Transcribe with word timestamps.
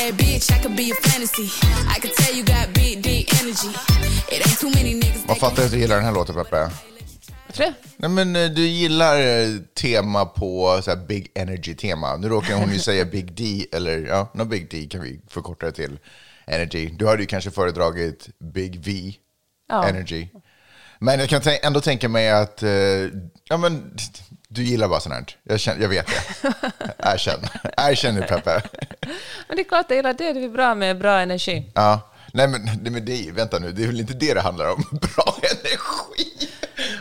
bad 0.00 0.14
bitch, 0.18 0.50
I 0.50 0.58
could 0.62 0.76
be 0.76 0.90
a 0.90 0.94
fantasy. 1.08 1.48
I 1.94 2.00
could 2.00 2.14
tell 2.14 2.34
you 2.36 2.44
got 2.44 2.74
big, 2.74 3.02
deep 3.02 3.26
energy. 3.40 3.70
It 4.34 4.46
ain't 4.46 4.58
too 4.60 4.70
many 4.70 4.94
niggas 4.94 5.26
Vad 5.26 5.38
fattar 5.38 5.56
jag 5.56 5.66
att 5.66 5.72
du 5.72 5.78
gillar 5.78 5.96
den 5.96 6.04
här 6.04 6.12
låten, 6.12 6.34
Peppe? 6.34 6.70
Det. 7.56 7.74
Nej, 7.96 8.10
men 8.10 8.36
eh, 8.36 8.50
du 8.50 8.66
gillar 8.66 9.20
eh, 9.20 9.48
tema 9.80 10.24
på 10.24 10.80
så 10.84 10.90
här, 10.90 11.06
Big 11.06 11.30
Energy-tema. 11.34 12.16
Nu 12.16 12.28
råkar 12.28 12.54
hon 12.54 12.72
ju 12.72 12.78
säga 12.88 13.04
Big 13.04 13.32
D, 13.32 13.66
eller 13.72 13.98
ja, 13.98 14.30
no 14.34 14.44
Big 14.44 14.70
D 14.70 14.88
kan 14.90 15.02
vi 15.02 15.20
förkorta 15.28 15.66
det 15.66 15.72
till. 15.72 15.98
Energy. 16.46 16.90
Du 16.90 17.06
hade 17.06 17.22
ju 17.22 17.26
kanske 17.26 17.50
föredragit 17.50 18.28
Big 18.38 18.80
V, 18.84 19.12
Ja. 19.68 19.88
Energy. 19.88 20.28
Men 20.98 21.20
jag 21.20 21.28
kan 21.28 21.42
ändå 21.62 21.80
tänka 21.80 22.08
mig 22.08 22.30
att, 22.30 22.62
eh, 22.62 22.70
ja 23.48 23.56
men, 23.58 23.96
du 24.52 24.62
gillar 24.62 24.88
bara 24.88 25.00
sånt 25.00 25.14
här. 25.14 25.24
Jag, 25.42 25.60
känner, 25.60 25.82
jag 25.82 25.88
vet 25.88 26.06
det. 26.06 26.52
Erkänn. 26.98 27.40
Erkänn 27.76 28.14
nu, 28.14 28.22
Peppe. 28.22 28.62
Men 29.48 29.56
det 29.56 29.62
är 29.62 29.64
klart, 29.64 29.86
jag 29.88 29.96
gillar 29.96 30.12
det. 30.12 30.32
Det 30.32 30.44
är 30.44 30.48
bra 30.48 30.74
med 30.74 30.98
bra 30.98 31.20
energi. 31.20 31.72
Ja. 31.74 32.00
Nej, 32.32 32.48
men, 32.48 32.64
nej, 32.82 32.92
men 32.92 33.04
det, 33.04 33.30
vänta 33.32 33.58
nu, 33.58 33.72
det 33.72 33.82
är 33.82 33.86
väl 33.86 34.00
inte 34.00 34.14
det 34.14 34.34
det 34.34 34.40
handlar 34.40 34.72
om? 34.72 34.82
Bra 34.90 35.36
energi. 35.42 36.48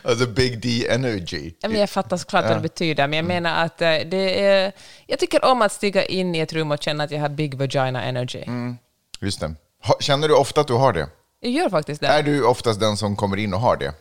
Alltså 0.03 0.25
Big 0.27 0.61
D 0.61 0.87
Energy. 0.89 1.53
Ja, 1.61 1.69
men 1.69 1.79
jag 1.79 1.89
fattar 1.89 2.17
såklart 2.17 2.45
vad 2.45 2.57
det 2.57 2.61
betyder, 2.61 3.07
men 3.07 3.17
jag 3.17 3.25
menar 3.25 3.65
att 3.65 3.81
eh, 3.81 3.87
det 3.87 4.45
är... 4.45 4.71
Jag 5.07 5.19
tycker 5.19 5.45
om 5.45 5.61
att 5.61 5.71
stiga 5.71 6.05
in 6.05 6.35
i 6.35 6.39
ett 6.39 6.53
rum 6.53 6.71
och 6.71 6.83
känna 6.83 7.03
att 7.03 7.11
jag 7.11 7.19
har 7.19 7.29
big 7.29 7.55
vagina 7.55 8.03
energy. 8.03 8.43
Just 9.21 9.39
det. 9.39 9.55
Känner 9.99 10.27
du 10.27 10.35
ofta 10.35 10.61
att 10.61 10.67
du 10.67 10.73
har 10.73 10.93
det? 10.93 11.09
Jag 11.39 11.51
gör 11.51 11.69
faktiskt 11.69 12.01
det. 12.01 12.07
Är 12.07 12.23
du 12.23 12.43
oftast 12.43 12.79
den 12.79 12.97
som 12.97 13.15
kommer 13.15 13.37
in 13.37 13.53
och 13.53 13.59
har 13.59 13.77
det? 13.77 13.93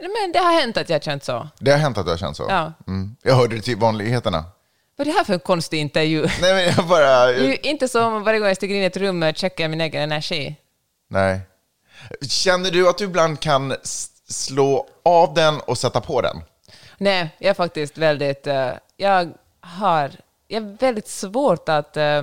Men 0.00 0.32
det 0.32 0.38
har 0.38 0.52
hänt 0.60 0.76
att 0.76 0.88
jag 0.88 1.02
känt 1.02 1.24
så. 1.24 1.48
Det 1.58 1.70
har 1.70 1.78
hänt 1.78 1.98
att 1.98 2.04
du 2.04 2.10
har 2.10 2.18
känt 2.18 2.36
så? 2.36 2.46
Ja. 2.48 2.72
Mm. 2.86 3.16
Jag 3.22 3.34
hörde 3.34 3.56
det 3.56 3.62
till 3.62 3.76
vanligheterna. 3.76 4.44
Vad 4.96 5.06
är 5.06 5.12
det 5.12 5.18
här 5.18 5.24
för 5.24 5.34
en 5.34 5.40
konstig 5.40 5.78
intervju? 5.78 6.20
Nej, 6.40 6.54
men 6.54 6.64
jag 6.76 6.86
bara... 6.86 7.26
Det 7.26 7.66
är 7.66 7.66
inte 7.66 7.88
som 7.88 8.22
varje 8.24 8.38
gång 8.38 8.48
jag 8.48 8.56
stiger 8.56 8.76
in 8.76 8.82
i 8.82 8.84
ett 8.84 8.96
rum 8.96 9.22
och 9.22 9.36
checkar 9.36 9.68
min 9.68 9.80
egen 9.80 10.02
energi. 10.02 10.56
Nej. 11.08 11.40
Känner 12.28 12.70
du 12.70 12.88
att 12.88 12.98
du 12.98 13.04
ibland 13.04 13.40
kan 13.40 13.74
slå 14.28 14.86
av 15.04 15.34
den 15.34 15.60
och 15.60 15.78
sätta 15.78 16.00
på 16.00 16.20
den? 16.20 16.42
Nej, 16.98 17.30
jag 17.38 17.50
är 17.50 17.54
faktiskt 17.54 17.98
väldigt... 17.98 18.46
eh, 18.46 18.70
jag 18.96 19.32
har... 19.60 20.10
Jag 20.48 20.62
är 20.62 20.76
väldigt 20.80 21.08
svårt 21.08 21.68
att... 21.68 21.96
eh, 21.96 22.22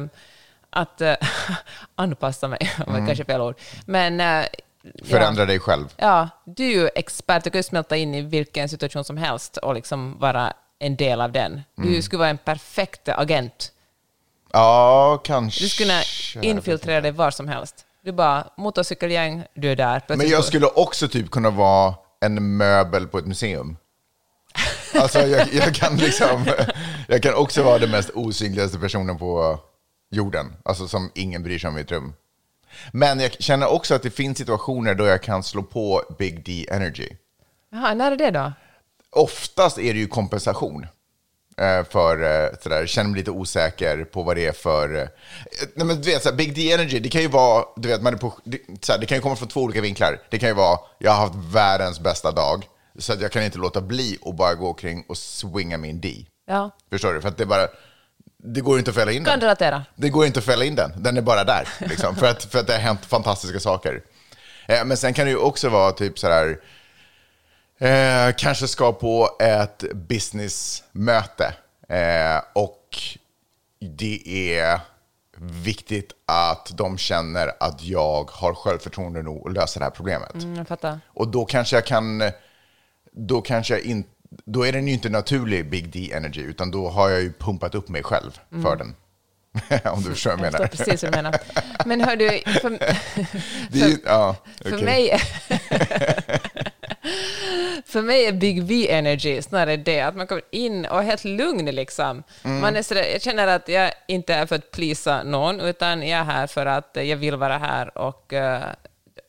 att 0.69 1.01
eh, 1.01 1.15
anpassa 1.95 2.47
mig, 2.47 2.71
om 2.87 2.93
det 2.99 3.05
kanske 3.07 3.25
fel 3.25 3.41
ord. 3.41 3.55
Men... 3.85 4.45
Förändra 5.03 5.45
dig 5.45 5.59
själv? 5.59 5.85
Ja, 5.97 6.29
du 6.45 6.63
är 6.65 6.71
ju 6.71 6.89
expert. 6.95 7.43
Du 7.43 7.49
kan 7.49 7.59
ju 7.59 7.63
smälta 7.63 7.97
in 7.97 8.15
i 8.15 8.21
vilken 8.21 8.69
situation 8.69 9.03
som 9.03 9.17
helst 9.17 9.57
och 9.57 9.75
liksom 9.75 10.19
vara 10.19 10.53
en 10.79 10.95
del 10.95 11.21
av 11.21 11.31
den. 11.31 11.61
Du 11.75 12.01
skulle 12.01 12.19
vara 12.19 12.29
en 12.29 12.37
perfekt 12.37 13.09
agent. 13.09 13.71
Ja, 14.51 15.21
kanske. 15.23 15.63
Du 15.63 15.69
skulle 15.69 16.01
kunna 16.33 16.43
infiltrera 16.43 17.01
dig 17.01 17.11
var 17.11 17.31
som 17.31 17.47
helst. 17.47 17.85
Du 18.03 18.11
bara, 18.11 18.47
motorcykelgäng, 18.57 19.43
du 19.53 19.71
är 19.71 19.75
där. 19.75 20.01
Men 20.07 20.29
jag 20.29 20.43
skulle 20.43 20.65
också 20.65 21.07
typ 21.07 21.31
kunna 21.31 21.49
vara 21.49 21.93
en 22.21 22.57
möbel 22.57 23.07
på 23.07 23.17
ett 23.17 23.25
museum. 23.25 23.77
Alltså 25.01 25.19
jag, 25.19 25.53
jag 25.53 25.75
kan 25.75 25.97
liksom, 25.97 26.45
jag 27.07 27.23
kan 27.23 27.33
också 27.33 27.63
vara 27.63 27.77
den 27.77 27.91
mest 27.91 28.09
osynligaste 28.09 28.79
personen 28.79 29.17
på 29.17 29.59
jorden. 30.11 30.55
Alltså 30.65 30.87
som 30.87 31.11
ingen 31.15 31.43
bryr 31.43 31.59
sig 31.59 31.67
om 31.67 31.77
i 31.77 31.81
ett 31.81 31.91
rum. 31.91 32.13
Men 32.91 33.19
jag 33.19 33.33
känner 33.41 33.67
också 33.71 33.95
att 33.95 34.03
det 34.03 34.09
finns 34.09 34.37
situationer 34.37 34.95
då 34.95 35.05
jag 35.05 35.23
kan 35.23 35.43
slå 35.43 35.63
på 35.63 36.03
Big 36.19 36.45
D 36.45 36.65
Energy. 36.71 37.09
Jaha, 37.71 37.93
när 37.93 38.11
är 38.11 38.15
det 38.15 38.31
då? 38.31 38.53
Oftast 39.11 39.77
är 39.77 39.93
det 39.93 39.99
ju 39.99 40.07
kompensation. 40.07 40.87
eh, 41.57 41.83
För 41.89 42.23
eh, 42.45 42.49
sådär, 42.63 42.85
känner 42.85 43.09
mig 43.09 43.17
lite 43.19 43.31
osäker 43.31 44.03
på 44.03 44.23
vad 44.23 44.35
det 44.35 44.45
är 44.45 44.51
för... 44.51 44.95
eh, 44.95 45.07
Nej, 45.75 45.85
men 45.87 46.01
du 46.01 46.11
vet, 46.11 46.23
såhär, 46.23 46.35
Big 46.35 46.55
D 46.55 46.71
Energy, 46.71 46.99
det 46.99 47.09
kan 47.09 47.21
ju 47.21 47.27
vara... 47.27 47.65
Du 47.75 47.87
vet, 47.89 48.01
man 48.01 48.13
är 48.13 48.17
på, 48.17 48.33
det, 48.43 48.59
såhär, 48.81 48.99
det 48.99 49.05
kan 49.05 49.17
ju 49.17 49.21
komma 49.21 49.35
från 49.35 49.47
två 49.47 49.61
olika 49.61 49.81
vinklar. 49.81 50.19
Det 50.29 50.39
kan 50.39 50.49
ju 50.49 50.55
vara, 50.55 50.79
jag 50.99 51.11
har 51.11 51.19
haft 51.27 51.35
världens 51.35 51.99
bästa 51.99 52.31
dag, 52.31 52.67
så 52.99 53.13
att 53.13 53.21
jag 53.21 53.31
kan 53.31 53.43
inte 53.43 53.57
låta 53.57 53.81
bli 53.81 54.17
och 54.21 54.33
bara 54.35 54.55
gå 54.55 54.67
omkring 54.67 55.05
och 55.07 55.17
swinga 55.17 55.77
min 55.77 56.01
D. 56.01 56.25
Ja, 56.47 56.71
Förstår 56.89 57.13
du? 57.13 57.21
För 57.21 57.29
att 57.29 57.37
det 57.37 57.45
bara... 57.45 57.67
Det 58.45 58.61
går 58.61 58.77
inte 58.77 58.91
att 58.91 58.95
fälla 58.95 59.11
in 59.11 59.25
kan 59.25 59.31
den. 59.31 59.41
relatera. 59.41 59.85
Det 59.95 60.09
går 60.09 60.25
inte 60.25 60.39
att 60.39 60.45
fälla 60.45 60.65
in 60.65 60.75
den. 60.75 60.91
Den 60.97 61.17
är 61.17 61.21
bara 61.21 61.43
där. 61.43 61.67
Liksom, 61.79 62.15
för, 62.15 62.27
att, 62.27 62.43
för 62.43 62.59
att 62.59 62.67
det 62.67 62.73
har 62.73 62.79
hänt 62.79 63.05
fantastiska 63.05 63.59
saker. 63.59 64.01
Eh, 64.67 64.85
men 64.85 64.97
sen 64.97 65.13
kan 65.13 65.25
det 65.25 65.31
ju 65.31 65.37
också 65.37 65.69
vara 65.69 65.91
typ 65.91 66.19
så 66.19 66.27
här... 66.27 66.59
Eh, 67.79 68.33
kanske 68.37 68.67
ska 68.67 68.93
på 68.93 69.29
ett 69.39 69.83
businessmöte. 69.93 71.53
Eh, 71.89 72.41
och 72.53 72.97
det 73.79 74.21
är 74.57 74.79
viktigt 75.39 76.11
att 76.25 76.71
de 76.73 76.97
känner 76.97 77.51
att 77.59 77.83
jag 77.83 78.31
har 78.31 78.53
självförtroende 78.53 79.21
nog 79.21 79.47
att 79.47 79.53
lösa 79.53 79.79
det 79.79 79.85
här 79.85 79.91
problemet. 79.91 80.33
Mm, 80.33 80.55
jag 80.55 80.67
fattar. 80.67 80.99
Och 81.07 81.27
då 81.27 81.45
kanske 81.45 81.75
jag 81.75 81.85
kan... 81.85 82.23
Då 83.11 83.41
kanske 83.41 83.73
jag 83.73 83.83
inte... 83.83 84.09
Då 84.45 84.65
är 84.65 84.71
den 84.71 84.87
ju 84.87 84.93
inte 84.93 85.09
naturlig 85.09 85.69
Big 85.69 85.89
D 85.89 86.11
Energy, 86.13 86.41
utan 86.41 86.71
då 86.71 86.89
har 86.89 87.09
jag 87.09 87.21
ju 87.21 87.33
pumpat 87.33 87.75
upp 87.75 87.89
mig 87.89 88.03
själv 88.03 88.39
för 88.63 88.75
den. 88.75 88.95
Om 89.93 90.03
du 90.03 90.09
förstår 90.09 90.31
vad 90.31 90.39
jag 90.39 90.45
Jag 90.45 90.53
menar. 90.53 90.67
förstår 90.67 90.85
precis 90.85 91.03
vad 91.03 91.11
du 91.11 91.15
menar. 91.17 91.35
Men 91.85 92.01
hör 92.01 92.15
du, 92.15 92.29
för, 92.61 92.69
ju- 93.77 93.97
ja, 94.05 94.35
för, 94.61 94.73
okej. 94.73 94.85
mig, 94.85 95.09
för 97.85 98.01
mig 98.01 98.25
är 98.25 98.33
Big 98.33 98.63
V 98.63 98.91
Energy 98.91 99.41
snarare 99.41 99.77
det 99.77 100.01
att 100.01 100.15
man 100.15 100.27
kommer 100.27 100.43
in 100.51 100.85
och 100.85 100.99
är 100.99 101.03
helt 101.03 101.23
lugn. 101.23 101.65
Liksom. 101.65 102.23
Mm. 102.43 102.61
Man 102.61 102.75
är 102.75 102.81
sådär, 102.81 103.03
jag 103.13 103.21
känner 103.21 103.47
att 103.47 103.67
jag 103.67 103.91
inte 104.07 104.33
är 104.33 104.45
för 104.45 104.55
att 104.55 104.71
plisa 104.71 105.23
någon, 105.23 105.59
utan 105.61 106.07
jag 106.07 106.19
är 106.19 106.23
här 106.23 106.47
för 106.47 106.65
att 106.65 106.91
jag 106.93 107.17
vill 107.17 107.35
vara 107.35 107.57
här 107.57 107.97
och 107.97 108.33
uh, 108.33 108.59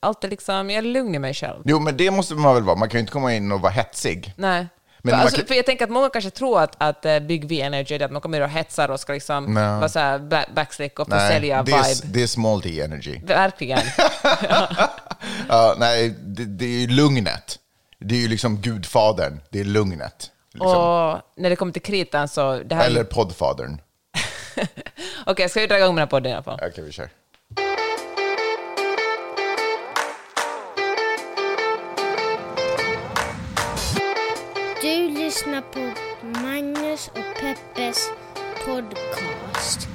allt 0.01 0.25
är 0.25 0.29
liksom, 0.29 0.71
jag 0.71 0.79
är 0.79 0.83
lugn 0.83 1.15
i 1.15 1.19
mig 1.19 1.35
själv. 1.35 1.63
Jo, 1.65 1.79
men 1.81 1.97
det 1.97 2.11
måste 2.11 2.35
man 2.35 2.55
väl 2.55 2.63
vara. 2.65 2.77
Man 2.77 2.89
kan 2.89 2.99
ju 2.99 3.01
inte 3.01 3.13
komma 3.13 3.35
in 3.35 3.53
och 3.53 3.61
vara 3.61 3.73
hetsig. 3.73 4.33
Nej. 4.37 4.67
Men 5.07 5.15
för, 5.15 5.25
alltså, 5.25 5.47
för 5.47 5.55
jag 5.55 5.67
tänker 5.67 5.85
att 5.85 5.91
många 5.91 6.09
kanske 6.09 6.31
tror 6.31 6.61
att, 6.61 6.77
att 6.79 7.05
eh, 7.05 7.19
Big 7.19 7.49
V 7.49 7.61
Energy 7.61 7.95
är 7.95 8.03
att 8.03 8.13
man 8.13 8.23
kommer 8.23 8.41
och 8.41 8.49
hetsar 8.49 8.89
och 8.89 9.01
ska 9.01 9.13
liksom 9.13 9.55
vara 9.55 9.89
så 9.89 9.99
här 9.99 10.47
backslick 10.55 10.99
och 10.99 11.09
försälja 11.09 11.63
vibe. 11.63 11.85
det 12.05 12.23
är 12.23 12.27
small 12.27 12.61
D 12.61 12.81
Energy. 12.81 13.21
Verkligen. 13.25 13.81
Ja, 15.49 15.75
nej, 15.79 16.15
det, 16.19 16.45
det 16.45 16.65
är 16.65 16.81
ju 16.81 16.87
lugnet. 16.87 17.59
Det 17.99 18.15
är 18.15 18.19
ju 18.19 18.29
liksom 18.29 18.57
gudfadern. 18.57 19.41
Det 19.51 19.61
är 19.61 19.65
lugnet. 19.65 20.31
Liksom. 20.53 20.71
Och 20.71 21.21
när 21.37 21.51
det 21.51 21.57
kommer 21.57 21.73
till 21.73 21.83
kritan 21.83 22.29
så... 22.29 22.53
Eller 22.53 23.05
poddfadern. 23.05 23.81
Okej, 25.27 25.49
ska 25.49 25.61
vi 25.61 25.67
dra 25.67 25.79
igång 25.79 25.95
med 25.95 26.03
den 26.03 26.09
här 26.09 26.11
podden 26.11 26.33
i 26.33 26.35
alla 26.35 26.43
fall? 26.43 26.61
Okej, 26.63 26.85
vi 26.85 26.93
kör. 26.93 27.09
Lyssnar 35.37 35.61
på 35.61 35.81
Magnus 36.43 37.09
och 37.09 37.41
Peppes 37.41 38.09
podcast. 38.65 39.89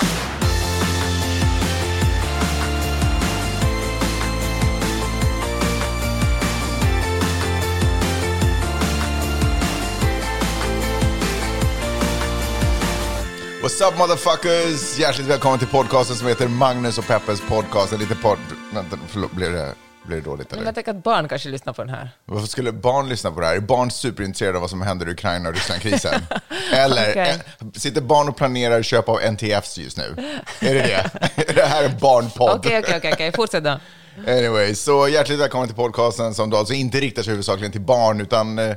What's 13.61 13.87
up 13.87 13.97
motherfuckers? 13.97 14.99
Hjärtligt 14.99 15.27
välkommen 15.27 15.59
till 15.59 15.67
podcasten 15.67 16.15
som 16.15 16.27
heter 16.27 16.47
Magnus 16.47 16.97
och 16.97 17.07
Peppes 17.07 17.41
podcast. 17.41 17.93
En 17.93 17.99
liten 17.99 18.17
podd... 18.17 18.39
Vänta, 18.73 18.97
förlåt, 19.07 19.31
blir 19.31 19.49
det, 19.49 19.75
blir 20.03 20.17
det 20.17 20.23
dåligt 20.23 20.51
Men 20.51 20.59
eller? 20.59 20.67
jag 20.67 20.75
tänker 20.75 20.91
att 20.91 21.03
barn 21.03 21.27
kanske 21.27 21.49
lyssnar 21.49 21.73
på 21.73 21.81
den 21.83 21.93
här. 21.95 22.09
Varför 22.25 22.47
skulle 22.47 22.71
barn 22.71 23.09
lyssna 23.09 23.31
på 23.31 23.39
det 23.39 23.45
här? 23.45 23.55
Är 23.55 23.59
barn 23.59 23.91
superintresserade 23.91 24.57
av 24.57 24.61
vad 24.61 24.69
som 24.69 24.81
händer 24.81 25.07
i 25.09 25.11
Ukraina 25.11 25.49
och 25.49 25.55
Rysslandkrisen? 25.55 26.25
Eller 26.73 27.09
Okej. 27.11 27.39
eh, 27.59 27.67
sitter 27.73 28.01
barn 28.01 28.29
och 28.29 28.37
planerar 28.37 28.81
köp 28.83 29.09
av 29.09 29.19
NTFs 29.31 29.77
just 29.77 29.97
nu? 29.97 30.15
Är 30.59 30.73
det 30.73 30.81
det? 30.81 31.09
Är 31.49 31.53
det 31.53 31.65
här 31.65 31.83
en 31.83 31.97
barnpodd? 31.97 32.57
Okej, 32.59 32.79
okej, 32.79 32.97
okej, 32.97 33.13
okej, 33.13 33.31
fortsätt 33.35 33.63
då. 33.63 33.79
Anyway, 34.27 34.75
så 34.75 35.07
hjärtligt 35.07 35.39
välkommen 35.39 35.67
till 35.67 35.75
podcasten 35.75 36.33
som 36.33 36.49
då 36.49 36.57
alltså 36.57 36.73
inte 36.73 36.99
riktar 36.99 37.23
sig 37.23 37.31
huvudsakligen 37.31 37.71
till 37.71 37.81
barn 37.81 38.21
utan 38.21 38.59
eh, 38.59 38.75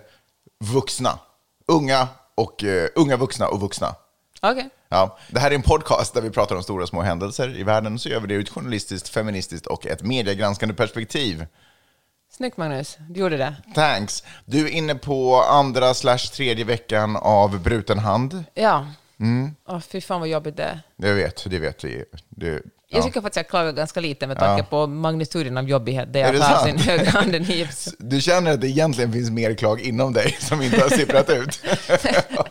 vuxna. 0.64 1.18
Unga, 1.68 2.08
och, 2.34 2.64
eh, 2.64 2.88
unga 2.94 3.16
vuxna 3.16 3.48
och 3.48 3.60
vuxna. 3.60 3.94
Okej. 4.50 4.68
Ja, 4.88 5.18
det 5.28 5.40
här 5.40 5.50
är 5.50 5.54
en 5.54 5.62
podcast 5.62 6.14
där 6.14 6.20
vi 6.20 6.30
pratar 6.30 6.56
om 6.56 6.62
stora 6.62 6.82
och 6.82 6.88
små 6.88 7.02
händelser 7.02 7.58
i 7.58 7.62
världen, 7.62 7.98
så 7.98 8.08
gör 8.08 8.20
vi 8.20 8.26
det 8.26 8.34
ur 8.34 8.42
ett 8.42 8.48
journalistiskt, 8.48 9.08
feministiskt 9.08 9.66
och 9.66 9.86
ett 9.86 10.02
mediegranskande 10.02 10.74
perspektiv. 10.74 11.46
Snyggt 12.32 12.56
Magnus, 12.56 12.98
du 13.10 13.20
gjorde 13.20 13.36
det. 13.36 13.54
Thanks. 13.74 14.22
Du 14.44 14.66
är 14.66 14.70
inne 14.70 14.94
på 14.94 15.42
andra 15.42 15.94
slash 15.94 16.18
tredje 16.18 16.64
veckan 16.64 17.16
av 17.16 17.60
bruten 17.62 17.98
hand. 17.98 18.44
Ja. 18.54 18.86
Mm. 19.20 19.54
Åh, 19.68 19.80
fy 19.80 20.00
fan 20.00 20.20
vad 20.20 20.28
jobbigt 20.28 20.56
det 20.56 20.62
är. 20.62 20.80
Jag 20.96 21.14
vet, 21.14 21.50
det 21.50 21.58
vet 21.58 21.84
vi. 21.84 22.04
Det, 22.28 22.46
Jag 22.46 22.62
ja. 22.88 23.02
tycker 23.02 23.20
faktiskt 23.20 23.36
jag 23.36 23.48
klagar 23.48 23.72
ganska 23.72 24.00
lite 24.00 24.26
med 24.26 24.38
tanke 24.38 24.64
på 24.70 24.86
magnituden 24.86 25.56
av 25.58 25.68
jobbighet 25.68 26.12
där 26.12 26.20
Är 26.24 26.34
jag 26.34 26.42
tar 26.42 26.66
sin 26.66 26.78
högra 26.78 27.10
hand 27.10 27.34
hips. 27.34 27.94
Du 27.98 28.20
känner 28.20 28.52
att 28.52 28.60
det 28.60 28.68
egentligen 28.68 29.12
finns 29.12 29.30
mer 29.30 29.54
klag 29.54 29.80
inom 29.80 30.12
dig 30.12 30.36
som 30.40 30.62
inte 30.62 30.80
har 30.80 30.88
sipprat 30.88 31.30
ut? 31.30 31.60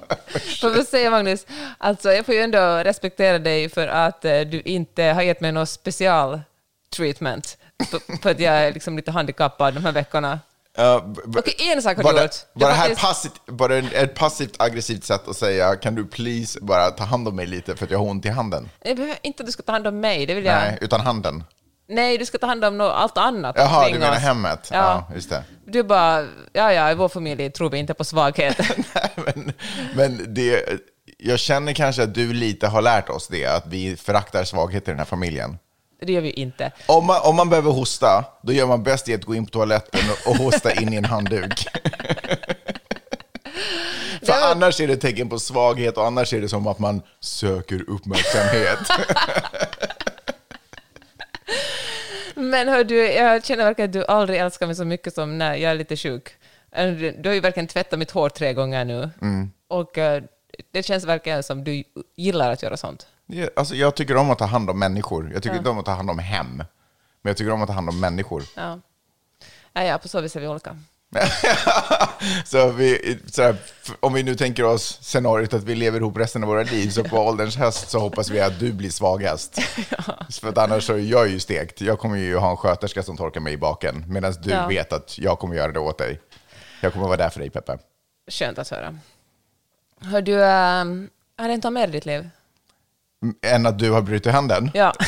Får 0.63 0.69
vi 0.69 0.85
säga 0.85 1.09
Magnus, 1.09 1.45
alltså 1.77 2.11
jag 2.13 2.25
får 2.25 2.35
ju 2.35 2.41
ändå 2.41 2.59
respektera 2.83 3.39
dig 3.39 3.69
för 3.69 3.87
att 3.87 4.25
eh, 4.25 4.39
du 4.41 4.61
inte 4.61 5.03
har 5.03 5.21
gett 5.21 5.41
mig 5.41 5.51
någon 5.51 5.67
special 5.67 6.41
treatment 6.95 7.57
för, 7.89 8.21
för 8.21 8.31
att 8.31 8.39
jag 8.39 8.53
är 8.55 8.73
liksom 8.73 8.95
lite 8.97 9.11
handikappad 9.11 9.73
de 9.73 9.85
här 9.85 9.91
veckorna. 9.91 10.39
B- 11.25 11.39
Okej, 11.39 11.55
en 11.71 11.81
sak 11.81 11.97
har 11.97 12.13
du 12.13 12.21
gjort. 12.21 12.31
Var 12.53 12.67
det 12.67 12.73
här 12.73 12.95
passivt, 12.95 13.33
det 13.69 13.77
ett 14.01 14.15
passivt 14.15 14.61
aggressivt 14.61 15.03
sätt 15.03 15.27
att 15.27 15.37
säga 15.37 15.75
kan 15.75 15.95
du 15.95 16.05
please 16.05 16.59
bara 16.61 16.91
ta 16.91 17.03
hand 17.03 17.27
om 17.27 17.35
mig 17.35 17.45
lite 17.45 17.75
för 17.75 17.85
att 17.85 17.91
jag 17.91 17.99
har 17.99 18.05
ont 18.05 18.25
i 18.25 18.29
handen? 18.29 18.69
Jag 18.83 18.95
behöver 18.95 19.17
inte 19.21 19.43
att 19.43 19.47
du 19.47 19.51
ska 19.51 19.63
ta 19.63 19.71
hand 19.71 19.87
om 19.87 19.99
mig, 19.99 20.25
det 20.25 20.33
vill 20.33 20.45
jag. 20.45 20.55
Nej, 20.55 20.77
utan 20.81 20.99
handen. 21.01 21.43
Nej, 21.87 22.17
du 22.17 22.25
ska 22.25 22.37
ta 22.37 22.47
hand 22.47 22.65
om 22.65 22.77
nå- 22.77 22.89
allt 22.89 23.17
annat 23.17 23.55
Jaha, 23.57 23.87
du 23.87 23.93
menar 23.99 24.11
oss. 24.11 24.17
hemmet? 24.17 24.69
Ja. 24.71 24.77
Ja. 25.09 25.15
just 25.15 25.29
det. 25.29 25.43
Du 25.65 25.83
bara, 25.83 26.21
ja, 26.53 26.73
ja, 26.73 26.91
i 26.91 26.95
vår 26.95 27.09
familj 27.09 27.49
tror 27.51 27.69
vi 27.69 27.77
inte 27.77 27.93
på 27.93 28.03
svaghet. 28.03 28.57
Nej, 28.95 29.11
men, 29.15 29.53
men 29.95 30.33
det, 30.33 30.65
jag 31.17 31.39
känner 31.39 31.73
kanske 31.73 32.03
att 32.03 32.13
du 32.13 32.33
lite 32.33 32.67
har 32.67 32.81
lärt 32.81 33.09
oss 33.09 33.27
det, 33.27 33.45
att 33.45 33.65
vi 33.67 33.95
föraktar 33.95 34.43
svaghet 34.43 34.87
i 34.87 34.91
den 34.91 34.97
här 34.99 35.05
familjen. 35.05 35.57
det 36.01 36.13
gör 36.13 36.21
vi 36.21 36.31
inte. 36.31 36.71
Om 36.85 37.05
man, 37.05 37.21
om 37.23 37.35
man 37.35 37.49
behöver 37.49 37.71
hosta, 37.71 38.25
då 38.43 38.53
gör 38.53 38.67
man 38.67 38.83
bäst 38.83 39.09
i 39.09 39.13
att 39.13 39.23
gå 39.23 39.35
in 39.35 39.45
på 39.45 39.51
toaletten 39.51 40.01
och, 40.25 40.35
hosta 40.35 40.73
in 40.73 40.93
i 40.93 40.95
en 40.95 41.05
handduk. 41.05 41.67
För 44.25 44.41
var- 44.41 44.51
annars 44.51 44.81
är 44.81 44.87
det 44.87 44.97
tecken 44.97 45.29
på 45.29 45.39
svaghet 45.39 45.97
och 45.97 46.05
annars 46.05 46.33
är 46.33 46.41
det 46.41 46.49
som 46.49 46.67
att 46.67 46.79
man 46.79 47.01
söker 47.19 47.89
uppmärksamhet. 47.89 48.79
Men 52.49 52.67
hör 52.67 52.83
du, 52.83 52.95
jag 53.11 53.45
känner 53.45 53.63
verkligen 53.65 53.89
att 53.89 53.93
du 53.93 54.05
aldrig 54.05 54.39
älskar 54.39 54.65
mig 54.67 54.75
så 54.75 54.85
mycket 54.85 55.13
som 55.13 55.37
när 55.37 55.55
jag 55.55 55.71
är 55.71 55.75
lite 55.75 55.97
sjuk. 55.97 56.29
Du 57.17 57.23
har 57.29 57.33
ju 57.33 57.39
verkligen 57.39 57.67
tvättat 57.67 57.99
mitt 57.99 58.11
hår 58.11 58.29
tre 58.29 58.53
gånger 58.53 58.85
nu. 58.85 59.09
Mm. 59.21 59.51
Och 59.67 59.97
eh, 59.97 60.23
det 60.71 60.83
känns 60.83 61.03
verkligen 61.05 61.43
som 61.43 61.63
du 61.63 61.83
gillar 62.15 62.51
att 62.51 62.63
göra 62.63 62.77
sånt. 62.77 63.07
Det- 63.25 63.57
alltså, 63.57 63.75
jag 63.75 63.95
tycker 63.95 64.17
om 64.17 64.29
att 64.31 64.39
ta 64.39 64.45
hand 64.45 64.69
om 64.69 64.79
människor. 64.79 65.31
Jag 65.33 65.43
tycker 65.43 65.57
inte 65.57 65.69
om 65.69 65.79
att 65.79 65.85
ta 65.85 65.91
hand 65.91 66.09
om 66.09 66.19
hem. 66.19 66.57
Men 66.57 67.29
jag 67.29 67.37
tycker 67.37 67.51
om 67.51 67.61
att 67.61 67.67
ta 67.67 67.73
hand 67.73 67.89
om 67.89 67.99
människor. 67.99 68.43
Ja. 68.55 68.79
Ja, 69.73 69.83
ja, 69.83 69.97
på 69.97 70.07
så 70.07 70.21
vis 70.21 70.35
är 70.35 70.39
vi 70.39 70.47
olika. 70.47 70.77
så 72.45 72.69
vi, 72.71 73.19
sådär, 73.31 73.55
f- 73.83 73.91
om 73.99 74.13
vi 74.13 74.23
nu 74.23 74.35
tänker 74.35 74.63
oss 74.63 74.99
scenariot 75.01 75.53
att 75.53 75.63
vi 75.63 75.75
lever 75.75 75.99
ihop 75.99 76.17
resten 76.17 76.43
av 76.43 76.49
våra 76.49 76.63
liv, 76.63 76.89
så 76.89 77.03
på 77.03 77.17
ålderns 77.17 77.55
höst 77.57 77.89
så 77.89 77.99
hoppas 77.99 78.29
vi 78.29 78.41
att 78.41 78.59
du 78.59 78.73
blir 78.73 78.89
svagast. 78.89 79.59
För 80.41 80.49
att 80.49 80.57
annars 80.57 80.83
så 80.83 80.93
är 80.93 80.97
jag 80.97 81.27
ju 81.29 81.39
stekt. 81.39 81.81
Jag 81.81 81.99
kommer 81.99 82.17
ju 82.17 82.35
ha 82.37 82.51
en 82.51 82.57
sköterska 82.57 83.03
som 83.03 83.17
torkar 83.17 83.39
mig 83.41 83.53
i 83.53 83.57
baken, 83.57 84.05
medan 84.07 84.33
du 84.43 84.49
Ja. 84.49 84.67
vet 84.67 84.93
att 84.93 85.17
jag 85.17 85.39
kommer 85.39 85.55
göra 85.55 85.71
det 85.71 85.79
åt 85.79 85.97
dig. 85.97 86.19
Jag 86.81 86.93
kommer 86.93 87.05
vara 87.07 87.17
där 87.17 87.29
för 87.29 87.39
dig, 87.39 87.49
Peppe. 87.49 87.77
Skönt 88.31 88.59
att 88.59 88.69
höra. 88.69 88.97
Hör 90.01 90.21
du, 90.21 90.33
äh, 90.43 90.47
har 91.37 91.47
det 91.47 91.53
inte 91.53 91.69
mer 91.69 91.87
i 91.87 91.91
ditt 91.91 92.05
liv? 92.05 92.29
M- 93.23 93.35
Än 93.41 93.65
att 93.65 93.79
du 93.79 93.91
har 93.91 94.01
brutit 94.01 94.33
handen? 94.33 94.71
Ja. 94.73 94.93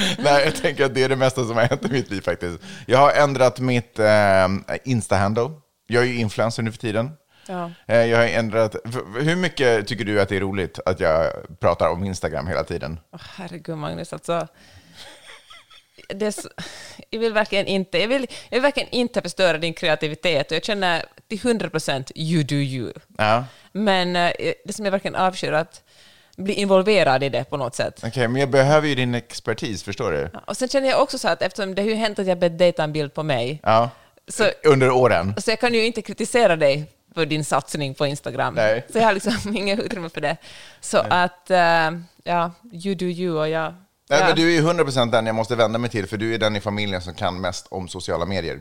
Nej, 0.18 0.44
jag 0.44 0.54
tänker 0.54 0.84
att 0.84 0.94
det 0.94 1.02
är 1.02 1.08
det 1.08 1.16
mesta 1.16 1.44
som 1.44 1.56
har 1.56 1.62
hänt 1.64 1.84
i 1.84 1.88
mitt 1.92 2.10
liv 2.10 2.20
faktiskt. 2.20 2.58
Jag 2.86 2.98
har 2.98 3.12
ändrat 3.12 3.60
mitt 3.60 3.98
eh, 3.98 4.48
Insta-handle. 4.84 5.50
Jag 5.86 6.02
är 6.02 6.06
ju 6.06 6.16
influencer 6.16 6.62
nu 6.62 6.72
för 6.72 6.78
tiden. 6.78 7.10
ja. 7.46 7.70
Eh, 7.88 7.96
Jag 8.04 8.18
har 8.18 8.24
ändrat... 8.26 8.76
Hur 9.20 9.36
mycket 9.36 9.86
tycker 9.86 10.04
du 10.04 10.20
att 10.20 10.28
det 10.28 10.36
är 10.36 10.40
roligt 10.40 10.78
att 10.86 11.00
jag 11.00 11.32
pratar 11.60 11.88
om 11.90 12.04
Instagram 12.04 12.46
hela 12.46 12.64
tiden? 12.64 13.00
Åh, 13.12 13.20
herregud, 13.36 13.76
Magnus, 13.78 14.12
alltså. 14.12 14.48
Det 16.14 16.32
så, 16.32 16.48
jag 17.10 17.20
vill 17.20 17.32
verkligen 17.32 17.66
inte, 17.66 17.98
jag 17.98 18.08
vill, 18.08 18.26
jag 18.48 18.56
vill 18.56 18.62
verkligen 18.62 18.88
inte 18.90 19.22
förstöra 19.22 19.58
din 19.58 19.74
kreativitet 19.74 20.50
och 20.50 20.56
jag 20.56 20.64
känner 20.64 21.04
till 21.28 21.38
100 21.46 21.70
procent 21.70 22.10
you 22.14 22.42
do 22.42 22.54
you. 22.54 22.92
Ja. 23.18 23.44
Men 23.72 24.16
eh, 24.16 24.32
det 24.64 24.72
som 24.72 24.84
jag 24.84 24.92
verkligen 24.92 25.14
avskyr 25.14 25.48
är 25.48 25.52
att 25.52 25.82
bli 26.44 26.54
involverad 26.54 27.22
i 27.22 27.28
det 27.28 27.44
på 27.50 27.56
något 27.56 27.74
sätt. 27.74 28.00
Okej, 28.06 28.28
men 28.28 28.40
jag 28.40 28.50
behöver 28.50 28.88
ju 28.88 28.94
din 28.94 29.14
expertis, 29.14 29.82
förstår 29.82 30.12
du? 30.12 30.30
Och 30.46 30.56
sen 30.56 30.68
känner 30.68 30.88
jag 30.88 31.02
också 31.02 31.18
så 31.18 31.28
att 31.28 31.42
eftersom 31.42 31.74
det 31.74 31.82
har 31.82 31.88
ju 31.88 31.94
hänt 31.94 32.18
att 32.18 32.26
jag 32.26 32.38
bett 32.38 32.58
dig 32.58 32.72
ta 32.72 32.82
en 32.82 32.92
bild 32.92 33.14
på 33.14 33.22
mig, 33.22 33.60
Ja. 33.62 33.90
så, 34.28 34.44
Under 34.64 34.90
åren. 34.90 35.34
så 35.38 35.50
jag 35.50 35.60
kan 35.60 35.74
ju 35.74 35.86
inte 35.86 36.02
kritisera 36.02 36.56
dig 36.56 36.84
för 37.14 37.26
din 37.26 37.44
satsning 37.44 37.94
på 37.94 38.06
Instagram. 38.06 38.54
Nej. 38.54 38.86
Så 38.92 38.98
jag 38.98 39.04
har 39.04 39.12
liksom 39.12 39.32
inget 39.56 39.78
utrymme 39.80 40.08
för 40.08 40.20
det. 40.20 40.36
Så 40.80 40.98
att, 41.10 41.50
eh, 41.50 41.90
ja, 42.24 42.50
you 42.72 42.94
do 42.94 43.04
you 43.06 43.38
och 43.38 43.48
jag... 43.48 43.74
Nej, 44.10 44.18
ja. 44.20 44.26
men 44.26 44.36
du 44.36 44.42
är 44.56 44.60
ju 44.62 44.68
100% 44.68 45.10
den 45.10 45.26
jag 45.26 45.34
måste 45.34 45.56
vända 45.56 45.78
mig 45.78 45.90
till, 45.90 46.06
för 46.06 46.16
du 46.16 46.34
är 46.34 46.38
den 46.38 46.56
i 46.56 46.60
familjen 46.60 47.02
som 47.02 47.14
kan 47.14 47.40
mest 47.40 47.66
om 47.70 47.88
sociala 47.88 48.26
medier. 48.26 48.60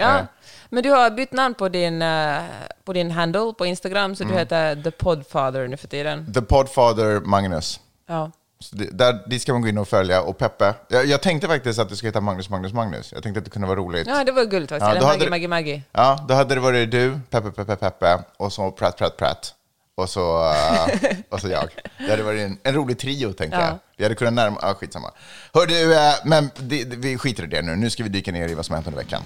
Ja, 0.00 0.26
men 0.68 0.82
du 0.82 0.90
har 0.90 1.10
bytt 1.10 1.32
namn 1.32 1.54
på 1.54 1.68
din, 1.68 2.02
eh, 2.02 2.38
på 2.84 2.92
din 2.92 3.10
handle 3.10 3.52
på 3.58 3.66
Instagram, 3.66 4.16
så 4.16 4.24
du 4.24 4.34
heter 4.34 4.82
The 4.82 4.90
Podfather 4.90 5.68
nu 5.68 5.76
för 5.76 5.88
tiden. 5.88 6.32
The 6.32 6.42
Podfather 6.42 7.20
Magnus. 7.20 7.80
Ja. 8.08 8.30
Så 8.62 8.76
det, 8.76 8.98
där, 8.98 9.28
dit 9.28 9.42
ska 9.42 9.52
man 9.52 9.62
gå 9.62 9.68
in 9.68 9.78
och 9.78 9.88
följa. 9.88 10.22
Och 10.22 10.38
Peppe, 10.38 10.74
jag, 10.88 11.06
jag 11.06 11.22
tänkte 11.22 11.48
faktiskt 11.48 11.78
att 11.78 11.88
det 11.88 11.96
skulle 11.96 12.08
heta 12.08 12.20
Magnus, 12.20 12.50
Magnus, 12.50 12.72
Magnus. 12.72 13.12
Jag 13.12 13.22
tänkte 13.22 13.38
att 13.38 13.44
det 13.44 13.50
kunde 13.50 13.68
vara 13.68 13.78
roligt. 13.78 14.06
ja, 14.06 14.24
det 14.24 14.32
var 14.32 14.44
gulligt 14.44 14.72
faktiskt. 14.72 14.94
Ja, 15.02 15.06
Maggie, 15.06 15.30
Maggie, 15.30 15.48
Maggie. 15.48 15.82
Ja, 15.92 16.24
då 16.28 16.34
hade 16.34 16.54
det 16.54 16.60
varit 16.60 16.90
du, 16.90 17.20
Peppe, 17.30 17.50
Peppe, 17.50 17.76
Peppe, 17.76 18.18
och 18.36 18.52
så 18.52 18.70
Pratt, 18.70 18.96
Pratt, 18.96 19.16
Pratt. 19.16 19.54
Och 19.94 20.10
så, 20.10 20.44
eh, 20.52 21.16
och 21.28 21.40
så 21.40 21.48
jag. 21.48 21.68
Det 21.98 22.10
hade 22.10 22.22
varit 22.22 22.40
en, 22.40 22.58
en 22.62 22.74
rolig 22.74 22.98
trio, 22.98 23.32
tänker 23.32 23.58
Ja. 23.58 23.66
jag. 23.66 23.78
Vi 23.96 24.04
hade 24.04 24.14
kunnat 24.14 24.34
närma... 24.34 24.58
Ja, 24.62 24.74
skitsamma. 24.74 25.10
Hör 25.54 25.66
du, 25.66 25.94
eh, 25.94 26.12
men 26.24 26.50
det, 26.56 26.84
det, 26.84 26.96
vi 26.96 27.18
skiter 27.18 27.42
i 27.44 27.46
det 27.46 27.62
nu. 27.62 27.76
Nu 27.76 27.90
ska 27.90 28.02
vi 28.02 28.08
dyka 28.08 28.32
ner 28.32 28.48
i 28.48 28.54
vad 28.54 28.66
som 28.66 28.74
hänt 28.74 28.86
under 28.86 28.98
veckan. 28.98 29.22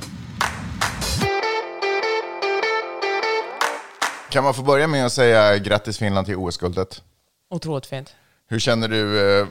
Kan 4.35 4.45
man 4.45 4.55
få 4.55 4.63
börja 4.63 4.87
med 4.87 5.07
att 5.07 5.13
säga 5.13 5.59
grattis 5.59 5.99
Finland 5.99 6.27
till 6.27 6.37
OS-guldet? 6.37 7.03
Otroligt 7.51 7.87
fint. 7.87 8.15
Hur 8.49 8.59
känner 8.59 8.89
du? 8.89 9.41
eh, 9.41 9.47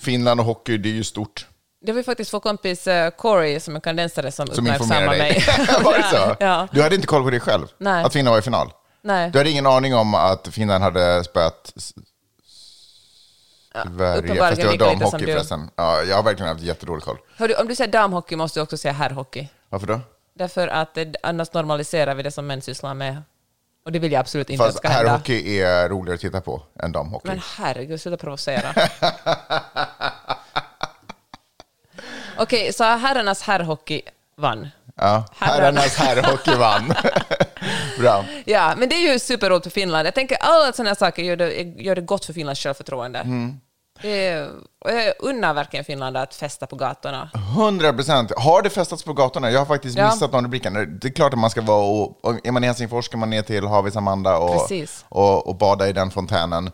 Finland 0.00 0.40
och 0.40 0.46
hockey, 0.46 0.78
det 0.78 0.88
är 0.88 0.92
ju 0.92 1.04
stort. 1.04 1.46
Det 1.80 1.92
var 1.92 1.96
ju 1.96 2.04
faktiskt 2.04 2.32
vår 2.32 2.40
kompis 2.40 2.86
uh, 2.86 3.10
Corey 3.10 3.60
som 3.60 3.76
är 3.76 3.80
kanadensare 3.80 4.32
som, 4.32 4.46
Som 4.46 4.66
uppmärksammade 4.66 5.18
mig. 5.18 5.44
var 5.84 5.92
det 5.92 6.02
så? 6.02 6.36
Ja. 6.40 6.68
Du 6.72 6.82
hade 6.82 6.94
inte 6.94 7.06
koll 7.06 7.22
på 7.22 7.30
det 7.30 7.40
själv? 7.40 7.66
Nej. 7.78 8.04
Att 8.04 8.12
Finland 8.12 8.32
var 8.32 8.38
i 8.38 8.42
final? 8.42 8.72
Nej. 9.02 9.30
Du 9.30 9.38
hade 9.38 9.50
ingen 9.50 9.66
aning 9.66 9.94
om 9.94 10.14
att 10.14 10.48
Finland 10.48 10.84
hade 10.84 11.24
spöat 11.24 11.72
Sverige, 11.76 12.06
uppenbarligen 14.18 14.36
fast 14.36 14.60
det 14.60 14.66
var 14.66 14.76
damhockey 14.76 15.26
förresten. 15.26 15.70
Ja, 15.76 16.02
jag 16.02 16.16
har 16.16 16.22
verkligen 16.22 16.52
haft 16.52 16.64
jättedålig 16.64 17.04
koll. 17.04 17.18
Hör 17.36 17.48
du, 17.48 17.54
om 17.54 17.68
du 17.68 17.74
säger 17.74 17.92
damhockey 17.92 18.36
måste 18.36 18.60
du 18.60 18.62
också 18.62 18.76
säga 18.76 18.92
herrhockey. 18.92 19.48
Varför 19.68 19.86
då? 19.86 20.00
Därför 20.34 20.68
att 20.68 20.96
eh, 20.96 21.04
annars 21.22 21.52
normaliserar 21.52 22.14
vi 22.14 22.22
det 22.22 22.30
som 22.30 22.46
män 22.46 22.62
sysslar 22.62 22.94
med. 22.94 23.22
Och 23.86 23.92
det 23.92 23.98
vill 23.98 24.12
jag 24.12 24.20
absolut 24.20 24.50
inte 24.50 24.64
Fast 24.64 24.76
att 24.76 24.78
ska 24.78 24.88
hända. 24.88 25.10
herrhockey 25.10 25.58
är 25.60 25.88
roligare 25.88 26.14
att 26.14 26.20
titta 26.20 26.40
på 26.40 26.62
än 26.82 26.92
damhockey. 26.92 27.28
Men 27.28 27.40
herregud, 27.56 28.00
sluta 28.00 28.16
provocera. 28.16 28.74
Okej, 32.38 32.72
så 32.72 32.84
herrarnas 32.84 33.42
herrhockey 33.42 34.02
vann. 34.36 34.68
Ja, 34.96 35.24
herrarna. 35.38 35.62
herrarnas 35.62 35.96
herrhockey 35.96 36.54
vann. 36.54 36.94
Bra. 37.98 38.24
Ja, 38.44 38.74
men 38.76 38.88
det 38.88 38.94
är 38.94 39.12
ju 39.12 39.18
superroligt 39.18 39.64
för 39.64 39.70
Finland. 39.70 40.06
Jag 40.06 40.14
tänker 40.14 40.36
alla 40.40 40.72
sådana 40.72 40.90
här 40.90 40.94
saker 40.94 41.22
gör 41.22 41.36
det, 41.36 41.52
gör 41.62 41.94
det 41.94 42.00
gott 42.00 42.24
för 42.24 42.32
Finlands 42.32 42.60
självförtroende. 42.60 43.18
Mm. 43.18 43.60
Och 44.78 44.90
jag 44.90 45.14
unnar 45.18 45.54
verkligen 45.54 45.84
Finland 45.84 46.16
att 46.16 46.34
festa 46.34 46.66
på 46.66 46.76
gatorna. 46.76 47.30
100 47.34 47.92
procent. 47.92 48.32
Har 48.36 48.62
det 48.62 48.70
festats 48.70 49.02
på 49.02 49.12
gatorna? 49.12 49.50
Jag 49.50 49.58
har 49.60 49.66
faktiskt 49.66 49.98
Ja. 49.98 50.10
missat 50.10 50.32
de 50.32 50.44
rubrikerna. 50.44 50.80
Det 50.84 51.08
är 51.08 51.12
klart 51.12 51.32
att 51.32 51.38
man 51.38 51.50
ska 51.50 51.60
vara 51.62 51.84
och, 51.84 52.24
och 52.24 52.46
är 52.46 52.52
man 52.52 52.64
i 52.64 52.66
Helsingfors 52.66 53.04
ska 53.04 53.16
man 53.16 53.30
ner 53.30 53.42
till 53.42 53.64
Havis 53.66 53.96
Amanda 53.96 54.38
och, 54.38 54.70
och, 55.08 55.48
och 55.48 55.56
bada 55.56 55.88
i 55.88 55.92
den 55.92 56.10
fontänen. 56.10 56.70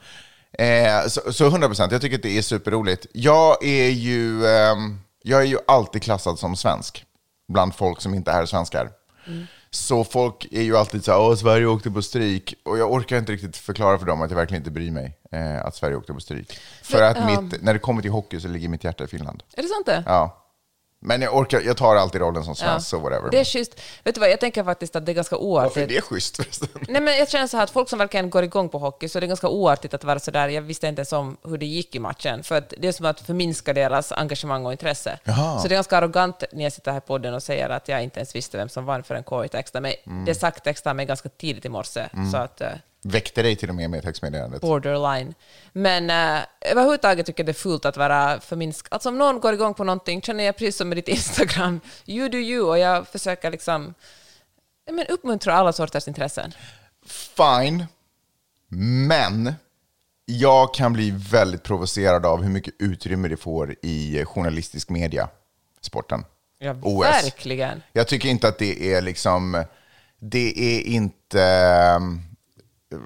Eh, 0.59 1.07
så, 1.09 1.33
så 1.33 1.47
100 1.47 1.69
procent. 1.69 1.93
Jag 1.93 2.01
tycker 2.01 2.17
att 2.17 2.23
det 2.23 2.39
är 2.39 2.43
superroligt. 2.43 3.07
Jag 3.13 3.65
är 3.65 3.89
ju, 3.89 4.47
ehm, 4.47 5.01
jag 5.23 5.41
är 5.41 5.47
ju 5.47 5.59
alltid 5.69 6.03
klassad 6.03 6.39
som 6.39 6.57
svensk 6.57 7.05
bland 7.53 7.75
folk 7.75 8.01
som 8.01 8.15
inte 8.15 8.31
är 8.31 8.47
svenskar. 8.47 8.91
Mm. 9.27 9.47
Så 9.75 10.05
folk 10.05 10.47
är 10.51 10.63
ju 10.63 10.77
alltid 10.77 11.05
så 11.05 11.13
här, 11.13 11.21
åh, 11.21 11.35
Sverige 11.35 11.67
åkte 11.67 11.91
på 11.91 12.03
stryk. 12.03 12.55
Och 12.63 12.79
jag 12.79 12.93
orkar 12.93 13.19
inte 13.19 13.33
riktigt 13.33 13.57
förklara 13.57 13.99
för 13.99 14.07
dem 14.07 14.23
att 14.23 14.31
jag 14.31 14.37
verkligen 14.37 14.61
inte 14.61 14.71
bryr 14.71 14.91
mig 14.91 15.17
eh, 15.33 15.65
att 15.65 15.77
Sverige 15.77 15.97
åkte 15.97 16.13
på 16.13 16.21
stryk. 16.21 16.59
För 16.83 16.99
Men, 16.99 17.11
att 17.11 17.17
ja. 17.17 17.41
mitt, 17.41 17.63
när 17.63 17.73
det 17.73 17.79
kommer 17.79 18.03
till 18.03 18.11
hockey 18.11 18.41
så 18.41 18.49
ligger 18.49 18.69
mitt 18.69 18.85
hjärta 18.85 19.05
i 19.05 19.07
Finland. 19.07 19.43
Är 19.57 19.63
det 19.63 19.69
sant 19.69 19.87
det? 19.87 20.03
Ja. 20.07 20.42
Men 21.05 21.23
jag 21.23 21.37
orkar, 21.37 21.61
jag 21.61 21.77
tar 21.77 21.97
alltid 21.97 22.21
rollen 22.21 22.45
som 22.45 22.55
svensk, 22.57 22.89
så 22.89 22.99
whatever. 22.99 23.31
Det 23.31 23.41
är 23.41 23.45
schysst. 23.45 23.81
Vet 24.05 24.15
du 24.15 24.21
vad, 24.21 24.31
jag 24.31 24.41
tänker 24.41 24.65
faktiskt 24.65 24.97
att 24.97 25.07
det 25.07 25.13
är 25.13 25.15
ganska 25.15 25.37
Varför 25.37 25.57
är 25.57 25.65
oartigt. 25.65 25.89
det 25.89 26.01
schysst 26.01 26.37
förresten? 26.37 26.69
Nej, 26.89 27.03
men 27.03 27.19
jag 27.19 27.29
känner 27.31 27.47
så 27.47 27.57
här 27.57 27.65
att 27.65 27.71
folk 27.71 27.89
som 27.89 27.99
verkligen 27.99 28.31
går 28.31 28.45
igång 28.45 28.69
på 28.69 28.79
hockey, 28.79 29.09
så 29.09 29.19
är 29.19 29.21
det 29.21 29.27
ganska 29.27 29.49
oartigt 29.49 29.95
att 29.95 30.05
vara 30.05 30.19
så 30.19 30.31
där. 30.31 30.49
Jag 30.49 30.63
visste 30.63 30.87
inte 30.87 31.01
ens 31.01 31.13
om 31.13 31.37
hur 31.45 31.59
det 31.59 31.67
gick 31.67 31.95
i 31.95 31.99
matchen, 31.99 32.43
för 32.43 32.55
att 32.55 32.75
det 32.79 32.89
är 32.89 32.93
som 32.93 33.07
att 33.07 33.21
förminska 33.21 33.73
deras 33.73 34.13
engagemang 34.13 34.67
och 34.67 34.73
intresse. 34.73 35.19
Jaha. 35.25 35.59
Så 35.59 35.69
det 35.69 35.75
är 35.75 35.77
ganska 35.77 35.97
arrogant 35.99 36.45
när 36.53 36.63
jag 36.63 36.73
sitter 36.73 36.93
här 36.93 37.01
på 37.01 37.07
podden 37.07 37.35
och 37.35 37.43
säger 37.43 37.69
att 37.69 37.89
jag 37.89 38.03
inte 38.03 38.21
ens 38.21 38.35
visste 38.37 38.57
vem 38.57 38.69
som 38.69 38.85
vann 38.85 39.03
förrän 39.03 39.23
Corey 39.25 39.49
textade 39.49 39.83
mig. 39.83 40.03
Mm. 40.07 40.25
Det 40.25 40.35
sagt 40.35 40.65
textade 40.65 40.95
mig 40.95 41.07
ganska 41.07 41.29
tidigt 41.29 41.65
i 41.65 41.69
morse, 41.69 42.09
så 42.33 42.37
att 42.37 42.61
eh, 42.61 42.69
Väckte 43.05 43.43
dig 43.43 43.57
till 43.57 43.69
och 43.69 43.75
med 43.75 43.91
med 43.91 44.03
textmeddelandet? 44.03 44.61
borderline. 44.61 45.35
Men 45.73 46.11
uh, 46.11 46.45
överhuvudtaget 46.61 47.27
tycker 47.27 47.43
jag 47.43 47.47
det 47.47 47.53
är 47.53 47.55
fult 47.55 47.85
att 47.85 47.97
vara 47.97 48.41
förminskad. 48.41 48.89
Alltså 48.91 49.09
om 49.09 49.19
någon 49.19 49.41
går 49.41 49.55
igång 49.55 49.75
på 49.75 49.85
någonting 49.85 50.23
känner 50.23 50.45
jag 50.45 50.57
precis 50.57 50.77
som 50.77 50.89
med 50.89 50.99
ditt 50.99 51.09
Instagram, 51.19 51.81
you 52.07 52.29
do 52.29 52.39
you, 52.39 52.69
och 52.69 52.79
jag 52.79 53.09
försöker 53.09 53.51
liksom 53.51 53.95
men 54.91 55.07
uppmuntra 55.07 55.55
alla 55.55 55.73
sorters 55.73 56.09
intressen. 56.09 56.53
fine, 57.37 57.87
men 59.09 59.55
jag 60.25 60.75
kan 60.75 60.93
bli 60.93 61.11
väldigt 61.11 61.63
provocerad 61.63 62.27
av 62.27 62.43
hur 62.43 62.51
mycket 62.51 62.75
utrymme 62.79 63.29
det 63.29 63.37
får 63.37 63.77
i 63.83 64.25
journalistisk 64.25 64.89
media, 64.89 65.29
sporten. 65.81 66.25
Ja, 66.59 66.77
OS. 66.83 67.05
verkligen. 67.05 67.83
Jag 67.93 68.09
tycker 68.09 68.29
inte 68.29 68.49
att 68.49 68.59
det 68.59 68.95
är 68.95 69.03
liksom, 69.03 69.65
det 70.19 70.77
är 70.77 70.81
inte, 70.81 71.43
eh, 71.43 72.01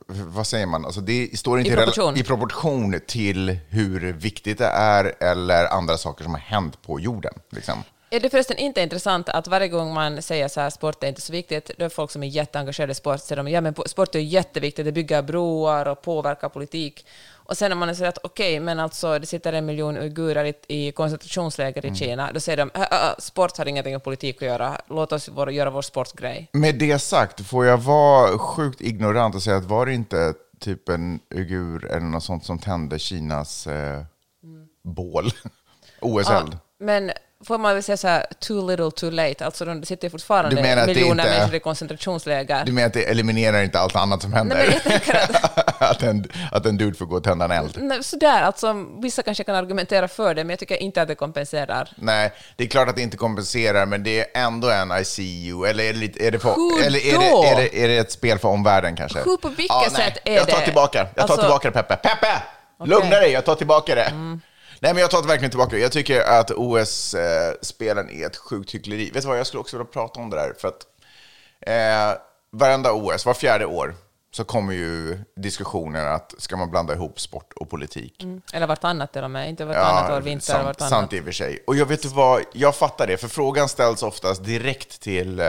vad 0.09 0.47
säger 0.47 0.66
man, 0.66 0.85
alltså 0.85 1.00
det 1.00 1.38
står 1.38 1.59
inte 1.59 1.71
I 1.71 1.76
proportion. 1.76 2.16
i 2.16 2.23
proportion 2.23 3.00
till 3.07 3.59
hur 3.69 4.12
viktigt 4.12 4.59
det 4.59 4.66
är 4.66 5.14
eller 5.21 5.64
andra 5.75 5.97
saker 5.97 6.25
som 6.25 6.35
har 6.35 6.40
hänt 6.40 6.83
på 6.83 7.00
jorden. 7.00 7.33
Liksom. 7.50 7.83
Är 8.11 8.21
det 8.21 8.31
förresten 8.31 8.57
inte 8.59 8.81
intressant 8.81 9.29
att 9.29 9.49
varje 9.49 9.69
gång 9.69 9.95
man 9.95 10.23
säger 10.23 10.49
så 10.49 10.61
här 10.61 10.71
sport 10.71 11.03
är 11.05 11.09
inte 11.09 11.21
så 11.21 11.33
viktigt, 11.33 11.71
då 11.79 11.85
är 11.85 11.89
folk 11.89 12.11
som 12.11 12.23
är 12.23 12.27
jätteengagerade 12.27 12.93
i 12.93 12.95
sport 12.95 13.21
säger 13.21 13.37
de 13.45 13.49
ja 13.51 13.61
men 13.61 13.75
sport 13.87 14.15
är 14.15 14.19
jätteviktigt, 14.19 14.85
det 14.85 14.93
bygger 14.93 15.23
broar 15.23 15.87
och 15.89 16.03
påverkar 16.03 16.49
politik. 16.49 17.07
Och 17.35 17.57
sen 17.59 17.71
när 17.71 17.77
man 17.77 17.97
säger 17.97 18.09
att 18.09 18.19
okej, 18.23 18.61
men 18.61 18.81
alltså 18.81 19.19
det 19.19 19.27
sitter 19.27 19.53
en 19.53 19.67
miljon 19.67 19.97
uigurer 19.97 20.45
i, 20.45 20.55
i 20.69 20.93
koncentrationsläger 20.93 21.83
Mm. 21.85 21.95
i 21.95 21.97
Kina, 21.99 22.33
då 22.33 22.41
säger 22.41 22.57
de 22.57 22.71
"Ä, 22.75 22.83
ä, 22.83 22.87
ä, 22.91 23.15
sport 23.19 23.59
har 23.59 23.69
ingenting 23.69 23.93
med 23.93 24.05
politik 24.05 24.37
att 24.37 24.49
göra, 24.49 24.81
låt 24.89 25.13
oss 25.13 25.29
vår, 25.29 25.51
göra 25.51 25.71
vår 25.71 25.83
sportgrej. 25.83 26.49
Med 26.53 26.75
det 26.79 26.99
sagt, 26.99 27.47
får 27.47 27.67
jag 27.67 27.79
vara 27.79 28.39
sjukt 28.39 28.81
ignorant 28.81 29.35
och 29.35 29.43
säga 29.43 29.57
att 29.57 29.65
var 29.65 29.87
det 29.87 29.93
inte 29.95 30.35
typ 30.61 30.89
en 30.89 31.21
uigur 31.35 31.85
eller 31.87 32.01
något 32.07 32.25
sånt 32.25 32.45
som 32.45 32.59
tände 32.59 32.99
Kinas 32.99 33.67
eh, 33.67 34.03
bål? 34.85 35.31
OS-eld? 36.01 36.57
Men 36.79 37.11
får 37.45 37.59
man 37.59 37.75
väl 37.75 37.83
säga 37.83 37.97
så 37.97 38.09
här, 38.09 38.26
too 38.40 38.69
little 38.69 38.90
too 38.90 39.11
late, 39.11 39.45
alltså 39.45 39.64
de 39.64 39.85
sitter 39.85 40.11
fortfarande 40.11 40.62
miljoner 40.87 41.11
inte- 41.25 41.38
människor 41.38 41.55
i 41.55 41.61
koncentrationsläger. 41.61 42.64
Du 42.64 42.73
menar 42.73 42.87
att 42.87 42.93
det 42.93 43.05
eliminerar 43.11 43.62
inte 43.62 43.78
allt 43.78 43.97
annat 43.97 44.23
som 44.23 44.33
händer? 44.33 44.57
Nej, 44.57 44.66
men 44.66 44.75
jag 44.75 44.83
tänker 44.83 45.14
att 45.14 45.83
att, 45.83 46.02
en, 46.02 46.28
att 46.52 46.66
en 46.66 46.76
dude 46.76 46.97
får 46.99 47.07
gå 47.07 47.16
och 47.16 47.25
tända 47.25 47.45
en 47.45 47.50
eld? 47.50 47.78
Nej, 47.81 48.02
Sådär, 48.05 48.43
alltså 48.43 48.75
vissa 49.02 49.23
kanske 49.23 49.45
kan 49.45 49.55
argumentera 49.55 50.09
för 50.09 50.35
det, 50.35 50.45
men 50.45 50.50
jag 50.50 50.59
tycker 50.59 50.76
inte 50.76 51.02
att 51.02 51.09
det 51.09 51.14
kompenserar. 51.14 51.88
Nej, 51.97 52.33
det 52.57 52.64
är 52.64 52.69
klart 52.69 52.88
att 52.88 52.97
det 52.97 53.02
inte 53.02 53.16
kompenserar, 53.16 53.87
men 53.87 54.02
det 54.02 54.21
är 54.21 54.26
ändå 54.47 54.71
en 54.71 54.93
ICU. 55.00 55.64
Eller 55.66 55.85
är 55.85 55.93
det, 55.93 55.99
lite, 55.99 56.26
är 56.26 56.31
det, 56.31 56.38
för, 56.38 56.55
eller 56.87 56.99
är 56.99 57.19
det, 57.19 57.49
är, 57.49 57.57
det, 57.57 57.85
är 57.85 57.88
det 57.88 57.97
ett 57.97 58.12
spel 58.12 58.38
för 58.38 58.49
omvärlden 58.49 58.97
kanske? 58.97 59.19
Hur, 59.19 59.37
på 59.37 59.49
vilket 59.49 59.76
nej, 59.81 59.90
sätt 59.90 60.19
är 60.25 60.35
jag 60.35 60.49
tar 60.49 60.59
det? 60.59 60.64
Tillbaka. 60.64 60.99
Jag 60.99 61.14
tar 61.14 61.23
Alltså- 61.23 61.37
tillbaka 61.40 61.71
det, 61.71 61.83
Peppe. 61.83 61.97
Peppe! 61.97 62.43
Lugna 62.85 63.11
dig, 63.16 63.31
jag 63.33 63.45
tar 63.45 63.55
tillbaka 63.55 63.95
det. 63.95 64.12
Nej, 64.87 64.95
men 64.95 65.00
jag 65.00 65.11
tar 65.11 65.23
verkligen 65.23 65.50
tillbaka 65.50 65.76
det. 65.76 65.83
Jag 65.83 65.93
tycker 65.93 66.21
att 66.21 66.50
OS-spelen 66.50 68.11
är 68.11 68.26
ett 68.26 68.37
sjukt 68.37 68.75
hyckleri. 68.75 69.11
Vet 69.11 69.23
du 69.23 69.28
vad, 69.28 69.38
jag 69.38 69.47
skulle 69.47 69.61
också 69.61 69.76
vilja 69.76 69.93
prata 69.93 70.21
om 70.21 70.31
det 70.31 70.37
där. 70.37 70.55
För 70.59 70.69
att 70.69 70.87
eh, 71.61 72.21
varenda 72.52 72.93
OS, 72.93 73.26
var 73.26 73.35
fjärde 73.35 73.66
år, 73.66 73.95
så 74.33 74.45
kommer 74.45 74.73
ju 74.73 75.19
diskussionen 75.37 76.09
att 76.09 76.35
ska 76.38 76.57
man 76.57 76.71
blanda 76.71 76.95
ihop 76.95 77.21
sport 77.21 77.52
och 77.57 77.71
politik? 77.71 78.26
Eller 78.52 78.66
vartannat 78.66 79.12
till 79.12 79.25
och 79.25 79.31
med, 79.31 79.49
inte 79.49 79.64
vartannat 79.64 80.11
år 80.11 80.21
vinter, 80.21 80.47
sant, 80.47 80.64
vartannat. 80.64 80.90
sant 80.90 81.12
i 81.12 81.21
och 81.21 81.25
för 81.25 81.33
sig. 81.33 81.64
Och 81.66 81.76
jag 81.76 81.87
vet 81.87 82.05
vad, 82.05 82.43
jag 82.52 82.76
fattar 82.76 83.07
det, 83.07 83.16
för 83.16 83.28
frågan 83.28 83.69
ställs 83.69 84.02
oftast 84.02 84.45
direkt 84.45 85.00
till 85.00 85.40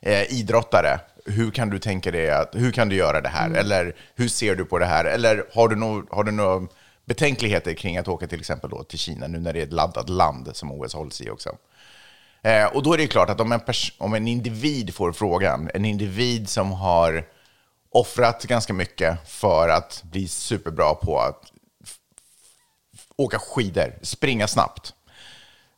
eh, 0.00 0.32
idrottare. 0.32 1.00
Hur 1.24 1.50
kan 1.50 1.70
du 1.70 1.78
tänka 1.78 2.10
dig 2.10 2.30
att, 2.30 2.50
hur 2.54 2.72
kan 2.72 2.88
du 2.88 2.96
göra 2.96 3.20
det 3.20 3.28
här? 3.28 3.50
Eller 3.50 3.96
hur 4.14 4.28
ser 4.28 4.54
du 4.54 4.64
på 4.64 4.78
det 4.78 4.86
här? 4.86 5.04
Eller 5.04 5.44
har 5.54 5.68
du 5.68 5.76
nog, 5.76 6.08
har 6.10 6.24
du 6.24 6.32
några 6.32 6.66
betänkligheter 7.04 7.74
kring 7.74 7.96
att 7.96 8.08
åka 8.08 8.26
till 8.26 8.40
exempel 8.40 8.70
då 8.70 8.84
till 8.84 8.98
Kina 8.98 9.26
nu 9.26 9.38
när 9.38 9.52
det 9.52 9.60
är 9.60 9.66
ett 9.66 9.72
laddat 9.72 10.08
land 10.08 10.50
som 10.52 10.72
OS 10.72 10.94
hålls 10.94 11.20
i 11.20 11.30
också? 11.30 11.56
Eh, 12.42 12.66
och 12.66 12.82
då 12.82 12.92
är 12.92 12.98
det 12.98 13.06
klart 13.06 13.30
att 13.30 13.40
om 13.40 13.52
en, 13.52 13.60
om 13.98 14.14
en 14.14 14.28
individ 14.28 14.94
får 14.94 15.12
frågan, 15.12 15.70
en 15.74 15.84
individ 15.84 16.48
som 16.48 16.72
har 16.72 17.26
offrat 17.90 18.44
ganska 18.44 18.72
mycket 18.72 19.28
för 19.28 19.68
att 19.68 20.02
bli 20.02 20.28
superbra 20.28 20.94
på 20.94 21.20
att 21.20 21.52
åka 23.16 23.38
skidor, 23.38 23.94
springa 24.02 24.48
snabbt. 24.48 24.94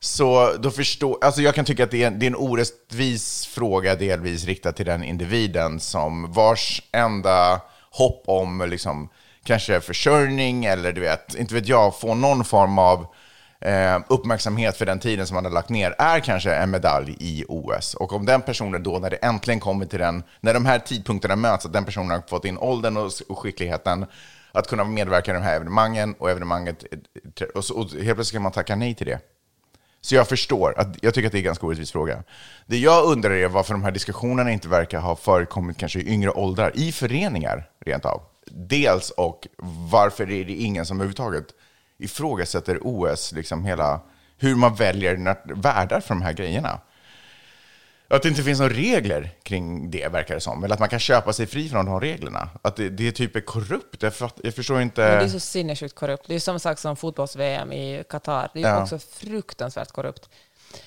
Så 0.00 0.52
då 0.58 0.70
förstår, 0.70 1.18
alltså 1.24 1.42
jag 1.42 1.54
kan 1.54 1.64
tycka 1.64 1.84
att 1.84 1.90
det 1.90 2.02
är, 2.02 2.06
en, 2.06 2.18
det 2.18 2.26
är 2.26 2.30
en 2.30 2.36
orättvis 2.36 3.46
fråga 3.46 3.94
delvis 3.94 4.44
riktad 4.44 4.72
till 4.72 4.86
den 4.86 5.04
individen 5.04 5.80
som 5.80 6.32
vars 6.32 6.82
enda 6.92 7.60
hopp 7.90 8.22
om 8.26 8.66
liksom, 8.70 9.08
kanske 9.46 9.80
försörjning 9.80 10.64
eller 10.64 10.92
du 10.92 11.00
vet, 11.00 11.34
inte 11.34 11.54
vet 11.54 11.68
jag, 11.68 12.00
få 12.00 12.14
någon 12.14 12.44
form 12.44 12.78
av 12.78 13.06
eh, 13.60 13.98
uppmärksamhet 14.08 14.76
för 14.76 14.86
den 14.86 15.00
tiden 15.00 15.26
som 15.26 15.34
man 15.34 15.44
har 15.44 15.52
lagt 15.52 15.68
ner 15.68 15.94
är 15.98 16.20
kanske 16.20 16.54
en 16.54 16.70
medalj 16.70 17.16
i 17.20 17.44
OS. 17.48 17.94
Och 17.94 18.12
om 18.12 18.26
den 18.26 18.42
personen 18.42 18.82
då, 18.82 18.98
när 18.98 19.10
det 19.10 19.16
äntligen 19.16 19.60
kommer 19.60 19.86
till 19.86 19.98
den, 19.98 20.22
när 20.40 20.54
de 20.54 20.66
här 20.66 20.78
tidpunkterna 20.78 21.36
möts, 21.36 21.66
att 21.66 21.72
den 21.72 21.84
personen 21.84 22.10
har 22.10 22.22
fått 22.28 22.44
in 22.44 22.58
åldern 22.58 22.96
och, 22.96 23.10
och 23.28 23.38
skickligheten 23.38 24.06
att 24.52 24.68
kunna 24.68 24.84
medverka 24.84 25.30
i 25.30 25.34
de 25.34 25.42
här 25.42 25.56
evenemangen 25.56 26.14
och 26.18 26.30
evenemanget, 26.30 26.84
eh, 27.40 27.46
och, 27.46 27.64
så, 27.64 27.74
och 27.74 27.90
helt 27.90 28.14
plötsligt 28.14 28.32
kan 28.32 28.42
man 28.42 28.52
tacka 28.52 28.76
nej 28.76 28.94
till 28.94 29.06
det. 29.06 29.20
Så 30.00 30.14
jag 30.14 30.28
förstår, 30.28 30.74
att, 30.78 30.88
jag 31.02 31.14
tycker 31.14 31.26
att 31.26 31.32
det 31.32 31.38
är 31.38 31.40
en 31.40 31.44
ganska 31.44 31.66
orättvis 31.66 31.92
fråga. 31.92 32.22
Det 32.66 32.78
jag 32.78 33.04
undrar 33.04 33.30
är 33.30 33.48
varför 33.48 33.74
de 33.74 33.82
här 33.84 33.90
diskussionerna 33.90 34.50
inte 34.50 34.68
verkar 34.68 35.00
ha 35.00 35.16
förekommit 35.16 35.78
kanske 35.78 35.98
i 35.98 36.12
yngre 36.12 36.30
åldrar, 36.30 36.72
i 36.74 36.92
föreningar 36.92 37.70
rent 37.86 38.04
av. 38.04 38.22
Dels, 38.50 39.10
och 39.10 39.48
varför 39.90 40.30
är 40.30 40.44
det 40.44 40.52
ingen 40.52 40.86
som 40.86 40.96
överhuvudtaget 40.96 41.46
ifrågasätter 41.98 42.78
OS, 42.82 43.32
liksom 43.32 43.64
hela, 43.64 44.00
hur 44.38 44.54
man 44.54 44.74
väljer 44.74 45.36
värdar 45.54 46.00
för 46.00 46.08
de 46.14 46.22
här 46.22 46.32
grejerna. 46.32 46.80
Att 48.08 48.22
det 48.22 48.28
inte 48.28 48.42
finns 48.42 48.58
några 48.60 48.74
regler 48.74 49.30
kring 49.42 49.90
det, 49.90 50.08
verkar 50.08 50.34
det 50.34 50.40
som. 50.40 50.64
Eller 50.64 50.74
att 50.74 50.80
man 50.80 50.88
kan 50.88 50.98
köpa 50.98 51.32
sig 51.32 51.46
fri 51.46 51.68
från 51.68 51.86
de 51.86 52.00
reglerna. 52.00 52.48
Att 52.62 52.76
det, 52.76 52.88
det 52.88 53.12
typ 53.12 53.36
är 53.36 53.40
korrupt. 53.40 54.02
Jag, 54.02 54.14
fatt, 54.14 54.40
jag 54.44 54.54
förstår 54.54 54.80
inte... 54.80 55.00
Men 55.00 55.18
det 55.18 55.24
är 55.24 55.28
så 55.28 55.40
sinnessjukt 55.40 55.94
korrupt. 55.94 56.24
Det 56.28 56.34
är 56.34 56.40
samma 56.40 56.58
sak 56.58 56.78
som 56.78 56.96
fotbolls-VM 56.96 57.72
i 57.72 58.04
Qatar. 58.08 58.50
Det 58.54 58.62
är 58.62 58.68
Ja. 58.68 58.82
också 58.82 58.98
fruktansvärt 58.98 59.90
korrupt. 59.92 60.28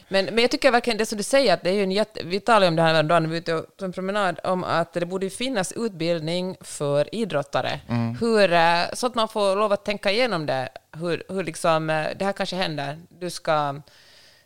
Men, 0.07 0.25
men 0.25 0.37
jag 0.37 0.51
tycker 0.51 0.71
verkligen 0.71 0.97
det 0.97 1.05
som 1.05 1.17
du 1.17 1.23
säger, 1.23 1.53
att 1.53 1.63
det 1.63 1.69
är 1.69 1.73
ju 1.73 1.83
en 1.83 1.91
jätte, 1.91 2.23
vi 2.23 2.39
talade 2.39 2.67
om 2.67 2.75
det 2.75 2.81
här 2.81 2.93
häromdagen 2.93 3.23
när 3.23 3.29
vi 3.29 3.39
var 3.39 3.57
ute 3.59 3.67
på 3.77 3.85
en 3.85 3.91
promenad, 3.93 4.39
om 4.43 4.63
att 4.63 4.93
det 4.93 5.05
borde 5.05 5.29
finnas 5.29 5.71
utbildning 5.71 6.57
för 6.61 7.15
idrottare. 7.15 7.79
Mm. 7.89 8.17
Hur, 8.21 8.53
eh, 8.53 8.81
så 8.93 9.07
att 9.07 9.15
man 9.15 9.27
får 9.27 9.55
lov 9.55 9.71
att 9.71 9.85
tänka 9.85 10.11
igenom 10.11 10.45
det. 10.45 10.69
Hur, 10.91 11.23
hur 11.29 11.43
liksom, 11.43 11.89
eh, 11.89 12.05
det 12.19 12.25
här 12.25 12.33
kanske 12.33 12.55
händer. 12.55 12.99
Du 13.09 13.29
ska... 13.29 13.81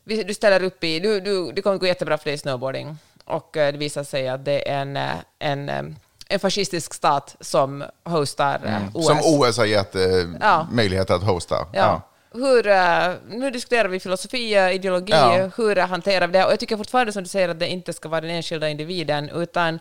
Du 0.04 0.34
ställer 0.34 0.64
upp 0.64 0.84
i... 0.84 1.00
Du, 1.00 1.20
du, 1.20 1.52
det 1.52 1.62
kommer 1.62 1.78
gå 1.78 1.88
jättebra 1.88 2.18
för 2.18 2.26
dig 2.26 2.34
i 2.34 2.38
snowboarding. 2.38 2.98
Och 3.26 3.58
eh, 3.58 3.72
det 3.72 3.78
visar 3.78 4.04
sig 4.04 4.28
att 4.30 4.46
det 4.46 4.70
är 4.70 4.82
en, 4.82 4.98
en, 5.40 5.96
en 6.28 6.40
fascistisk 6.40 6.94
stat 6.94 7.36
som 7.40 7.84
hostar 8.04 8.62
eh, 8.66 8.96
OS. 8.96 9.06
Som 9.06 9.18
OS 9.24 9.58
har 9.58 9.66
gett 9.66 9.96
eh, 9.96 10.02
Ja. 10.42 10.68
möjlighet 10.72 11.10
att 11.10 11.24
hosta. 11.24 11.56
Ja. 11.74 12.02
Hur, 12.34 12.68
eh, 12.68 13.10
nu 13.30 13.52
diskuterar 13.52 13.90
vi 13.90 14.00
filosofi, 14.00 14.56
ideologi, 14.74 15.12
Ja. 15.13 15.50
hur 15.58 15.75
hanterar 15.75 16.28
vi 16.28 16.34
det? 16.34 16.46
Och 16.46 16.52
jag 16.52 16.60
tycker 16.60 16.78
fortfarande 16.78 17.13
som 17.13 17.24
du 17.24 17.30
säger 17.30 17.50
att 17.50 17.60
det 17.60 17.68
inte 17.68 17.94
ska 17.94 18.10
vara 18.10 18.22
den 18.22 18.30
enskilda 18.30 18.70
individen, 18.70 19.30
utan 19.30 19.80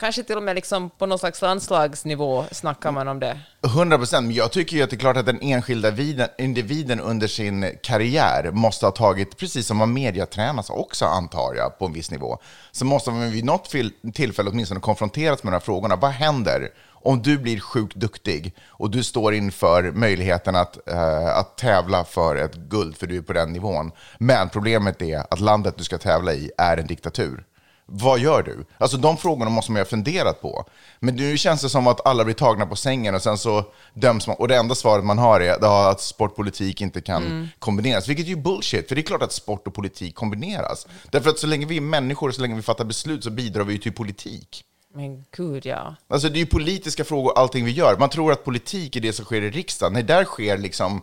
kanske 0.00 0.22
till 0.22 0.36
och 0.36 0.42
med 0.42 0.54
liksom 0.54 0.90
på 0.90 1.06
någon 1.06 1.18
slags 1.18 1.42
landslagsnivå 1.42 2.44
snackar 2.52 2.92
man 2.92 3.08
om 3.08 3.20
det. 3.20 3.38
100 3.66 3.98
procent, 3.98 4.26
men 4.26 4.34
jag 4.36 4.52
tycker 4.52 4.76
ju 4.76 4.82
att 4.82 4.90
det 4.90 4.96
är 4.96 4.98
klart 4.98 5.16
att 5.16 5.26
den 5.26 5.38
enskilda 5.42 5.90
viden- 5.90 6.28
individen 6.38 7.00
under 7.00 7.26
sin 7.26 7.78
karriär 7.82 8.50
måste 8.52 8.86
ha 8.86 8.90
tagit, 8.90 9.36
precis 9.36 9.66
som 9.66 9.76
man 9.76 9.92
mediatränas 9.92 10.70
också 10.70 11.04
antar 11.04 11.54
jag, 11.54 11.78
på 11.78 11.86
en 11.86 11.92
viss 11.92 12.10
nivå, 12.10 12.38
så 12.72 12.84
måste 12.84 13.10
man 13.10 13.30
vid 13.30 13.44
något 13.44 13.70
tillfälle 14.14 14.50
åtminstone 14.50 14.80
konfronteras 14.80 15.42
med 15.42 15.52
de 15.52 15.54
här 15.54 15.60
frågorna. 15.60 15.96
Vad 15.96 16.10
händer 16.10 16.68
om 17.04 17.22
du 17.22 17.38
blir 17.38 17.60
sjukt 17.60 17.96
duktig 17.96 18.54
och 18.66 18.90
du 18.90 19.02
står 19.02 19.34
inför 19.34 19.92
möjligheten 19.92 20.56
att, 20.56 20.88
eh, 20.88 21.36
att 21.36 21.58
tävla 21.58 22.04
för 22.04 22.36
ett 22.36 22.54
guld, 22.54 22.96
för 22.96 23.06
du 23.06 23.16
är 23.16 23.22
på 23.22 23.32
den 23.32 23.52
nivån. 23.52 23.92
Men 24.18 24.48
problemet 24.48 25.02
är 25.02 25.26
att 25.30 25.40
landet 25.40 25.74
du 25.78 25.84
ska 25.84 25.98
tävla 25.98 26.34
i 26.34 26.50
är 26.58 26.76
en 26.76 26.86
diktatur. 26.86 27.44
Vad 27.86 28.18
gör 28.18 28.42
du? 28.42 28.64
Alltså 28.78 28.96
de 28.96 29.16
frågorna 29.16 29.50
måste 29.50 29.72
man 29.72 29.78
ju 29.78 29.84
ha 29.84 29.88
funderat 29.88 30.40
på. 30.40 30.64
Men 31.00 31.16
nu 31.16 31.36
känns 31.36 31.62
det 31.62 31.68
som 31.68 31.86
att 31.86 32.06
alla 32.06 32.24
blir 32.24 32.34
tagna 32.34 32.66
på 32.66 32.76
sängen 32.76 33.14
och 33.14 33.22
sen 33.22 33.38
så 33.38 33.64
döms 33.94 34.26
man. 34.26 34.36
Och 34.36 34.48
det 34.48 34.56
enda 34.56 34.74
svaret 34.74 35.04
man 35.04 35.18
har 35.18 35.40
är 35.40 35.90
att 35.90 36.00
sportpolitik 36.00 36.80
inte 36.80 37.00
kan 37.00 37.48
kombineras. 37.58 38.08
Vilket 38.08 38.26
är 38.26 38.30
ju 38.30 38.36
bullshit, 38.36 38.88
för 38.88 38.94
det 38.94 39.00
är 39.00 39.02
klart 39.02 39.22
att 39.22 39.32
sport 39.32 39.66
och 39.66 39.74
politik 39.74 40.14
kombineras. 40.14 40.86
Därför 41.10 41.30
att 41.30 41.38
så 41.38 41.46
länge 41.46 41.66
vi 41.66 41.76
är 41.76 41.80
människor 41.80 42.28
och 42.28 42.34
så 42.34 42.42
länge 42.42 42.54
vi 42.54 42.62
fattar 42.62 42.84
beslut 42.84 43.24
så 43.24 43.30
bidrar 43.30 43.64
vi 43.64 43.72
ju 43.72 43.78
till 43.78 43.92
politik. 43.92 44.64
Men 44.96 45.24
gud, 45.30 45.66
ja. 45.66 45.96
Alltså 46.08 46.28
det 46.28 46.36
är 46.36 46.40
ju 46.40 46.46
politiska 46.46 47.04
frågor 47.04 47.38
allting 47.38 47.64
vi 47.64 47.70
gör. 47.70 47.96
Man 47.96 48.08
tror 48.08 48.32
att 48.32 48.44
politik 48.44 48.96
är 48.96 49.00
det 49.00 49.12
som 49.12 49.24
sker 49.24 49.42
i 49.42 49.50
riksdagen. 49.50 49.92
Nej, 49.92 50.02
där 50.02 50.24
sker 50.24 50.58
liksom 50.58 51.02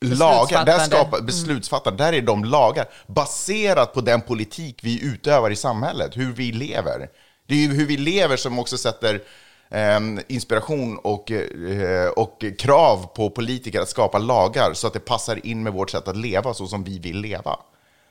lagar. 0.00 0.64
Där 0.64 0.78
skapar 0.78 1.20
beslutsfattande. 1.20 2.04
Där 2.04 2.12
är 2.12 2.22
de 2.22 2.44
lagar. 2.44 2.88
Baserat 3.06 3.94
på 3.94 4.00
den 4.00 4.20
politik 4.20 4.80
vi 4.82 5.04
utövar 5.04 5.50
i 5.50 5.56
samhället. 5.56 6.16
Hur 6.16 6.32
vi 6.32 6.52
lever. 6.52 7.08
Det 7.46 7.54
är 7.54 7.58
ju 7.58 7.74
hur 7.74 7.86
vi 7.86 7.96
lever 7.96 8.36
som 8.36 8.58
också 8.58 8.78
sätter 8.78 9.22
eh, 9.70 10.00
inspiration 10.28 10.98
och, 10.98 11.30
eh, 11.30 12.08
och 12.08 12.44
krav 12.58 13.06
på 13.14 13.30
politiker 13.30 13.80
att 13.80 13.88
skapa 13.88 14.18
lagar 14.18 14.72
så 14.74 14.86
att 14.86 14.92
det 14.92 15.00
passar 15.00 15.46
in 15.46 15.62
med 15.62 15.72
vårt 15.72 15.90
sätt 15.90 16.08
att 16.08 16.16
leva 16.16 16.54
så 16.54 16.66
som 16.66 16.84
vi 16.84 16.98
vill 16.98 17.20
leva. 17.20 17.56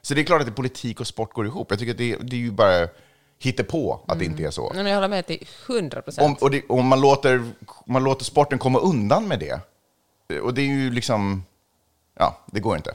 Så 0.01 0.13
det 0.13 0.21
är 0.21 0.25
klart 0.25 0.41
att 0.41 0.47
det 0.47 0.53
politik 0.53 0.99
och 0.99 1.07
sport 1.07 1.33
går 1.33 1.45
ihop. 1.45 1.67
Jag 1.69 1.79
tycker 1.79 1.91
att 1.91 1.97
det, 1.97 2.15
det 2.21 2.35
är 2.35 2.39
ju 2.39 2.51
bara 2.51 2.87
på 3.67 3.99
att 4.07 4.19
det 4.19 4.25
inte 4.25 4.43
är 4.43 4.51
så. 4.51 4.73
Nej, 4.73 4.83
men 4.83 4.91
jag 4.91 4.97
håller 4.97 5.07
med 5.07 5.25
till 5.25 5.47
100 5.67 5.97
Om, 5.97 6.03
procent. 6.03 6.41
och 6.41 6.51
det, 6.51 6.63
och 6.69 6.83
man, 6.83 7.01
låter, 7.01 7.51
man 7.85 8.03
låter 8.03 8.25
sporten 8.25 8.59
komma 8.59 8.79
undan 8.79 9.27
med 9.27 9.39
det. 9.39 9.59
Och 10.39 10.53
det 10.53 10.61
är 10.61 10.65
ju 10.65 10.91
liksom, 10.91 11.43
ja, 12.19 12.39
det 12.45 12.59
går 12.59 12.75
inte. 12.75 12.93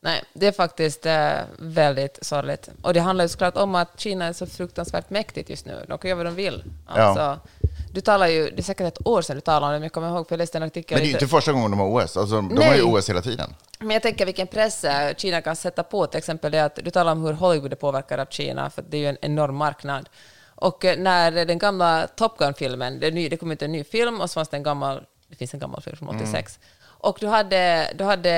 Nej, 0.00 0.24
det 0.32 0.46
är 0.46 0.52
faktiskt 0.52 1.06
eh, 1.06 1.38
väldigt 1.58 2.18
sorgligt. 2.22 2.68
Och 2.82 2.94
det 2.94 3.00
handlar 3.00 3.24
ju 3.24 3.28
såklart 3.28 3.56
om 3.56 3.74
att 3.74 4.00
Kina 4.00 4.24
är 4.26 4.32
så 4.32 4.46
fruktansvärt 4.46 5.10
mäktigt 5.10 5.50
just 5.50 5.66
nu. 5.66 5.84
De 5.88 5.98
kan 5.98 6.08
göra 6.08 6.16
vad 6.16 6.26
de 6.26 6.34
vill. 6.34 6.64
Alltså, 6.86 7.38
Du 7.96 8.00
talar 8.02 8.26
ju, 8.26 8.50
det 8.50 8.60
är 8.60 8.62
säkert 8.62 8.86
ett 8.86 9.06
år 9.06 9.22
sedan 9.22 9.36
du 9.36 9.40
talade 9.40 9.66
om 9.66 9.72
det, 9.72 9.78
men 9.78 9.82
jag 9.82 9.92
kommer 9.92 10.08
ihåg, 10.08 10.28
för 10.28 10.34
jag 10.34 10.38
läste 10.38 10.58
en 10.58 10.62
artikel. 10.62 10.96
Men 10.96 11.02
det 11.02 11.06
är 11.06 11.08
ju 11.08 11.12
inte 11.12 11.28
första 11.28 11.52
gången 11.52 11.70
de 11.70 11.80
har 11.80 11.86
OS. 11.86 12.16
Alltså, 12.16 12.34
de 12.36 12.48
Nej. 12.54 12.68
har 12.68 12.74
ju 12.76 12.82
OS 12.82 13.08
hela 13.08 13.22
tiden. 13.22 13.54
Men 13.78 13.90
jag 13.90 14.02
tänker 14.02 14.26
vilken 14.26 14.46
press 14.46 14.84
eh, 14.84 15.14
Kina 15.16 15.40
kan 15.42 15.56
sätta 15.56 15.82
på, 15.82 16.06
till 16.06 16.18
exempel 16.18 16.52
det 16.52 16.64
att 16.64 16.78
du 16.84 16.90
talar 16.90 17.12
om 17.12 17.22
hur 17.22 17.32
Hollywood 17.32 17.72
är 17.72 17.76
påverkad 17.76 18.20
av 18.20 18.26
Kina, 18.30 18.70
för 18.70 18.82
det 18.82 18.96
är 18.96 19.00
ju 19.00 19.06
en 19.06 19.16
enorm 19.20 19.56
marknad. 19.56 20.08
Och 20.54 20.84
eh, 20.84 20.98
när 20.98 21.44
den 21.44 21.58
gamla 21.58 22.06
Top 22.16 22.38
Gun-filmen, 22.38 23.00
det, 23.00 23.10
ny- 23.10 23.28
det 23.28 23.36
kom 23.36 23.50
ut 23.50 23.62
en 23.62 23.72
ny 23.72 23.84
film 23.84 24.20
och 24.20 24.30
så 24.30 24.34
fanns 24.34 24.48
det 24.48 24.56
en 24.56 24.62
gammal, 24.62 25.02
det 25.28 25.36
finns 25.36 25.54
en 25.54 25.60
gammal 25.60 25.82
film 25.82 25.96
från 25.96 26.08
86, 26.08 26.58
och 26.84 27.16
du 27.20 27.26
hade, 27.26 27.92
du 27.98 28.04
hade 28.04 28.32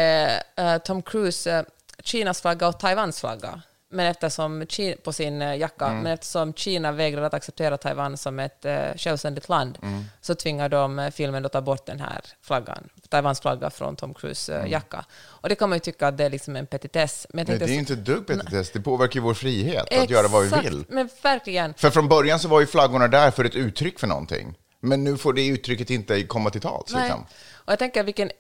eh, 0.57 0.79
Tom 0.79 1.03
Cruise 1.03 1.59
eh, 1.59 1.65
Kinas 2.03 2.41
flagga 2.41 2.69
och 2.69 2.79
Taiwans 2.79 3.21
flagga 3.21 3.63
men 3.91 4.07
eftersom 4.07 4.67
Kina, 4.69 4.97
på 5.05 5.13
sin 5.13 5.43
eh, 5.43 5.57
jacka, 5.57 5.89
men 5.93 6.07
eftersom 6.07 6.55
Kina 6.55 6.93
vägrade 6.93 7.27
att 7.27 7.35
acceptera 7.35 7.77
Taiwan 7.77 8.17
som 8.17 8.39
ett 8.39 8.65
uh, 8.65 8.97
självständigt 8.97 9.49
land 9.49 9.79
så 10.21 10.35
tvingar 10.35 10.69
de 10.69 10.99
eh, 10.99 11.11
filmen 11.11 11.47
att 11.47 11.53
ta 11.53 11.61
bort 11.61 11.87
den 11.87 12.01
här 12.01 12.21
flaggan, 12.43 12.89
Taiwans 13.09 13.41
flagga 13.41 13.71
från 13.71 13.97
Tom 13.97 14.15
Cruise 14.15 14.59
eh, 14.59 14.71
jacka. 14.71 15.05
Och 15.21 15.49
det 15.49 15.55
kan 15.55 15.69
man 15.69 15.77
ju 15.77 15.81
tycka 15.81 16.09
att 16.09 16.19
det 16.19 16.25
är 16.25 16.31
liksom 16.31 16.57
en 16.57 16.67
petitess. 16.67 17.27
Men 17.31 17.47
Nej, 17.49 17.59
det 17.59 17.65
är 17.65 17.69
ju 17.69 17.75
inte 17.75 17.93
ett 17.93 18.05
dugg 18.05 18.27
petitess. 18.27 18.71
Det 18.71 18.81
påverkar 18.81 19.15
ju 19.15 19.21
vår 19.21 19.35
frihet 19.35 19.95
att 19.99 20.11
göra 20.11 20.29
vad 20.29 20.43
vi 20.43 20.49
Exakt, 20.49 20.67
vill. 20.67 20.85
Men 20.89 21.09
verkligen. 21.23 21.75
För 21.75 21.91
från 21.91 22.09
början 22.09 22.39
så 22.39 22.49
var 22.49 22.61
ju 22.61 22.67
flaggorna 22.67 23.09
där 23.09 23.31
för 23.31 23.45
ett 23.45 23.55
uttryck 23.55 23.99
för 23.99 24.07
någonting. 24.07 24.55
Men 24.81 25.05
nu 25.05 25.17
får 25.17 25.33
det 25.33 25.47
uttrycket 25.47 25.91
inte 25.91 26.23
komma 26.23 26.51
till 26.51 26.61
tals. 26.61 26.93
Liksom. 26.93 27.27
Och 27.53 27.73
jag 27.73 27.79
tänker 27.79 28.05
vilken 28.05 28.29
eh, 28.29 28.35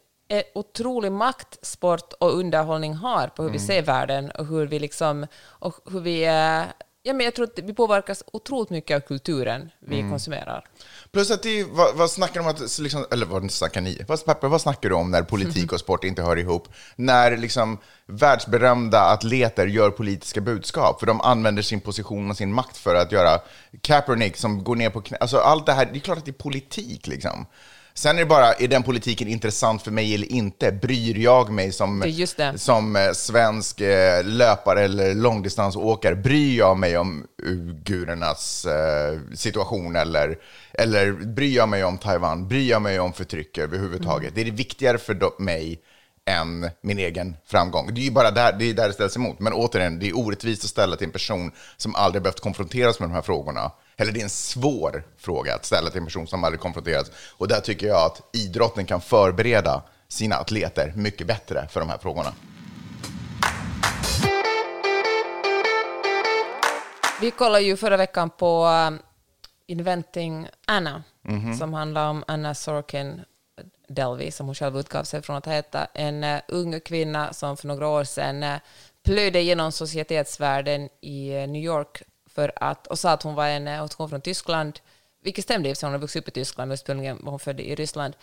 otrolig 0.54 1.12
makt 1.12 1.58
sport 1.66 2.12
och 2.20 2.34
underhållning 2.38 2.94
har 2.94 3.28
på 3.28 3.42
hur 3.42 3.50
Mm. 3.50 3.60
vi 3.60 3.66
ser 3.66 3.82
världen 3.82 4.30
och 4.30 4.46
hur 4.46 4.66
vi 4.66 4.78
liksom, 4.78 5.26
och 5.44 5.74
hur 5.90 6.00
vi, 6.00 6.24
ja 7.02 7.12
men 7.12 7.20
jag 7.20 7.34
tror 7.34 7.46
att 7.46 7.58
vi 7.58 7.74
påverkas 7.74 8.24
otroligt 8.32 8.70
mycket 8.70 8.96
av 8.96 9.00
kulturen 9.00 9.70
vi 9.80 9.98
Mm. 9.98 10.10
konsumerar. 10.10 10.64
Plus 11.12 11.30
att 11.30 11.42
det 11.42 11.64
vad, 11.64 11.96
vad 11.96 12.10
snackar 12.10 12.34
de 12.34 12.40
om 12.40 12.46
att, 12.46 12.78
liksom, 12.78 13.06
eller 13.10 13.26
vad 13.26 13.50
snackar 13.50 13.80
ni? 13.80 14.04
Vad, 14.08 14.24
Peppe, 14.24 14.46
vad 14.48 14.60
snackar 14.60 14.88
du 14.88 14.94
om 14.94 15.10
när 15.10 15.22
politik 15.22 15.72
och 15.72 15.80
sport 15.80 16.04
inte 16.04 16.22
hör 16.22 16.36
ihop? 16.38 16.68
När 16.96 17.36
liksom 17.36 17.78
världsberömda 18.06 19.00
atleter 19.00 19.66
gör 19.66 19.90
politiska 19.90 20.40
budskap, 20.40 21.00
för 21.00 21.06
de 21.06 21.20
använder 21.20 21.62
sin 21.62 21.80
position 21.80 22.30
och 22.30 22.36
sin 22.36 22.52
makt 22.52 22.76
för 22.76 22.94
att 22.94 23.12
göra 23.12 23.40
Kaepernick 23.80 24.36
som 24.36 24.64
går 24.64 24.76
ner 24.76 24.90
på 24.90 25.00
knä. 25.00 25.16
Alltså 25.20 25.38
allt 25.38 25.66
det 25.66 25.72
här, 25.72 25.86
det 25.92 25.98
är 25.98 26.00
klart 26.00 26.18
att 26.18 26.24
det 26.24 26.30
är 26.30 26.32
politik 26.32 27.06
liksom. 27.06 27.46
Sen 27.98 28.16
är 28.16 28.20
det 28.20 28.26
bara, 28.26 28.52
är 28.52 28.68
den 28.68 28.82
politiken 28.82 29.28
intressant 29.28 29.82
för 29.82 29.90
mig 29.90 30.14
eller 30.14 30.32
inte? 30.32 30.72
Bryr 30.72 31.18
jag 31.18 31.50
mig 31.50 31.72
som, 31.72 32.04
som 32.56 32.96
eh, 32.96 33.12
svensk 33.12 33.80
eh, 33.80 34.24
löpare 34.24 34.80
eller 34.80 35.14
långdistansåkare, 35.14 36.16
bryr 36.16 36.58
jag 36.58 36.78
mig 36.78 36.98
om 36.98 37.26
uigurernas 37.42 38.64
eh, 38.66 39.18
situation 39.34 39.96
eller, 39.96 40.38
eller 40.72 41.12
bryr 41.12 41.56
jag 41.56 41.68
mig 41.68 41.84
om 41.84 41.98
Taiwan? 41.98 42.48
Bryr 42.48 42.70
jag 42.70 42.82
mig 42.82 43.00
om 43.00 43.12
förtryck 43.12 43.58
överhuvudtaget? 43.58 44.34
Det 44.34 44.40
är 44.40 44.44
det 44.44 44.50
viktigare 44.50 44.98
för 44.98 45.42
mig 45.42 45.80
än 46.24 46.70
min 46.80 46.98
egen 46.98 47.36
framgång. 47.46 47.94
Det 47.94 48.00
är 48.00 48.04
ju 48.04 48.10
bara 48.10 48.30
där 48.30 48.52
det, 48.52 48.64
är 48.64 48.74
där 48.74 48.88
det 48.88 48.94
ställs 48.94 49.16
emot. 49.16 49.38
Men 49.38 49.52
återigen, 49.52 49.98
det 49.98 50.08
är 50.08 50.18
orättvist 50.18 50.64
att 50.64 50.70
ställa 50.70 50.96
till 50.96 51.06
en 51.06 51.12
person 51.12 51.52
som 51.76 51.94
aldrig 51.94 52.22
behövt 52.22 52.40
konfronteras 52.40 53.00
med 53.00 53.08
de 53.08 53.14
här 53.14 53.22
frågorna. 53.22 53.70
Eller 54.00 54.12
det 54.12 54.20
är 54.20 54.24
en 54.24 54.30
svår 54.30 55.04
fråga 55.16 55.54
att 55.54 55.64
ställa 55.64 55.90
till 55.90 55.98
en 55.98 56.04
person 56.04 56.26
som 56.26 56.44
aldrig 56.44 56.60
konfronterats. 56.60 57.10
Och 57.36 57.48
där 57.48 57.60
tycker 57.60 57.86
jag 57.86 58.06
att 58.06 58.22
idrotten 58.32 58.86
kan 58.86 59.00
förbereda 59.00 59.82
sina 60.08 60.36
atleter 60.36 60.92
mycket 60.96 61.26
bättre 61.26 61.68
för 61.70 61.80
de 61.80 61.88
här 61.88 61.98
frågorna. 61.98 62.32
Vi 67.20 67.30
kollade 67.30 67.64
ju 67.64 67.76
förra 67.76 67.96
veckan 67.96 68.30
på 68.30 68.66
um, 68.66 68.98
Inventing 69.66 70.48
Anna, 70.66 71.02
Mhm. 71.22 71.54
som 71.54 71.74
handlar 71.74 72.10
om 72.10 72.24
Anna 72.26 72.54
Sorkin 72.54 73.20
Delvey, 73.88 74.30
som 74.30 74.46
hon 74.46 74.54
själv 74.54 74.78
utgav 74.78 75.04
sig 75.04 75.22
från 75.22 75.36
att 75.36 75.46
heta, 75.46 75.84
en 75.94 76.24
uh, 76.24 76.40
ung 76.48 76.80
kvinna 76.80 77.32
som 77.32 77.56
för 77.56 77.66
några 77.68 77.88
år 77.88 78.04
sedan 78.04 78.42
uh, 78.42 78.56
plöjde 79.04 79.40
genom 79.40 79.72
societetsvärlden 79.72 80.88
i 81.00 81.34
uh, 81.36 81.46
New 81.48 81.62
York 81.62 82.02
för 82.38 82.52
att, 82.56 82.86
och 82.86 82.98
sa 82.98 83.10
att 83.10 83.22
hon 83.22 83.34
var 83.34 83.46
en, 83.46 83.68
eh, 83.68 83.78
hon 83.78 83.88
kom 83.88 84.08
från 84.08 84.20
Tyskland, 84.20 84.80
vilket 85.22 85.44
stämde 85.44 85.68
eftersom 85.68 85.86
hon 85.86 85.92
har 85.94 86.00
vuxit 86.00 86.22
upp 86.22 86.28
i 86.28 86.30
Tyskland, 86.30 86.72
ursprungligen 86.72 87.18
var 87.22 87.30
hon 87.30 87.38
född 87.38 87.60
i 87.60 87.74
Ryssland. 87.74 88.16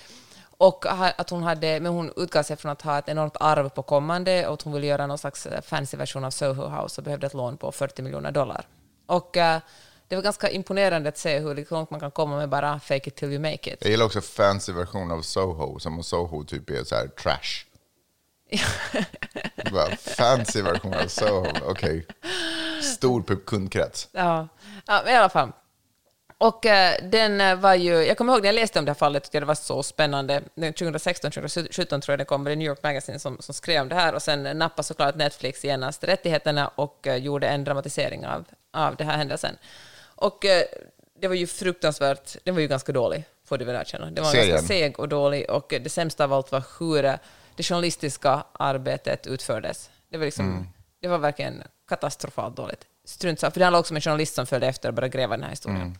Och 0.57 0.85
att 0.89 1.29
hon 1.29 1.43
hade, 1.43 1.79
men 1.79 1.91
hon 1.91 2.13
utgav 2.15 2.43
sig 2.43 2.55
från 2.55 2.71
att 2.71 2.81
ha 2.81 2.99
ett 2.99 3.09
enormt 3.09 3.37
arv 3.39 3.69
på 3.69 3.83
kommande 3.83 4.47
och 4.47 4.53
att 4.53 4.61
hon 4.61 4.73
ville 4.73 4.87
göra 4.87 5.07
någon 5.07 5.17
slags 5.17 5.45
eh, 5.45 5.61
fancy 5.61 5.97
version 5.97 6.23
av 6.23 6.31
Soho 6.31 6.67
House 6.67 7.01
och 7.01 7.05
behövde 7.05 7.27
ett 7.27 7.33
lån 7.33 7.57
på 7.57 7.71
40 7.71 8.01
miljoner 8.01 8.31
dollar. 8.31 8.67
Och 9.05 9.37
uh, 9.37 9.57
det 10.07 10.15
var 10.15 10.23
ganska 10.23 10.49
imponerande 10.49 11.09
att 11.09 11.17
se 11.17 11.39
hur 11.39 11.65
långt 11.69 11.91
man 11.91 11.99
kan 11.99 12.11
komma 12.11 12.37
med 12.37 12.49
bara 12.49 12.79
fake 12.79 13.09
it 13.09 13.15
till 13.15 13.31
you 13.31 13.39
make 13.39 13.73
it. 13.73 13.77
Jag 13.81 13.91
gillar 13.91 14.05
också 14.05 14.21
fancy 14.21 14.73
version 14.73 15.11
av 15.11 15.21
Soho, 15.21 15.79
som 15.79 15.97
om 15.97 16.03
Soho 16.03 16.43
typ 16.43 16.69
är 16.69 16.83
så 16.83 16.95
här 16.95 17.07
trash. 17.07 17.64
Bara, 19.71 19.95
fancy 19.95 20.61
version 20.61 20.93
av 20.93 21.07
Soho, 21.07 21.47
okej. 21.65 22.05
Stor 22.81 23.21
pub- 23.21 23.45
kundkrets. 23.45 24.09
Ja, 24.11 24.47
ja 24.87 25.09
i 25.09 25.15
alla 25.15 25.29
fall. 25.29 25.51
Och 26.37 26.65
eh, 26.65 26.95
den 27.03 27.41
eh, 27.41 27.55
var 27.55 27.73
ju, 27.73 27.93
jag 27.93 28.17
kommer 28.17 28.33
ihåg 28.33 28.41
när 28.41 28.47
jag 28.47 28.55
läste 28.55 28.79
om 28.79 28.85
det 28.85 28.89
här 28.91 28.95
fallet, 28.95 29.23
tyckte 29.23 29.39
det 29.39 29.45
var 29.45 29.55
så 29.55 29.83
spännande. 29.83 30.41
2016, 30.55 31.31
2017 31.31 32.01
tror 32.01 32.13
jag 32.13 32.19
det 32.19 32.25
kom, 32.25 32.43
det 32.43 32.55
New 32.55 32.67
York 32.67 32.83
Magazine 32.83 33.19
som, 33.19 33.37
som 33.39 33.53
skrev 33.53 33.81
om 33.81 33.89
det 33.89 33.95
här 33.95 34.13
och 34.13 34.21
sen 34.21 34.43
nappade 34.57 34.83
såklart 34.83 35.15
Netflix 35.15 35.63
genast 35.63 36.03
rättigheterna 36.03 36.67
och 36.67 37.07
eh, 37.07 37.15
gjorde 37.15 37.47
en 37.47 37.63
dramatisering 37.63 38.25
av, 38.27 38.45
av 38.73 38.95
den 38.95 39.07
här 39.07 39.17
händelsen. 39.17 39.57
Och 40.15 40.45
eh, 40.45 40.63
det 41.21 41.27
var 41.27 41.35
ju 41.35 41.47
fruktansvärt, 41.47 42.35
den 42.43 42.53
var 42.55 42.61
ju 42.61 42.67
ganska 42.67 42.91
dålig, 42.91 43.23
får 43.45 43.57
du 43.57 43.65
väl 43.65 43.75
erkänna. 43.75 44.05
Den 44.11 44.23
var 44.23 44.31
Serien. 44.31 44.49
ganska 44.49 44.67
seg 44.67 44.99
och 44.99 45.09
dålig 45.09 45.49
och 45.49 45.73
det 45.81 45.89
sämsta 45.89 46.23
av 46.23 46.33
allt 46.33 46.51
var 46.51 46.63
hur 46.79 47.17
det 47.55 47.63
journalistiska 47.63 48.43
arbetet 48.53 49.27
utfördes. 49.27 49.89
Det 50.09 50.17
var 50.17 50.25
liksom, 50.25 50.67
det 51.01 51.07
var 51.07 51.17
verkligen 51.17 51.63
katastrofalt 51.87 52.55
dåligt. 52.55 52.87
Strunt 53.05 53.39
för 53.39 53.51
det 53.55 53.63
handlar 53.63 53.79
också 53.79 53.93
om 53.93 53.95
en 53.95 54.01
journalist 54.01 54.35
som 54.35 54.45
följde 54.45 54.67
efter 54.67 54.89
och 54.89 54.95
började 54.95 55.17
gräva 55.17 55.35
den 55.35 55.43
här 55.43 55.49
historien. 55.49 55.97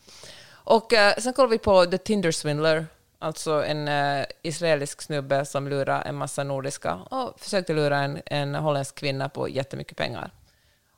Och 0.48 0.92
eh, 0.92 1.14
sen 1.18 1.32
kollade 1.32 1.50
vi 1.50 1.58
på 1.58 1.86
The 1.86 1.98
Tinder 1.98 2.30
Swindler, 2.30 2.86
alltså 3.18 3.64
en 3.64 3.88
eh, 3.88 4.26
israelisk 4.42 5.02
snubbe 5.02 5.44
som 5.44 5.68
lurade 5.68 6.02
en 6.02 6.14
massa 6.14 6.44
nordiska 6.44 6.94
och 6.94 7.40
försökte 7.40 7.72
lura 7.72 7.98
en, 7.98 8.20
en 8.26 8.54
holländsk 8.54 8.94
kvinna 8.94 9.28
på 9.28 9.48
jättemycket 9.48 9.96
pengar. 9.96 10.30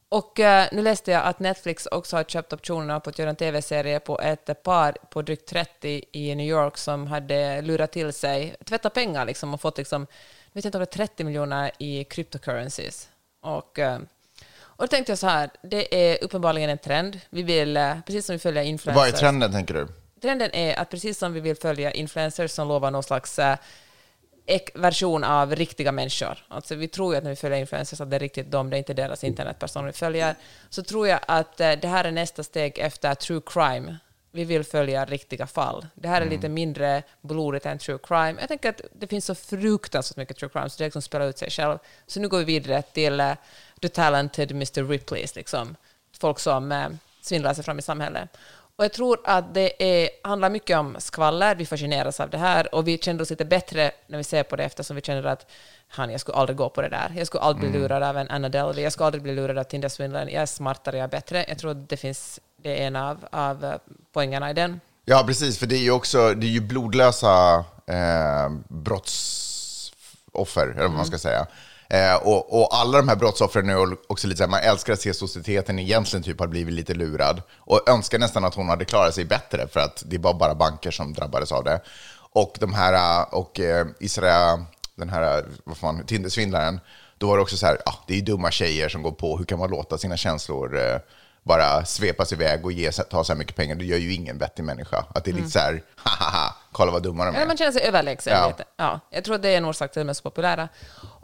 Och 0.08 0.40
eh, 0.40 0.68
nu 0.72 0.82
läste 0.82 1.10
jag 1.10 1.24
att 1.24 1.38
Netflix 1.38 1.86
också 1.86 2.16
har 2.16 2.24
köpt 2.24 2.52
optionerna 2.52 3.00
på 3.00 3.10
att 3.10 3.18
göra 3.18 3.30
en 3.30 3.36
tv-serie 3.36 4.00
på 4.00 4.20
ett 4.20 4.62
par 4.62 4.92
på 5.10 5.22
drygt 5.22 5.48
30 5.48 6.04
i 6.12 6.34
New 6.34 6.46
York 6.46 6.76
som 6.76 7.06
hade 7.06 7.62
lurat 7.62 7.92
till 7.92 8.12
sig, 8.12 8.56
tvättat 8.64 8.94
pengar 8.94 9.24
liksom 9.24 9.54
och 9.54 9.60
fått 9.60 9.78
liksom, 9.78 10.06
vet 10.58 10.64
inte 10.64 10.78
om 10.78 10.80
det 10.80 10.94
är 10.94 11.06
30 11.06 11.24
miljoner 11.24 11.70
i 11.78 12.04
cryptocurrencies. 12.04 13.08
Och, 13.40 13.78
eh, 13.78 13.98
och 14.60 14.84
då 14.84 14.86
tänkte 14.86 15.12
jag 15.12 15.18
så 15.18 15.26
här, 15.26 15.50
det 15.62 16.10
är 16.10 16.24
uppenbarligen 16.24 16.70
en 16.70 16.78
trend. 16.78 17.20
Vi 17.30 17.42
vill, 17.42 17.76
eh, 17.76 18.00
precis 18.06 18.26
som 18.26 18.32
vi 18.32 18.38
följer 18.38 18.62
influencers. 18.62 19.00
Vad 19.00 19.08
är 19.08 19.12
trenden, 19.12 19.52
tänker 19.52 19.74
du? 19.74 19.88
Trenden 20.22 20.54
är 20.54 20.78
att 20.78 20.90
precis 20.90 21.18
som 21.18 21.32
vi 21.32 21.40
vill 21.40 21.56
följa 21.56 21.90
influencers 21.90 22.50
som 22.50 22.68
lovar 22.68 22.90
någon 22.90 23.02
slags 23.02 23.38
eh, 23.38 23.56
version 24.74 25.24
av 25.24 25.56
riktiga 25.56 25.92
människor. 25.92 26.38
Alltså 26.48 26.74
vi 26.74 26.88
tror 26.88 27.12
ju 27.12 27.18
att 27.18 27.24
när 27.24 27.30
vi 27.30 27.36
följer 27.36 27.58
influencers 27.58 28.00
att 28.00 28.10
det 28.10 28.16
är 28.16 28.20
riktigt 28.20 28.50
dem, 28.50 28.70
det 28.70 28.76
är 28.76 28.78
inte 28.78 28.94
deras 28.94 29.24
internetpersoner 29.24 29.86
vi 29.86 29.92
följer. 29.92 30.34
Så 30.68 30.82
tror 30.82 31.08
jag 31.08 31.20
att 31.26 31.56
det 31.56 31.88
här 31.88 32.04
är 32.04 32.10
nästa 32.10 32.42
steg 32.44 32.78
efter 32.78 33.14
true 33.14 33.40
crime. 33.46 33.96
Vi 34.30 34.44
vill 34.44 34.64
följa 34.64 35.04
riktiga 35.04 35.46
fall. 35.46 35.86
Det 35.94 36.08
här 36.08 36.22
är 36.22 36.30
lite 36.30 36.48
mindre 36.48 37.02
blodigt 37.20 37.66
än 37.66 37.78
true 37.78 37.98
crime. 38.02 38.36
Jag 38.40 38.48
tänker 38.48 38.68
att 38.68 38.80
det 38.92 39.06
finns 39.06 39.24
så 39.24 39.34
fruktansvärt 39.34 40.16
mycket 40.16 40.36
true 40.36 40.50
crime, 40.52 40.70
så 40.70 40.78
det 40.78 40.84
liksom 40.84 41.02
spelar 41.02 41.28
ut 41.28 41.38
sig 41.38 41.50
själv. 41.50 41.78
Så 42.06 42.20
nu 42.20 42.28
går 42.28 42.38
vi 42.38 42.44
vidare 42.44 42.82
till 42.82 43.20
eh, 43.20 43.32
the 43.82 43.88
talented 43.88 44.50
Mr. 44.50 44.84
Ripleys, 44.84 45.36
liksom. 45.36 45.76
folk 46.18 46.38
som 46.38 46.72
eh, 46.72 46.88
svindlar 47.20 47.54
sig 47.54 47.64
fram 47.64 47.78
i 47.78 47.82
samhället. 47.82 48.28
Och 48.78 48.84
jag 48.84 48.92
tror 48.92 49.18
att 49.24 49.54
det 49.54 49.82
är, 49.82 50.10
handlar 50.22 50.50
mycket 50.50 50.78
om 50.78 50.96
skvaller, 50.98 51.54
vi 51.54 51.66
fascineras 51.66 52.20
av 52.20 52.30
det 52.30 52.38
här 52.38 52.74
och 52.74 52.88
vi 52.88 52.98
känner 52.98 53.22
oss 53.22 53.30
lite 53.30 53.44
bättre 53.44 53.90
när 54.06 54.18
vi 54.18 54.24
ser 54.24 54.42
på 54.42 54.56
det 54.56 54.64
eftersom 54.64 54.96
vi 54.96 55.02
känner 55.02 55.24
att 55.24 55.46
han, 55.88 56.10
jag 56.10 56.20
skulle 56.20 56.36
aldrig 56.36 56.56
gå 56.56 56.68
på 56.68 56.82
det 56.82 56.88
där. 56.88 57.12
Jag 57.16 57.26
skulle 57.26 57.42
aldrig 57.42 57.70
bli 57.70 57.80
lurad 57.80 58.02
av 58.02 58.16
en 58.16 58.30
Anna 58.30 58.48
Delvey, 58.48 58.82
jag 58.82 58.92
skulle 58.92 59.06
aldrig 59.06 59.22
bli 59.22 59.34
lurad 59.34 59.58
av 59.58 59.64
Tindersvindlaren. 59.64 60.28
Jag 60.28 60.42
är 60.42 60.46
smartare, 60.46 60.96
jag 60.96 61.04
är 61.04 61.08
bättre. 61.08 61.44
Jag 61.48 61.58
tror 61.58 61.70
att 61.70 61.88
det 61.88 61.96
finns, 61.96 62.40
det 62.56 62.82
är 62.82 62.86
en 62.86 62.96
av, 62.96 63.26
av 63.30 63.64
eh, 63.64 63.74
poängerna 64.12 64.50
i 64.50 64.54
den. 64.54 64.80
Ja, 65.04 65.24
precis, 65.26 65.58
för 65.58 65.66
det 65.66 65.76
är 65.76 65.82
ju 65.82 65.90
också 65.90 66.34
det 66.34 66.46
är 66.46 66.50
ju 66.50 66.60
blodlösa 66.60 67.64
eh, 67.86 68.50
brottsoffer, 68.68 70.66
eller 70.66 70.82
vad 70.82 70.90
man 70.90 71.06
ska 71.06 71.18
säga. 71.18 71.46
Eh, 71.90 72.14
och, 72.14 72.60
och 72.60 72.68
alla 72.76 72.98
de 72.98 73.08
här 73.08 73.16
brottsoffren 73.16 73.68
är 73.68 73.96
också 74.06 74.26
lite 74.26 74.38
så 74.38 74.42
här, 74.42 74.50
man 74.50 74.60
älskar 74.60 74.92
att 74.92 75.00
se 75.00 75.14
societeten 75.14 75.78
egentligen 75.78 76.22
typ 76.22 76.40
har 76.40 76.46
blivit 76.46 76.74
lite 76.74 76.94
lurad. 76.94 77.42
Och 77.58 77.88
önskar 77.88 78.18
nästan 78.18 78.44
att 78.44 78.54
hon 78.54 78.68
hade 78.68 78.84
klarat 78.84 79.14
sig 79.14 79.24
bättre 79.24 79.68
för 79.68 79.80
att 79.80 80.02
det 80.06 80.18
var 80.18 80.34
bara 80.34 80.54
banker 80.54 80.90
som 80.90 81.12
drabbades 81.12 81.52
av 81.52 81.64
det. 81.64 81.80
Och 82.32 82.56
de 82.60 82.74
här, 82.74 83.26
och 83.34 83.60
eh, 83.60 83.86
Israel, 84.00 84.64
den 84.94 85.08
här, 85.08 85.44
vad 85.64 85.76
fan, 85.76 86.06
Tindersvindlaren, 86.06 86.80
då 87.18 87.26
var 87.26 87.36
det 87.36 87.42
också 87.42 87.56
så 87.56 87.66
här, 87.66 87.78
ah, 87.86 87.94
det 88.06 88.18
är 88.18 88.22
dumma 88.22 88.50
tjejer 88.50 88.88
som 88.88 89.02
går 89.02 89.12
på, 89.12 89.38
hur 89.38 89.44
kan 89.44 89.58
man 89.58 89.70
låta 89.70 89.98
sina 89.98 90.16
känslor 90.16 90.78
eh, 90.78 90.96
bara 91.42 91.84
svepas 91.84 92.32
iväg 92.32 92.64
och 92.64 92.72
ge, 92.72 92.92
ta 92.92 93.24
så 93.24 93.32
här 93.32 93.38
mycket 93.38 93.56
pengar? 93.56 93.74
Det 93.74 93.84
gör 93.84 93.98
ju 93.98 94.12
ingen 94.12 94.38
vettig 94.38 94.64
människa. 94.64 95.04
Att 95.14 95.24
det 95.24 95.30
är 95.30 95.34
lite 95.34 95.50
så 95.50 95.58
här, 95.58 95.82
haha, 95.96 96.54
kolla 96.72 96.92
vad 96.92 97.02
dumma 97.02 97.24
de 97.24 97.34
är. 97.34 97.46
man 97.46 97.56
känner 97.56 97.72
sig 97.72 97.82
överlägsen. 97.82 98.32
Ja. 98.32 98.52
Ja, 98.76 99.00
jag 99.10 99.24
tror 99.24 99.38
det 99.38 99.48
är 99.48 99.58
en 99.58 99.64
orsak 99.64 99.92
till 99.92 100.00
de 100.00 100.08
är 100.08 100.14
så 100.14 100.22
populära. 100.22 100.68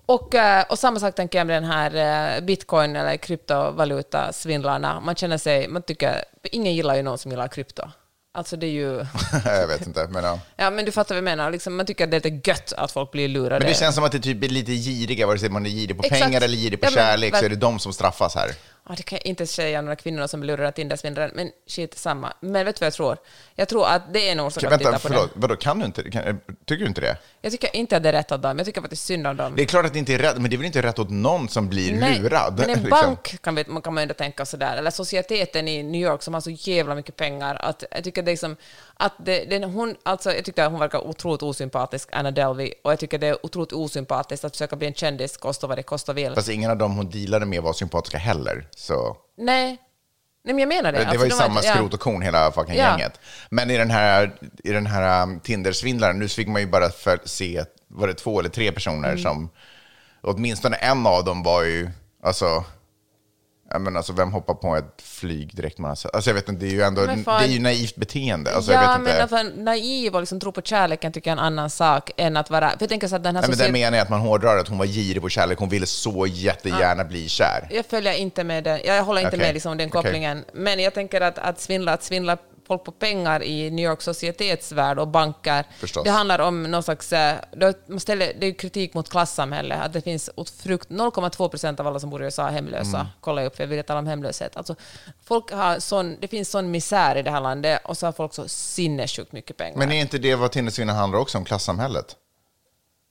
Och, 0.06 0.34
eh, 0.34 0.64
och 0.68 0.78
samma 0.78 1.00
sak 1.00 1.14
tänker 1.14 1.38
jag 1.38 1.46
med 1.46 1.62
den 1.62 1.70
här 1.70 2.36
eh, 2.36 2.40
bitcoin 2.44 2.96
eller 2.96 3.16
kryptovalutasvindlarna. 3.16 5.00
Man 5.00 5.14
känner 5.14 5.38
sig, 5.38 5.68
man 5.68 5.82
tycker, 5.82 6.24
ingen 6.42 6.74
gillar 6.74 6.94
ju 6.96 7.02
någon 7.02 7.18
som 7.18 7.30
gillar 7.30 7.48
krypto. 7.48 7.82
Alltså 8.36 8.56
det 8.56 8.66
är 8.66 8.70
ju, 8.70 9.06
jag 9.44 9.66
vet 9.68 9.86
inte, 9.86 10.06
men 10.10 10.24
ja. 10.24 10.38
ja 10.56 10.70
men 10.70 10.84
du 10.84 10.92
fattar 10.92 11.14
vad 11.14 11.16
jag 11.16 11.24
menar, 11.24 11.50
liksom, 11.50 11.76
man 11.76 11.86
tycker 11.86 12.04
att 12.04 12.10
det 12.10 12.16
är 12.16 12.30
lite 12.30 12.50
gött 12.50 12.72
att 12.76 12.92
folk 12.92 13.10
blir 13.12 13.28
lurade. 13.28 13.58
Men 13.58 13.68
det 13.68 13.74
känns 13.78 13.94
som 13.94 14.04
att 14.04 14.12
det 14.12 14.20
typ 14.20 14.44
är 14.44 14.48
lite 14.48 14.72
giriga, 14.72 15.26
vare 15.26 15.38
sig 15.38 15.48
man 15.48 15.66
är 15.66 15.70
girig 15.70 15.96
på 15.96 16.02
Exakt. 16.04 16.22
pengar 16.22 16.40
eller 16.40 16.56
girig 16.56 16.80
på 16.80 16.86
Ja, 16.86 16.90
men 16.90 17.04
kärlek, 17.04 17.34
så 17.34 17.36
väl- 17.36 17.44
är 17.44 17.48
det 17.48 17.56
de 17.60 17.78
som 17.78 17.92
straffas 17.92 18.34
här. 18.34 18.50
Ja, 18.88 18.94
det 18.96 19.02
kan 19.02 19.16
jag 19.16 19.26
inte 19.26 19.46
säga 19.46 19.82
några 19.82 19.96
kvinnor 19.96 20.26
som 20.26 20.40
blir 20.40 20.56
lurade 20.56 20.72
till 20.72 20.82
Tindersvindlaren, 20.82 21.30
men 21.34 21.50
shit 21.66 21.98
samma. 21.98 22.32
Men 22.40 22.66
vet 22.66 22.76
du 22.76 22.80
vad 22.80 22.86
jag 22.86 22.94
tror? 22.94 23.16
Jag 23.54 23.68
tror 23.68 23.86
att 23.86 24.12
det 24.12 24.28
är 24.28 24.32
en 24.32 24.40
orsak 24.40 24.64
Okej, 24.64 24.74
att 24.74 24.78
titta 24.78 24.90
vänta, 24.90 25.08
på 25.08 25.14
förlåt, 25.14 25.34
det. 25.34 25.40
vadå, 25.40 25.56
kan 25.56 25.78
du 25.78 25.84
inte, 25.84 26.10
kan, 26.10 26.40
tycker 26.64 26.84
du 26.84 26.86
inte 26.86 27.00
det? 27.00 27.16
Jag 27.40 27.52
tycker 27.52 27.76
inte 27.76 27.96
att 27.96 28.02
det 28.02 28.08
är 28.08 28.12
rätt 28.12 28.32
av 28.32 28.40
dem, 28.40 28.58
jag 28.58 28.66
tycker 28.66 28.80
faktiskt 28.80 29.04
synd 29.04 29.26
om 29.26 29.36
dem. 29.36 29.52
Det 29.56 29.62
är 29.62 29.66
klart 29.66 29.86
att 29.86 29.92
det 29.92 29.98
inte 29.98 30.14
är 30.14 30.18
rätt, 30.18 30.36
men 30.36 30.50
det 30.50 30.56
är 30.56 30.58
väl 30.58 30.66
inte 30.66 30.82
rätt 30.82 30.98
åt 30.98 31.10
någon 31.10 31.48
som 31.48 31.68
blir 31.68 31.92
lurad? 31.92 32.58
Men 32.58 32.70
en 32.70 32.82
liksom. 32.82 32.90
bank 32.90 33.42
kan, 33.42 33.54
vi, 33.54 33.64
man 33.66 33.82
kan 33.82 33.94
man 33.94 34.02
ändå 34.02 34.14
tänka 34.14 34.46
sådär, 34.46 34.76
eller 34.76 34.90
societeten 34.90 35.68
i 35.68 35.82
New 35.82 36.00
York 36.00 36.22
som 36.22 36.34
har 36.34 36.40
så 36.40 36.50
jävla 36.50 36.94
mycket 36.94 37.16
pengar, 37.16 37.54
att 37.54 37.84
jag 37.90 38.04
tycker 38.04 38.22
det 38.22 38.30
är 38.30 38.32
liksom, 38.32 38.56
att 38.94 39.12
det, 39.18 39.44
den, 39.44 39.64
hon, 39.64 39.96
alltså 40.02 40.32
jag 40.32 40.44
tycker 40.44 40.64
att 40.64 40.70
hon 40.70 40.80
verkar 40.80 41.06
otroligt 41.06 41.42
osympatisk, 41.42 42.08
Anna 42.12 42.30
Delvey, 42.30 42.72
och 42.82 42.92
jag 42.92 42.98
tycker 42.98 43.18
det 43.18 43.26
är 43.26 43.46
otroligt 43.46 43.72
osympatiskt 43.72 44.44
att 44.44 44.52
försöka 44.52 44.76
bli 44.76 44.86
en 44.86 44.94
kändis, 44.94 45.36
kosta 45.36 45.66
vad 45.66 45.78
det 45.78 45.82
kostar 45.82 46.14
vill. 46.14 46.34
Fast 46.34 46.48
ingen 46.48 46.70
av 46.70 46.76
dem 46.76 46.96
hon 46.96 47.10
dealade 47.10 47.46
med 47.46 47.62
var 47.62 47.72
sympatiska 47.72 48.18
heller, 48.18 48.66
så... 48.78 49.16
Nej. 49.38 49.78
Nej, 50.46 50.54
men 50.54 50.58
jag 50.58 50.68
menar 50.68 50.92
det. 50.92 50.98
Det, 50.98 51.04
Alltså, 51.04 51.18
var 51.18 51.24
ju 51.24 51.30
de 51.30 51.36
samma 51.36 51.60
ja. 51.62 51.74
skrot 51.74 51.94
och 51.94 52.00
korn 52.00 52.22
hela 52.22 52.52
fucking 52.52 52.74
Ja. 52.76 52.90
gänget. 52.90 53.20
Men 53.50 53.70
i 53.70 53.76
den 53.76 53.90
här, 53.90 54.34
i 54.64 54.72
den 54.72 54.86
här 54.86 55.22
um, 55.22 55.40
Tinder-svindlaren, 55.40 56.18
nu 56.18 56.28
fick 56.28 56.48
man 56.48 56.60
ju 56.60 56.66
bara 56.66 56.90
för, 56.90 57.20
se, 57.24 57.64
var 57.88 58.06
det 58.08 58.14
två 58.14 58.40
eller 58.40 58.48
tre 58.50 58.72
personer 58.72 59.08
Mm. 59.08 59.22
som, 59.22 59.48
åtminstone 60.22 60.76
en 60.76 61.06
av 61.06 61.24
dem 61.24 61.42
var 61.42 61.62
ju, 61.62 61.90
alltså, 62.22 62.64
ja, 63.74 63.78
men 63.78 63.96
alltså 63.96 64.12
vem 64.12 64.32
hoppar 64.32 64.54
på 64.54 64.76
ett 64.76 65.02
flyg 65.02 65.56
direkt 65.56 65.78
man 65.78 65.88
har 65.88 65.96
sett? 65.96 66.14
Alltså 66.14 66.30
jag 66.30 66.34
vet 66.34 66.48
inte, 66.48 66.64
det 66.64 66.70
är 66.70 66.74
ju 66.74 66.82
ändå, 66.82 67.06
det 67.06 67.24
är 67.26 67.46
ju 67.46 67.60
naivt 67.60 67.96
beteende. 67.96 68.54
Alltså, 68.54 68.72
ja, 68.72 68.82
jag 68.82 68.88
vet 68.88 68.98
inte. 68.98 69.12
men 69.12 69.46
alltså, 69.46 69.60
naiv 69.62 70.14
och 70.14 70.20
liksom 70.20 70.40
tro 70.40 70.52
på 70.52 70.62
kärleken 70.62 71.12
tycker 71.12 71.30
jag 71.30 71.38
är 71.38 71.40
en 71.40 71.46
annan 71.46 71.70
sak 71.70 72.10
än 72.16 72.36
att 72.36 72.50
vara... 72.50 72.70
För 72.70 72.76
jag 72.80 72.88
tänker 72.88 73.08
så 73.08 73.16
att 73.16 73.24
den 73.24 73.36
här 73.36 73.42
Nej, 73.42 73.50
men 73.50 73.66
det 73.66 73.72
menar 73.72 73.98
jag 73.98 74.04
att 74.04 74.10
man 74.10 74.20
hårdrar 74.20 74.58
att 74.58 74.68
hon 74.68 74.78
var 74.78 74.86
girig 74.86 75.22
på 75.22 75.28
kärlek, 75.28 75.58
hon 75.58 75.68
ville 75.68 75.86
så 75.86 76.26
jättegärna 76.26 77.04
bli 77.04 77.28
kär. 77.28 77.68
Jag 77.70 77.86
följer 77.86 78.12
inte 78.12 78.44
med 78.44 78.64
den. 78.64 78.80
Jag 78.84 79.04
håller 79.04 79.20
inte 79.20 79.36
Okej, 79.36 79.46
med 79.46 79.54
liksom 79.54 79.76
den 79.76 79.90
kopplingen. 79.90 80.44
Men 80.52 80.80
jag 80.80 80.94
tänker 80.94 81.20
att, 81.20 81.38
att, 81.38 81.60
svindla, 81.60 81.92
att 81.92 82.02
svindla 82.02 82.36
folk 82.66 82.84
på 82.84 82.92
pengar 82.92 83.42
i 83.42 83.70
New 83.70 83.84
York 83.84 84.02
societetsvärld 84.02 84.98
och 84.98 85.08
banker, 85.08 85.64
Förstås. 85.78 86.04
det 86.04 86.10
handlar 86.10 86.38
om 86.38 86.62
någon 86.62 86.82
slags... 86.82 87.12
eh, 87.12 87.36
Man 87.86 88.00
ställer, 88.00 88.32
det 88.40 88.46
är 88.46 88.52
kritik 88.52 88.94
mot 88.94 89.10
klassamhället, 89.10 89.80
att 89.80 89.92
det 89.92 90.00
finns 90.00 90.30
åt 90.34 90.50
frukt, 90.50 90.88
0,2 90.88 91.48
procent 91.48 91.80
av 91.80 91.86
alla 91.86 92.00
som 92.00 92.10
bor 92.10 92.22
i 92.22 92.24
USA 92.24 92.48
är 92.48 92.52
hemlösa. 92.52 92.96
Mm. 92.96 93.06
Kolla 93.20 93.44
upp, 93.44 93.56
för 93.56 93.62
jag 93.62 93.68
vill 93.68 93.84
tala 93.84 93.98
om 93.98 94.06
hemlöshet. 94.06 94.56
Alltså, 94.56 94.74
folk 95.24 95.52
har 95.52 95.78
sån, 95.78 96.16
det 96.20 96.28
finns 96.28 96.50
sån 96.50 96.70
misär 96.70 97.16
i 97.16 97.22
det 97.22 97.30
här 97.30 97.40
landet 97.40 97.80
och 97.84 97.98
så 97.98 98.06
har 98.06 98.12
folk 98.12 98.34
så 98.34 98.48
sinnessjukt 98.48 99.32
mycket 99.32 99.56
pengar. 99.56 99.78
Men 99.78 99.92
är 99.92 100.00
inte 100.00 100.18
det 100.18 100.34
vad 100.34 100.52
Tindersvindlaren 100.52 101.00
handlar 101.00 101.18
också 101.18 101.38
om, 101.38 101.44
klassamhället? 101.44 102.16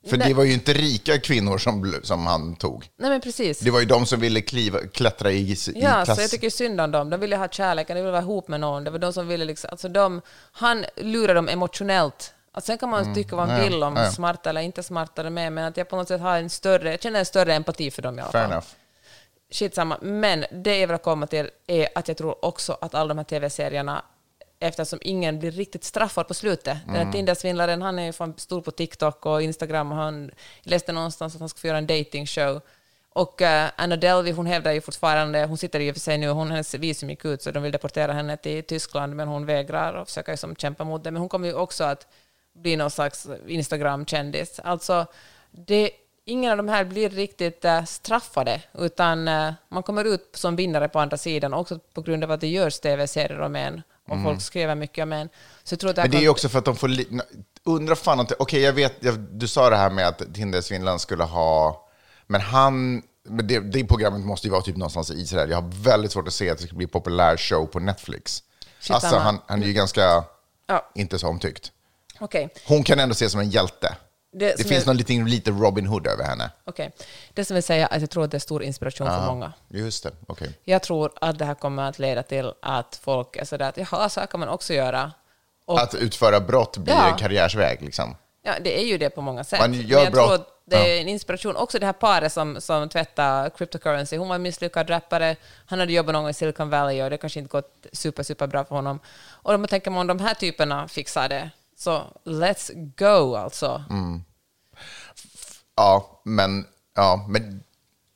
För 0.09 0.17
Nej. 0.17 0.27
det 0.27 0.33
var 0.33 0.43
ju 0.43 0.53
inte 0.53 0.73
rika 0.73 1.19
kvinnor 1.19 1.57
som, 1.57 1.95
som 2.03 2.27
han 2.27 2.55
tog. 2.55 2.89
Nej 2.97 3.09
men 3.09 3.21
precis. 3.21 3.59
Det 3.59 3.71
var 3.71 3.79
ju 3.79 3.85
de 3.85 4.05
som 4.05 4.19
ville 4.19 4.41
kliva, 4.41 4.79
klättra 4.93 5.31
i, 5.31 5.51
i 5.51 5.57
Ja, 5.75 6.03
klass. 6.05 6.17
så 6.17 6.21
jag 6.23 6.31
tycker 6.31 6.49
synd 6.49 6.81
om 6.81 6.91
dem. 6.91 7.09
De 7.09 7.19
ville 7.19 7.35
ha 7.37 7.47
kärleken, 7.47 7.95
de 7.95 8.01
ville 8.01 8.11
vara 8.11 8.21
ihop 8.21 8.47
med 8.47 8.59
någon. 8.59 8.83
Det 8.83 8.91
var 8.91 8.99
de 8.99 9.13
som 9.13 9.27
ville 9.27 9.45
liksom, 9.45 9.69
alltså 9.71 9.89
de, 9.89 10.21
han 10.51 10.85
lurade 10.95 11.33
dem 11.33 11.49
emotionellt. 11.49 12.33
Alltså 12.51 12.67
sen 12.71 12.77
kan 12.77 12.89
man 12.89 13.15
tycka 13.15 13.35
vad 13.35 13.47
man 13.47 13.57
Mm. 13.59 13.69
Vill 13.71 13.83
om 13.83 13.95
ja. 13.95 14.11
smarta 14.11 14.49
eller 14.49 14.61
inte 14.61 14.83
smartare 14.83 15.29
med, 15.29 15.53
men 15.53 15.65
att 15.65 15.77
jag 15.77 15.89
på 15.89 15.95
något 15.95 16.07
sätt 16.07 16.21
har 16.21 16.37
en 16.37 16.49
större, 16.49 16.91
jag 16.91 17.01
känner 17.01 17.19
en 17.19 17.25
större 17.25 17.53
empati 17.53 17.91
för 17.91 18.01
dem 18.01 18.19
i 18.19 18.21
alla 18.21 18.31
Fair 18.31 18.43
fall. 18.43 18.51
enough. 18.51 18.67
Skitsamma. 19.51 19.97
Men 20.01 20.45
det 20.51 20.77
jag 20.79 20.87
vill 20.87 20.97
komma 20.97 21.27
till 21.27 21.49
är 21.67 21.87
att 21.95 22.07
jag 22.07 22.17
tror 22.17 22.45
också 22.45 22.77
att 22.81 22.95
alla 22.95 23.07
de 23.07 23.17
här 23.17 23.25
tv-serierna, 23.25 24.03
eftersom 24.63 24.99
ingen 25.01 25.39
blir 25.39 25.51
riktigt 25.51 25.83
straffad 25.83 26.27
på 26.27 26.33
slutet. 26.33 26.77
Den 26.85 26.95
Mm. 26.95 27.05
här 27.05 27.13
Tinder-svindlaren, 27.13 27.81
han 27.81 27.99
är 27.99 28.05
ju 28.05 28.13
fan 28.13 28.33
stor 28.37 28.61
på 28.61 28.71
TikTok 28.71 29.25
och 29.25 29.41
Instagram 29.41 29.91
och 29.91 29.97
han 29.97 30.31
läste 30.61 30.91
någonstans 30.91 31.33
att 31.35 31.39
han 31.39 31.49
ska 31.49 31.59
få 31.59 31.67
göra 31.67 31.77
en 31.77 31.87
dating-show. 31.87 32.61
Och 33.15 33.41
uh, 33.41 33.69
Anna 33.75 33.95
Delvey, 33.95 34.33
hon 34.33 34.45
hävdar 34.45 34.71
ju 34.71 34.81
fortfarande, 34.81 35.45
hon 35.45 35.57
sitter 35.57 35.89
och 35.89 35.95
för 35.95 35.99
sig 35.99 36.17
nu, 36.17 36.29
hon, 36.29 36.51
hennes 36.51 36.73
visum 36.73 37.09
gick 37.09 37.25
ut 37.25 37.41
så 37.41 37.51
de 37.51 37.63
vill 37.63 37.71
deportera 37.71 38.13
henne 38.13 38.37
till 38.37 38.63
Tyskland, 38.63 39.15
men 39.15 39.27
hon 39.27 39.45
vägrar 39.45 39.93
och 39.93 40.07
försöker 40.07 40.35
som 40.35 40.55
kämpa 40.55 40.83
mot 40.83 41.03
det. 41.03 41.11
Men 41.11 41.19
hon 41.19 41.29
kommer 41.29 41.47
ju 41.47 41.53
också 41.53 41.83
att 41.83 42.07
bli 42.53 42.75
någon 42.75 42.91
slags 42.91 43.27
Instagram-kändis. 43.47 44.59
Alltså, 44.63 45.05
det, 45.51 45.91
ingen 46.25 46.51
av 46.51 46.57
de 46.57 46.67
här 46.67 46.83
blir 46.83 47.09
riktigt 47.09 47.65
eh, 47.65 47.83
straffade, 47.83 48.61
utan 48.73 49.27
eh, 49.27 49.53
man 49.69 49.83
kommer 49.83 50.05
ut 50.05 50.29
som 50.33 50.55
vinnare 50.55 50.89
på 50.89 50.99
andra 50.99 51.17
sidan, 51.17 51.53
också 51.53 51.79
på 51.93 52.01
grund 52.01 52.23
av 52.23 52.31
att 52.31 52.41
det 52.41 52.47
görs 52.47 52.79
tv-serier 52.79 53.41
om 53.41 53.55
en, 53.55 53.81
och 54.09 54.23
folk 54.23 54.41
skriver 54.41 54.75
mycket 54.75 55.03
om 55.03 55.13
en. 55.13 55.29
Så 55.63 55.73
jag 55.73 55.79
tror 55.79 55.89
att 55.89 55.97
Mm. 55.97 56.03
Men 56.03 56.11
det 56.11 56.17
är 56.17 56.21
ju 56.21 56.29
också 56.29 56.49
för 56.49 56.59
att 56.59 56.65
de 56.65 56.75
får... 56.75 56.89
Undra 57.65 57.95
fan 57.95 58.19
inte... 58.19 58.35
Okej, 58.39 58.61
jag 58.61 58.73
vet, 58.73 58.93
jag, 58.99 59.19
du 59.19 59.47
sa 59.47 59.69
det 59.69 59.75
här 59.75 59.89
med 59.89 60.07
att 60.07 60.33
Tindersvindlaren 60.33 60.99
skulle 60.99 61.23
ha... 61.23 61.85
Men 62.27 62.41
han... 62.41 63.01
Men 63.25 63.47
det, 63.47 63.59
det 63.59 63.83
programmet 63.83 64.21
måste 64.21 64.47
ju 64.47 64.51
vara 64.51 64.61
typ 64.61 64.77
någonstans 64.77 65.11
i 65.11 65.13
Israel. 65.13 65.49
Jag 65.49 65.61
har 65.61 65.83
väldigt 65.83 66.11
svårt 66.11 66.27
att 66.27 66.33
se 66.33 66.49
att 66.49 66.57
det 66.57 66.63
ska 66.63 66.75
bli 66.75 66.83
en 66.83 66.89
populär 66.89 67.37
show 67.37 67.65
på 67.65 67.79
Netflix. 67.79 68.43
Shit, 68.79 68.91
alltså, 68.95 69.17
han, 69.17 69.39
han 69.47 69.63
är 69.63 69.67
ju 69.67 69.73
ganska 69.73 70.23
Ja. 70.67 70.91
inte 70.95 71.19
så 71.19 71.27
omtyckt. 71.27 71.71
Okej. 72.19 72.49
Hon 72.67 72.83
kan 72.83 72.99
ändå 72.99 73.13
ses 73.13 73.31
som 73.31 73.41
en 73.41 73.49
hjälte. 73.49 73.95
Det 74.35 74.57
Det, 74.57 74.63
finns 74.63 74.83
är- 74.83 74.87
någon 74.87 74.97
liten, 74.97 75.29
lite 75.29 75.51
Robin 75.51 75.85
Hood 75.87 76.07
över 76.07 76.23
henne. 76.23 76.51
Okej. 76.65 76.91
Det 77.33 77.45
som 77.45 77.53
vill 77.53 77.63
säga 77.63 77.87
att 77.87 78.01
jag 78.01 78.09
tror 78.09 78.23
att 78.23 78.31
det 78.31 78.37
är 78.37 78.39
stor 78.39 78.63
inspiration 78.63 79.07
för 79.07 79.25
många. 79.25 79.53
Just 79.67 80.03
det, 80.03 80.11
okej. 80.27 80.49
Jag 80.63 80.83
tror 80.83 81.11
att 81.21 81.39
det 81.39 81.45
här 81.45 81.53
kommer 81.55 81.83
att 81.89 81.99
leda 81.99 82.23
till 82.23 82.53
att 82.61 82.99
folk 83.03 83.35
är 83.35 83.45
sådär 83.45 83.69
att 83.69 83.77
jaha, 83.77 84.09
så 84.09 84.19
här 84.19 84.27
kan 84.27 84.39
man 84.39 84.49
också 84.49 84.73
göra. 84.73 85.11
Och, 85.65 85.79
Att 85.81 85.95
utföra 85.95 86.39
brott 86.39 86.77
blir 86.77 86.93
Ja. 86.93 87.17
karriärsväg, 87.19 87.81
liksom. 87.81 88.15
ja, 88.43 88.51
det 88.63 88.79
är 88.81 88.85
ju 88.85 88.97
det 88.97 89.09
på 89.09 89.21
många 89.21 89.43
sätt. 89.43 89.59
Man 89.59 89.73
gör 89.73 89.81
Men 89.95 90.03
jag 90.03 90.11
brott. 90.13 90.47
det 90.65 90.97
är 90.97 91.01
en 91.01 91.07
inspiration. 91.07 91.55
Också 91.55 91.79
det 91.79 91.85
här 91.85 91.93
paret 91.93 92.33
som, 92.33 92.61
som 92.61 92.89
tvättar 92.89 93.49
cryptocurrency. 93.49 94.17
Hon 94.17 94.27
var 94.27 94.35
en 94.35 94.41
misslyckad 94.41 94.89
rappare. 94.89 95.35
Han 95.65 95.79
hade 95.79 95.93
jobbat 95.93 96.13
någon 96.13 96.23
gång 96.23 96.29
i 96.29 96.33
Silicon 96.33 96.69
Valley 96.69 97.01
och 97.03 97.09
det 97.09 97.17
kanske 97.17 97.39
inte 97.39 97.49
gått 97.51 97.85
super, 97.93 98.23
super 98.23 98.47
bra 98.47 98.65
för 98.65 98.75
honom. 98.75 98.99
Och 99.29 99.59
man 99.59 99.67
tänker 99.67 99.97
om 99.97 100.07
de 100.07 100.19
här 100.19 100.33
typerna 100.33 100.87
fixar 100.87 101.29
det, 101.29 101.49
så 101.83 102.17
let's 102.23 102.93
go 102.97 103.35
alltså. 103.35 103.83
Mm. 103.89 104.23
Ja, 105.75 106.21
men... 106.25 106.65
Ja, 106.95 107.25
men... 107.29 107.63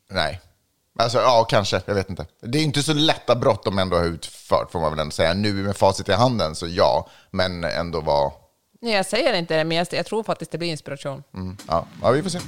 Nej. 0.10 0.42
Alltså, 1.00 1.18
ja, 1.18 1.46
kanske. 1.50 1.82
Jag 1.86 1.96
vet 1.96 2.10
inte. 2.10 2.26
Det 2.42 2.60
är 2.60 2.64
inte 2.64 2.84
så 2.84 2.94
lätta 2.94 3.36
brott 3.36 3.64
de 3.64 3.80
ändå 3.80 3.98
har 3.98 4.06
utfört, 4.06 4.72
får 4.72 4.80
man 4.80 4.92
väl 4.92 5.00
ändå 5.00 5.12
säga. 5.12 5.34
Nu 5.34 5.54
med 5.54 5.78
facit 5.78 6.10
i 6.10 6.14
handen, 6.14 6.56
så 6.56 6.68
ja. 6.68 7.10
Men 7.32 7.64
ändå 7.64 8.02
var... 8.02 8.34
Nej, 8.82 8.94
jag 8.94 9.06
säger 9.06 9.34
inte 9.34 9.58
det, 9.58 9.64
men 9.64 9.86
jag, 9.92 10.06
tror 10.06 10.24
faktiskt 10.24 10.52
det 10.52 10.58
blir 10.58 10.70
inspiration. 10.70 11.24
Mm, 11.34 11.58
ja. 11.68 11.86
ja, 12.02 12.12
vi 12.12 12.24
får 12.24 12.30
se. 12.30 12.40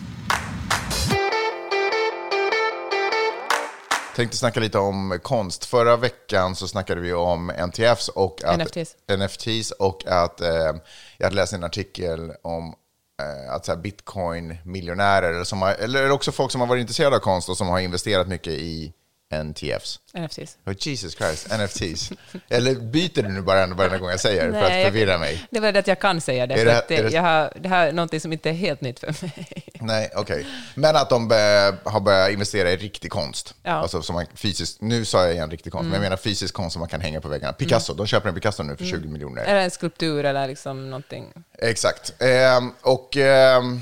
Tänkte 4.20 4.38
snacka 4.38 4.60
lite 4.60 4.80
om 4.80 5.20
konst. 5.24 5.66
Förra 5.66 5.98
veckan 5.98 6.56
så 6.56 6.68
snackade 6.68 7.02
vi 7.02 7.14
om 7.14 7.52
NTFs 7.68 8.08
och 8.08 8.44
att, 8.44 8.60
NFTs. 8.60 8.96
NFTs 9.18 9.72
och 9.72 10.04
att 10.08 10.42
eh, 10.42 10.76
jag 11.18 11.26
hade 11.26 11.36
läst 11.36 11.54
en 11.54 11.64
artikel 11.64 12.32
om 12.42 12.74
eh, 13.22 13.54
att 13.54 13.82
bitcoin-miljonärer, 13.84 15.54
eller, 15.54 15.74
eller 16.04 16.12
också 16.12 16.32
folk 16.32 16.52
som 16.52 16.62
har 16.62 16.68
varit 16.68 16.82
intresserade 16.82 17.16
av 17.16 17.20
konst 17.20 17.50
och 17.50 17.58
som 17.58 17.68
har 17.68 17.80
investerat 17.80 18.28
mycket 18.28 18.54
i 18.54 18.94
NTFs. 19.34 20.00
NFTs. 20.14 20.58
Oh, 20.66 20.74
Jesus 20.80 21.16
Christ, 21.16 21.48
NFTs. 21.60 22.12
eller 22.50 22.76
byter 22.76 23.22
du 23.24 23.28
nu 23.30 23.42
bara 23.42 23.68
varenda 23.68 23.98
gång 23.98 24.10
jag 24.10 24.20
säger 24.20 24.52
för 24.52 24.62
att 24.64 24.74
jag- 24.74 24.86
förvirra 24.86 25.18
mig? 25.18 25.48
Det 25.52 25.60
var 25.60 25.72
det 25.72 25.80
att 25.80 25.88
jag 25.88 26.00
kan 26.00 26.22
säga 26.22 26.48
det. 26.48 26.56
Är 26.56 26.66
det- 26.66 26.78
att 26.78 26.88
det, 26.88 26.98
är 26.98 27.04
det- 27.04 27.10
jag 27.12 27.22
har, 27.22 27.54
det 27.60 27.70
här 27.70 27.88
är 27.88 27.92
någonting 27.92 28.20
som 28.20 28.34
inte 28.34 28.50
är 28.50 28.54
helt 28.54 28.82
nytt 28.82 29.00
för 29.00 29.16
mig. 29.22 29.64
Nej, 29.82 30.12
okej. 30.16 30.46
Men 30.76 30.96
att 30.96 31.10
de 31.10 31.32
eh, 31.32 31.92
har 31.92 32.00
börjat 32.00 32.32
investera 32.32 32.72
i 32.72 32.78
riktig 32.78 33.12
konst. 33.12 33.54
Ja. 33.64 33.70
Mm. 33.70 33.82
Alltså 33.82 34.02
som 34.02 34.14
man 34.16 34.26
fysiskt, 34.36 34.82
nu 34.82 35.06
sa 35.06 35.24
jag 35.26 35.34
igen 35.34 35.52
riktig 35.52 35.72
konst, 35.72 35.86
men 35.86 35.94
jag 35.94 36.02
menar 36.02 36.18
fysisk 36.18 36.54
konst 36.54 36.74
som 36.74 36.80
man 36.80 36.90
kan 36.90 37.02
hänga 37.02 37.22
på 37.22 37.28
väggarna. 37.28 37.54
Picasso, 37.54 37.94
de 37.94 38.08
köper 38.08 38.30
en 38.30 38.36
Picasso 38.36 38.64
nu 38.64 38.78
för 38.78 38.86
20 38.86 39.08
miljoner. 39.08 39.46
Det 39.46 39.52
en 39.52 39.72
skulptur 39.72 40.26
eller 40.26 40.48
liksom 40.48 40.90
någonting? 40.90 41.34
Exakt. 41.58 42.22
Ehm, 42.22 42.72
och 42.82 43.18
ehm, 43.18 43.82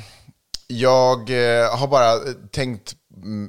Jag 0.67 1.29
eh, 1.29 1.77
har 1.77 1.87
bara 1.87 2.19
tänkt 2.51 2.91
m- 2.91 2.97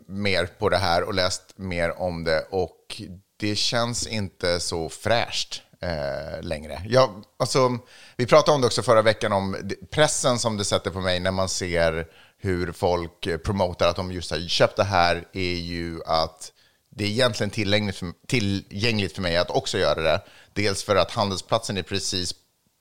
mer 0.06 0.46
på 0.46 0.68
det 0.68 0.76
här 0.76 1.02
och 1.02 1.14
läst 1.14 1.42
mer 1.56 2.00
om 2.00 2.24
det 2.24 2.46
och 2.50 3.02
det 3.36 3.56
känns 3.56 4.06
inte 4.06 4.60
så 4.60 4.88
fräscht 4.88 5.62
eh, 5.80 6.42
längre. 6.42 6.82
Jag, 6.88 7.24
alltså, 7.38 7.78
vi 8.16 8.26
pratade 8.26 8.54
om 8.54 8.60
det 8.60 8.66
också 8.66 8.82
förra 8.82 9.02
veckan, 9.02 9.32
om 9.32 9.70
pressen 9.90 10.38
som 10.38 10.56
det 10.56 10.64
sätter 10.64 10.90
på 10.90 11.00
mig 11.00 11.20
när 11.20 11.30
man 11.30 11.48
ser 11.48 12.06
hur 12.38 12.72
folk 12.72 13.42
promotar 13.44 13.88
att 13.88 13.96
de 13.96 14.12
just 14.12 14.30
har 14.30 14.48
köpt 14.48 14.76
det 14.76 14.84
här 14.84 15.28
är 15.32 15.54
ju 15.54 16.00
att 16.06 16.52
det 16.90 17.04
är 17.04 17.08
egentligen 17.08 17.50
tillgängligt 17.50 17.96
för, 17.96 18.12
tillgängligt 18.26 19.14
för 19.14 19.22
mig 19.22 19.36
att 19.36 19.50
också 19.50 19.78
göra 19.78 20.02
det. 20.02 20.20
Dels 20.52 20.84
för 20.84 20.96
att 20.96 21.10
handelsplatsen 21.10 21.76
är 21.76 21.82
precis 21.82 22.34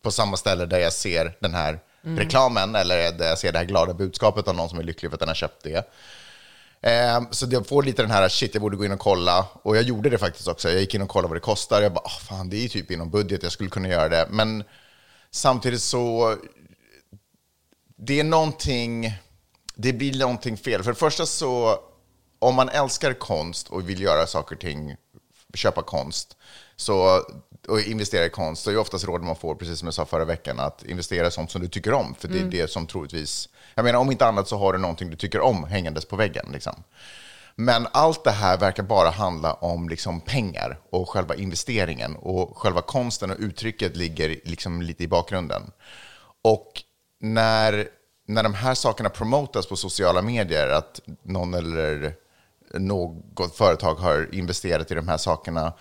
på 0.03 0.11
samma 0.11 0.37
ställe 0.37 0.65
där 0.65 0.79
jag 0.79 0.93
ser 0.93 1.37
den 1.39 1.53
här 1.53 1.79
reklamen 2.01 2.75
eller 2.75 3.11
där 3.11 3.27
jag 3.27 3.39
ser 3.39 3.51
det 3.51 3.57
här 3.57 3.65
glada 3.65 3.93
budskapet 3.93 4.47
av 4.47 4.55
någon 4.55 4.69
som 4.69 4.79
är 4.79 4.83
lycklig 4.83 5.11
för 5.11 5.15
att 5.15 5.19
den 5.19 5.29
har 5.29 5.35
köpt 5.35 5.63
det. 5.63 5.91
Ehm, 6.87 7.27
så 7.31 7.47
jag 7.49 7.67
får 7.67 7.83
lite 7.83 8.01
den 8.01 8.11
här, 8.11 8.29
shit, 8.29 8.53
jag 8.53 8.61
borde 8.61 8.77
gå 8.77 8.85
in 8.85 8.91
och 8.91 8.99
kolla. 8.99 9.47
Och 9.63 9.77
jag 9.77 9.83
gjorde 9.83 10.09
det 10.09 10.17
faktiskt 10.17 10.47
också. 10.47 10.69
Jag 10.69 10.81
gick 10.81 10.95
in 10.95 11.01
och 11.01 11.09
kollade 11.09 11.27
vad 11.27 11.37
det 11.37 11.41
kostar. 11.41 11.81
Jag 11.81 11.93
bara, 11.93 12.05
ah, 12.05 12.19
fan, 12.29 12.49
det 12.49 12.57
är 12.57 12.61
ju 12.61 12.67
typ 12.67 12.91
inom 12.91 13.09
budget, 13.09 13.43
jag 13.43 13.51
skulle 13.51 13.69
kunna 13.69 13.87
göra 13.87 14.09
det. 14.09 14.27
Men 14.29 14.63
samtidigt 15.31 15.81
så, 15.81 16.35
det 17.97 18.19
är 18.19 18.23
någonting, 18.23 19.13
det 19.75 19.93
blir 19.93 20.19
någonting 20.19 20.57
fel. 20.57 20.83
För 20.83 20.91
det 20.91 20.97
första 20.99 21.25
så, 21.25 21.79
om 22.39 22.55
man 22.55 22.69
älskar 22.69 23.13
konst 23.13 23.67
och 23.67 23.89
vill 23.89 24.01
göra 24.01 24.27
saker 24.27 24.55
och 24.55 24.61
ting, 24.61 24.95
köpa 25.53 25.81
konst, 25.81 26.37
så, 26.75 27.21
och 27.67 27.79
investera 27.79 28.25
i 28.25 28.29
konst, 28.29 28.63
så 28.63 28.71
är 28.71 28.77
oftast 28.77 29.05
råd 29.05 29.23
man 29.23 29.35
får, 29.35 29.55
precis 29.55 29.79
som 29.79 29.85
jag 29.87 29.93
sa 29.93 30.05
förra 30.05 30.25
veckan, 30.25 30.59
att 30.59 30.83
investera 30.83 31.27
i 31.27 31.31
sånt 31.31 31.51
som 31.51 31.61
du 31.61 31.67
tycker 31.67 31.93
om. 31.93 32.15
För 32.19 32.27
det 32.27 32.39
är 32.39 32.43
det 32.43 32.71
som 32.71 32.87
troligtvis, 32.87 33.49
jag 33.75 33.85
menar 33.85 33.99
om 33.99 34.11
inte 34.11 34.27
annat 34.27 34.47
så 34.47 34.57
har 34.57 34.73
du 34.73 34.79
någonting 34.79 35.09
du 35.09 35.15
tycker 35.15 35.41
om 35.41 35.63
hängandes 35.63 36.05
på 36.05 36.15
väggen. 36.15 36.45
Liksom. 36.53 36.83
Men 37.59 37.87
allt 37.91 38.23
det 38.23 38.31
här 38.31 38.57
verkar 38.57 38.83
bara 38.83 39.09
handla 39.09 39.53
om 39.53 39.89
liksom 39.89 40.21
pengar 40.21 40.79
och 40.89 41.09
själva 41.09 41.35
investeringen. 41.35 42.15
Och 42.15 42.57
själva 42.57 42.81
konsten 42.81 43.31
och 43.31 43.37
uttrycket 43.39 43.95
ligger 43.95 44.39
liksom 44.43 44.81
lite 44.81 45.03
i 45.03 45.07
bakgrunden. 45.07 45.61
Och 46.41 46.83
när, 47.19 47.87
när 48.27 48.43
de 48.43 48.53
här 48.53 48.73
sakerna 48.73 49.09
promotas 49.09 49.67
på 49.67 49.75
sociala 49.75 50.21
medier, 50.21 50.67
att 50.67 51.01
någon 51.23 51.53
eller 51.53 52.15
något 52.73 53.55
företag 53.55 53.95
har 53.95 54.35
investerat 54.35 54.91
i 54.91 54.95
de 54.95 55.07
här 55.07 55.17
sakerna, 55.17 55.73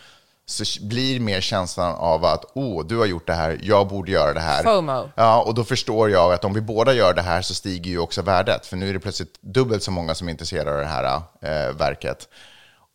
så 0.46 0.64
blir 0.86 1.20
mer 1.20 1.40
känslan 1.40 1.94
av 1.94 2.24
att 2.24 2.44
åh, 2.54 2.86
du 2.86 2.98
har 2.98 3.06
gjort 3.06 3.26
det 3.26 3.34
här, 3.34 3.58
jag 3.62 3.88
borde 3.88 4.10
göra 4.10 4.32
det 4.32 4.40
här. 4.40 4.62
FOMO. 4.62 5.10
Ja, 5.14 5.42
och 5.42 5.54
då 5.54 5.64
förstår 5.64 6.10
jag 6.10 6.32
att 6.32 6.44
om 6.44 6.54
vi 6.54 6.60
båda 6.60 6.92
gör 6.92 7.14
det 7.14 7.22
här 7.22 7.42
så 7.42 7.54
stiger 7.54 7.90
ju 7.90 7.98
också 7.98 8.22
värdet. 8.22 8.66
För 8.66 8.76
nu 8.76 8.88
är 8.88 8.92
det 8.92 9.00
plötsligt 9.00 9.42
dubbelt 9.42 9.82
så 9.82 9.90
många 9.90 10.14
som 10.14 10.28
är 10.28 10.32
intresserade 10.32 10.72
av 10.72 10.78
det 10.78 10.86
här 10.86 11.22
eh, 11.40 11.76
verket. 11.76 12.28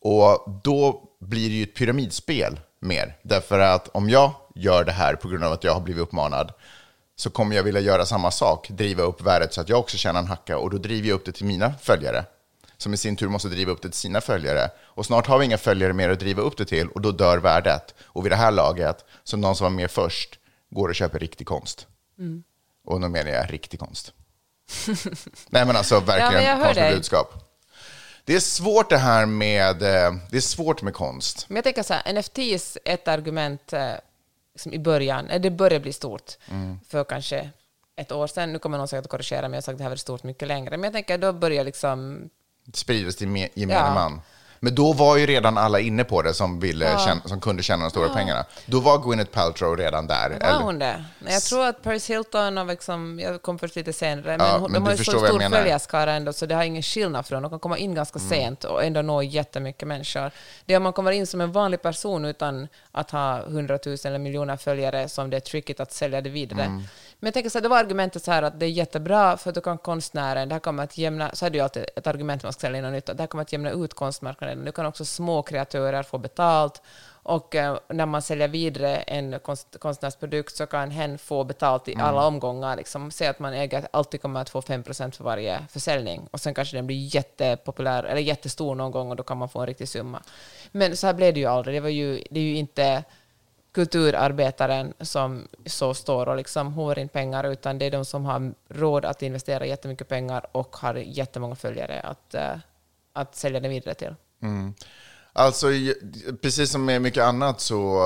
Och 0.04 0.60
då 0.64 1.02
blir 1.20 1.48
det 1.48 1.54
ju 1.54 1.62
ett 1.62 1.74
pyramidspel 1.74 2.60
mer. 2.80 3.16
Därför 3.22 3.58
att 3.58 3.88
om 3.88 4.10
jag 4.10 4.32
gör 4.54 4.84
det 4.84 4.92
här 4.92 5.14
på 5.14 5.28
grund 5.28 5.44
av 5.44 5.52
att 5.52 5.64
jag 5.64 5.74
har 5.74 5.80
blivit 5.80 6.02
uppmanad 6.02 6.52
så 7.16 7.30
kommer 7.30 7.56
jag 7.56 7.62
vilja 7.62 7.80
göra 7.80 8.06
samma 8.06 8.30
sak, 8.30 8.68
driva 8.70 9.02
upp 9.02 9.22
värdet 9.22 9.54
så 9.54 9.60
att 9.60 9.68
jag 9.68 9.78
också 9.78 9.96
tjänar 9.96 10.20
en 10.20 10.26
hacka 10.26 10.58
och 10.58 10.70
då 10.70 10.78
driver 10.78 11.08
jag 11.08 11.14
upp 11.14 11.24
det 11.24 11.32
till 11.32 11.46
mina 11.46 11.74
följare 11.82 12.24
som 12.82 12.94
i 12.94 12.96
sin 12.96 13.16
tur 13.16 13.28
måste 13.28 13.48
driva 13.48 13.72
upp 13.72 13.82
det 13.82 13.88
till 13.88 13.98
sina 13.98 14.20
följare. 14.20 14.70
Och 14.80 15.06
snart 15.06 15.26
har 15.26 15.38
vi 15.38 15.44
inga 15.44 15.58
följare 15.58 15.92
mer 15.92 16.10
att 16.10 16.20
driva 16.20 16.42
upp 16.42 16.56
det 16.56 16.64
till 16.64 16.88
och 16.88 17.00
då 17.00 17.10
dör 17.12 17.38
värdet. 17.38 17.94
Och 18.04 18.24
vid 18.24 18.32
det 18.32 18.36
här 18.36 18.50
laget, 18.50 19.04
så 19.24 19.36
någon 19.36 19.56
som 19.56 19.64
var 19.64 19.70
med 19.70 19.90
först 19.90 20.38
går 20.70 20.88
och 20.88 20.94
köper 20.94 21.18
riktig 21.18 21.46
konst. 21.46 21.86
Och 22.84 23.00
då 23.00 23.08
menar 23.08 23.30
jag 23.30 23.52
riktig 23.52 23.80
konst. 23.80 24.12
Nej 25.50 25.66
men 25.66 25.76
alltså 25.76 26.00
verkligen 26.00 26.44
jag 26.44 26.62
konst 26.62 26.80
med 26.80 26.94
budskap. 26.94 27.34
Det 28.24 28.34
är 28.34 28.40
svårt 28.40 28.90
det 28.90 28.98
här 28.98 29.26
med, 29.26 29.82
eh, 29.82 30.12
det 30.30 30.36
är 30.36 30.40
svårt 30.40 30.82
med 30.82 30.94
konst. 30.94 31.44
Men 31.48 31.56
jag 31.56 31.64
tänker 31.64 31.82
så 31.82 31.94
här, 31.94 32.12
NFTs 32.12 32.78
ett 32.84 33.08
argument 33.08 33.72
liksom 34.52 34.72
i 34.72 34.78
början, 34.78 35.28
eh, 35.28 35.40
det 35.40 35.50
började 35.50 35.80
bli 35.82 35.92
stort 35.92 36.38
Mm. 36.50 36.80
för 36.88 37.04
kanske 37.04 37.50
ett 37.96 38.12
år 38.12 38.26
sedan. 38.26 38.52
Nu 38.52 38.58
kommer 38.58 38.78
någon 38.78 38.88
säkert 38.88 39.04
att 39.04 39.10
korrigera 39.10 39.48
mig 39.48 39.58
och 39.58 39.64
sagt 39.64 39.72
att 39.72 39.78
det 39.78 39.84
här 39.84 39.90
var 39.90 39.96
stort 39.96 40.22
mycket 40.22 40.48
längre. 40.48 40.70
Men 40.70 40.84
jag 40.84 40.92
tänker 40.92 41.18
då 41.18 41.32
börjar 41.32 41.64
liksom 41.64 42.28
Spridas 42.72 43.16
till 43.16 43.28
me- 43.28 43.48
gemene 43.54 43.80
Ja. 43.80 43.94
man. 43.94 44.20
Men 44.64 44.74
då 44.74 44.92
var 44.92 45.16
ju 45.16 45.26
redan 45.26 45.58
alla 45.58 45.80
inne 45.80 46.04
på 46.04 46.22
det 46.22 46.34
som, 46.34 46.60
ville 46.60 46.98
tjäna, 47.04 47.20
som 47.24 47.40
kunde 47.40 47.62
tjäna 47.62 47.84
de 47.84 47.90
stora 47.90 48.08
pengarna. 48.08 48.44
Då 48.66 48.80
var 48.80 48.98
Gwyneth 48.98 49.30
Paltrow 49.30 49.76
redan 49.76 50.06
där. 50.06 50.30
Var 50.30 50.36
eller- 50.36 50.60
hon 50.60 50.78
det? 50.78 51.04
Jag 51.28 51.42
tror 51.42 51.66
att 51.66 51.82
Paris 51.82 52.10
Hilton, 52.10 52.58
och 52.58 52.66
liksom, 52.66 53.20
jag 53.20 53.42
kom 53.42 53.58
först 53.58 53.76
lite 53.76 53.92
senare, 53.92 54.36
men, 54.36 54.46
Ja, 54.46 54.52
hon, 54.58 54.72
men 54.72 54.72
de 54.84 54.84
har 54.90 54.96
ju 54.96 55.04
så 55.04 55.12
stor. 55.12 55.36
Mm. 55.42 55.52
följarskara 55.52 56.12
ändå, 56.12 56.32
så 56.32 56.46
det 56.46 56.54
har 56.54 56.62
ingen 56.64 56.82
skillnad 56.82 57.26
för 57.26 57.34
dem. 57.34 57.42
De 57.42 57.50
kan 57.50 57.58
komma 57.60 57.78
in 57.78 57.94
ganska 57.94 58.18
sent 58.18 58.64
och 58.64 58.84
ändå 58.84 59.02
nå 59.02 59.22
jättemycket 59.22 59.88
människor. 59.88 60.30
Det 60.66 60.72
är 60.72 60.76
om 60.76 60.82
man 60.82 60.92
kommer 60.92 61.10
in 61.12 61.26
som 61.26 61.40
en 61.40 61.52
vanlig 61.52 61.82
person 61.82 62.24
utan 62.24 62.68
att 62.92 63.10
ha 63.10 63.42
hundratusen 63.42 64.08
eller 64.12 64.18
miljoner 64.18 64.56
följare 64.56 65.08
som 65.08 65.30
det 65.30 65.36
är 65.36 65.40
tricket 65.40 65.80
att 65.80 65.92
sälja 65.92 66.20
det 66.20 66.30
vidare. 66.30 66.62
Mm. 66.64 66.82
Men 67.22 67.26
jag 67.26 67.34
tänker 67.34 67.50
så 67.50 67.58
här, 67.58 67.62
det 67.62 67.68
var 67.68 67.78
argumentet 67.78 68.22
så 68.22 68.30
här 68.30 68.42
att 68.42 68.60
det 68.60 68.66
är 68.66 68.70
jättebra 68.70 69.36
för 69.36 69.50
att 69.50 69.54
då 69.54 69.60
kan 69.60 69.78
konstnären, 69.78 70.48
det 70.48 70.54
här 70.54 70.60
kommer 70.60 70.84
att 70.84 70.98
jämna, 70.98 71.30
så 71.34 71.46
är 71.46 71.50
det 71.50 71.58
ju 71.58 71.64
alltid 71.64 71.84
ett 71.96 72.06
argument 72.06 72.42
man 72.42 72.52
ska 72.52 72.60
sälja 72.60 72.78
in 72.78 72.84
något 72.84 72.92
nytt, 72.92 73.06
det 73.06 73.18
här 73.18 73.26
kommer 73.26 73.42
att 73.42 73.52
jämna 73.52 73.70
ut 73.70 73.94
konstmarknaden. 73.94 74.58
Nu 74.58 74.72
kan 74.72 74.86
också 74.86 75.04
små 75.04 75.42
kreatörer 75.42 76.02
få 76.02 76.18
betalt 76.18 76.82
och 77.22 77.54
eh, 77.54 77.78
när 77.88 78.06
man 78.06 78.22
säljer 78.22 78.48
vidare 78.48 78.96
en 78.96 79.38
konst, 79.40 79.76
konstnärsprodukt 79.78 80.56
så 80.56 80.66
kan 80.66 80.90
hen 80.90 81.18
få 81.18 81.44
betalt 81.44 81.88
i 81.88 81.96
alla 82.00 82.26
omgångar. 82.26 82.76
Liksom. 82.76 83.10
Säg 83.10 83.28
att 83.28 83.38
man 83.38 83.52
äger, 83.54 83.88
alltid 83.90 84.22
kommer 84.22 84.40
att 84.40 84.50
få 84.50 84.60
5% 84.60 85.10
för 85.10 85.24
varje 85.24 85.66
försäljning 85.70 86.28
och 86.30 86.40
sen 86.40 86.54
kanske 86.54 86.76
den 86.76 86.86
blir 86.86 87.14
jättepopulär 87.14 88.04
eller 88.04 88.20
jättestor 88.20 88.74
någon 88.74 88.90
gång 88.90 89.10
och 89.10 89.16
då 89.16 89.22
kan 89.22 89.38
man 89.38 89.48
få 89.48 89.60
en 89.60 89.66
riktig 89.66 89.88
summa. 89.88 90.22
Men 90.72 90.96
så 90.96 91.06
här 91.06 91.14
blev 91.14 91.34
det 91.34 91.40
ju 91.40 91.46
aldrig. 91.46 91.76
Det, 91.76 91.80
var 91.80 91.88
ju, 91.88 92.24
det 92.30 92.40
är 92.40 92.44
ju 92.44 92.56
inte 92.56 93.04
kulturarbetaren 93.72 94.94
som 95.00 95.48
så 95.66 95.94
står 95.94 96.28
och 96.28 96.36
liksom 96.36 96.72
hovar 96.72 96.98
in 96.98 97.08
pengar, 97.08 97.44
utan 97.44 97.78
det 97.78 97.84
är 97.86 97.90
de 97.90 98.04
som 98.04 98.24
har 98.24 98.54
råd 98.68 99.04
att 99.04 99.22
investera 99.22 99.66
jättemycket 99.66 100.08
pengar 100.08 100.46
och 100.52 100.76
har 100.76 100.94
jättemånga 100.94 101.54
följare 101.54 102.00
att, 102.00 102.34
eh, 102.34 102.56
att 103.12 103.36
sälja 103.36 103.60
det 103.60 103.68
vidare 103.68 103.94
till. 103.94 104.14
Mm. 104.42 104.74
Alltså, 105.32 105.66
precis 106.42 106.70
som 106.70 106.84
med 106.84 107.02
mycket 107.02 107.24
annat 107.24 107.60
så 107.60 107.98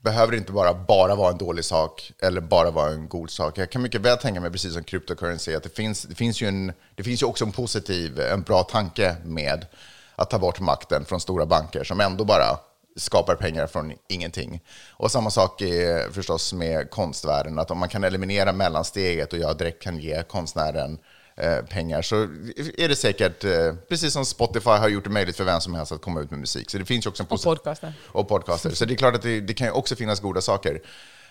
behöver 0.00 0.32
det 0.32 0.38
inte 0.38 0.52
bara, 0.52 0.74
bara 0.74 1.14
vara 1.14 1.30
en 1.32 1.38
dålig 1.38 1.64
sak 1.64 2.12
eller 2.22 2.40
bara 2.40 2.70
vara 2.70 2.90
en 2.90 3.08
god 3.08 3.30
sak. 3.30 3.58
Jag 3.58 3.70
kan 3.70 3.82
mycket 3.82 4.00
väl 4.00 4.18
tänka 4.18 4.40
mig, 4.40 4.50
precis 4.50 4.74
som 4.74 4.84
cryptocurrency, 4.84 5.54
att 5.54 5.62
det 5.62 5.76
finns, 5.76 6.02
det 6.02 6.14
finns, 6.14 6.42
ju, 6.42 6.46
en, 6.46 6.72
det 6.94 7.02
finns 7.02 7.22
ju 7.22 7.26
också 7.26 7.44
en 7.44 7.52
positiv, 7.52 8.20
en 8.20 8.42
bra 8.42 8.62
tanke 8.62 9.16
med 9.24 9.66
att 10.16 10.30
ta 10.30 10.38
bort 10.38 10.60
makten 10.60 11.04
från 11.04 11.20
stora 11.20 11.46
banker 11.46 11.84
som 11.84 12.00
ändå 12.00 12.24
bara 12.24 12.58
skapar 12.98 13.34
pengar 13.34 13.66
från 13.66 13.92
ingenting. 14.08 14.60
Och 14.90 15.10
samma 15.10 15.30
sak 15.30 15.60
är 15.62 16.10
förstås 16.10 16.52
med 16.52 16.90
konstvärlden, 16.90 17.58
att 17.58 17.70
om 17.70 17.78
man 17.78 17.88
kan 17.88 18.04
eliminera 18.04 18.52
mellansteget 18.52 19.32
och 19.32 19.38
jag 19.38 19.58
direkt 19.58 19.82
kan 19.82 19.98
ge 19.98 20.22
konstnären 20.22 20.98
eh, 21.36 21.64
pengar 21.64 22.02
så 22.02 22.16
är 22.78 22.88
det 22.88 22.96
säkert, 22.96 23.44
eh, 23.44 23.74
precis 23.88 24.12
som 24.12 24.24
Spotify 24.24 24.70
har 24.70 24.88
gjort 24.88 25.04
det 25.04 25.10
möjligt 25.10 25.36
för 25.36 25.44
vem 25.44 25.60
som 25.60 25.74
helst 25.74 25.92
att 25.92 26.02
komma 26.02 26.20
ut 26.20 26.30
med 26.30 26.40
musik. 26.40 26.70
Så 26.70 26.78
det 26.78 26.84
finns 26.84 27.06
också 27.06 27.22
en 27.22 27.26
Och 27.30 27.42
podcasten. 27.42 27.92
och 28.06 28.28
podcaster. 28.28 28.70
Så 28.70 28.84
det 28.84 28.94
är 28.94 28.96
klart 28.96 29.14
att 29.14 29.22
det, 29.22 29.40
det 29.40 29.54
kan 29.54 29.66
ju 29.66 29.72
också 29.72 29.96
finnas 29.96 30.20
goda 30.20 30.40
saker. 30.40 30.80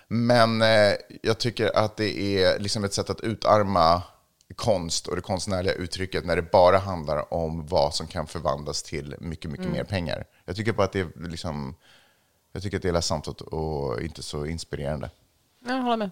Men 0.07 0.61
eh, 0.61 0.93
jag 1.21 1.37
tycker 1.37 1.77
att 1.77 1.97
det 1.97 2.19
är 2.19 2.59
liksom 2.59 2.83
ett 2.83 2.93
sätt 2.93 3.09
att 3.09 3.21
utarma 3.21 4.01
konst 4.55 5.07
och 5.07 5.15
det 5.15 5.21
konstnärliga 5.21 5.73
uttrycket 5.73 6.25
när 6.25 6.35
det 6.35 6.51
bara 6.51 6.77
handlar 6.77 7.33
om 7.33 7.67
vad 7.67 7.95
som 7.95 8.07
kan 8.07 8.27
förvandlas 8.27 8.83
till 8.83 9.15
mycket, 9.19 9.51
mycket 9.51 9.71
mer 9.71 9.83
pengar. 9.83 10.25
Jag 10.47 10.55
tycker 10.55 10.73
bara 10.73 10.83
att 10.83 10.91
det 10.91 10.99
är 10.99 11.29
liksom, 11.29 11.75
jag 12.51 12.63
tycker 12.63 12.77
att 12.77 12.83
det 12.83 12.89
är 12.89 12.93
ledsamt 12.93 13.27
och, 13.27 14.01
inte 14.01 14.23
så 14.23 14.45
inspirerande. 14.45 15.09
Jag 15.65 15.81
håller 15.81 15.97
med. 15.97 16.09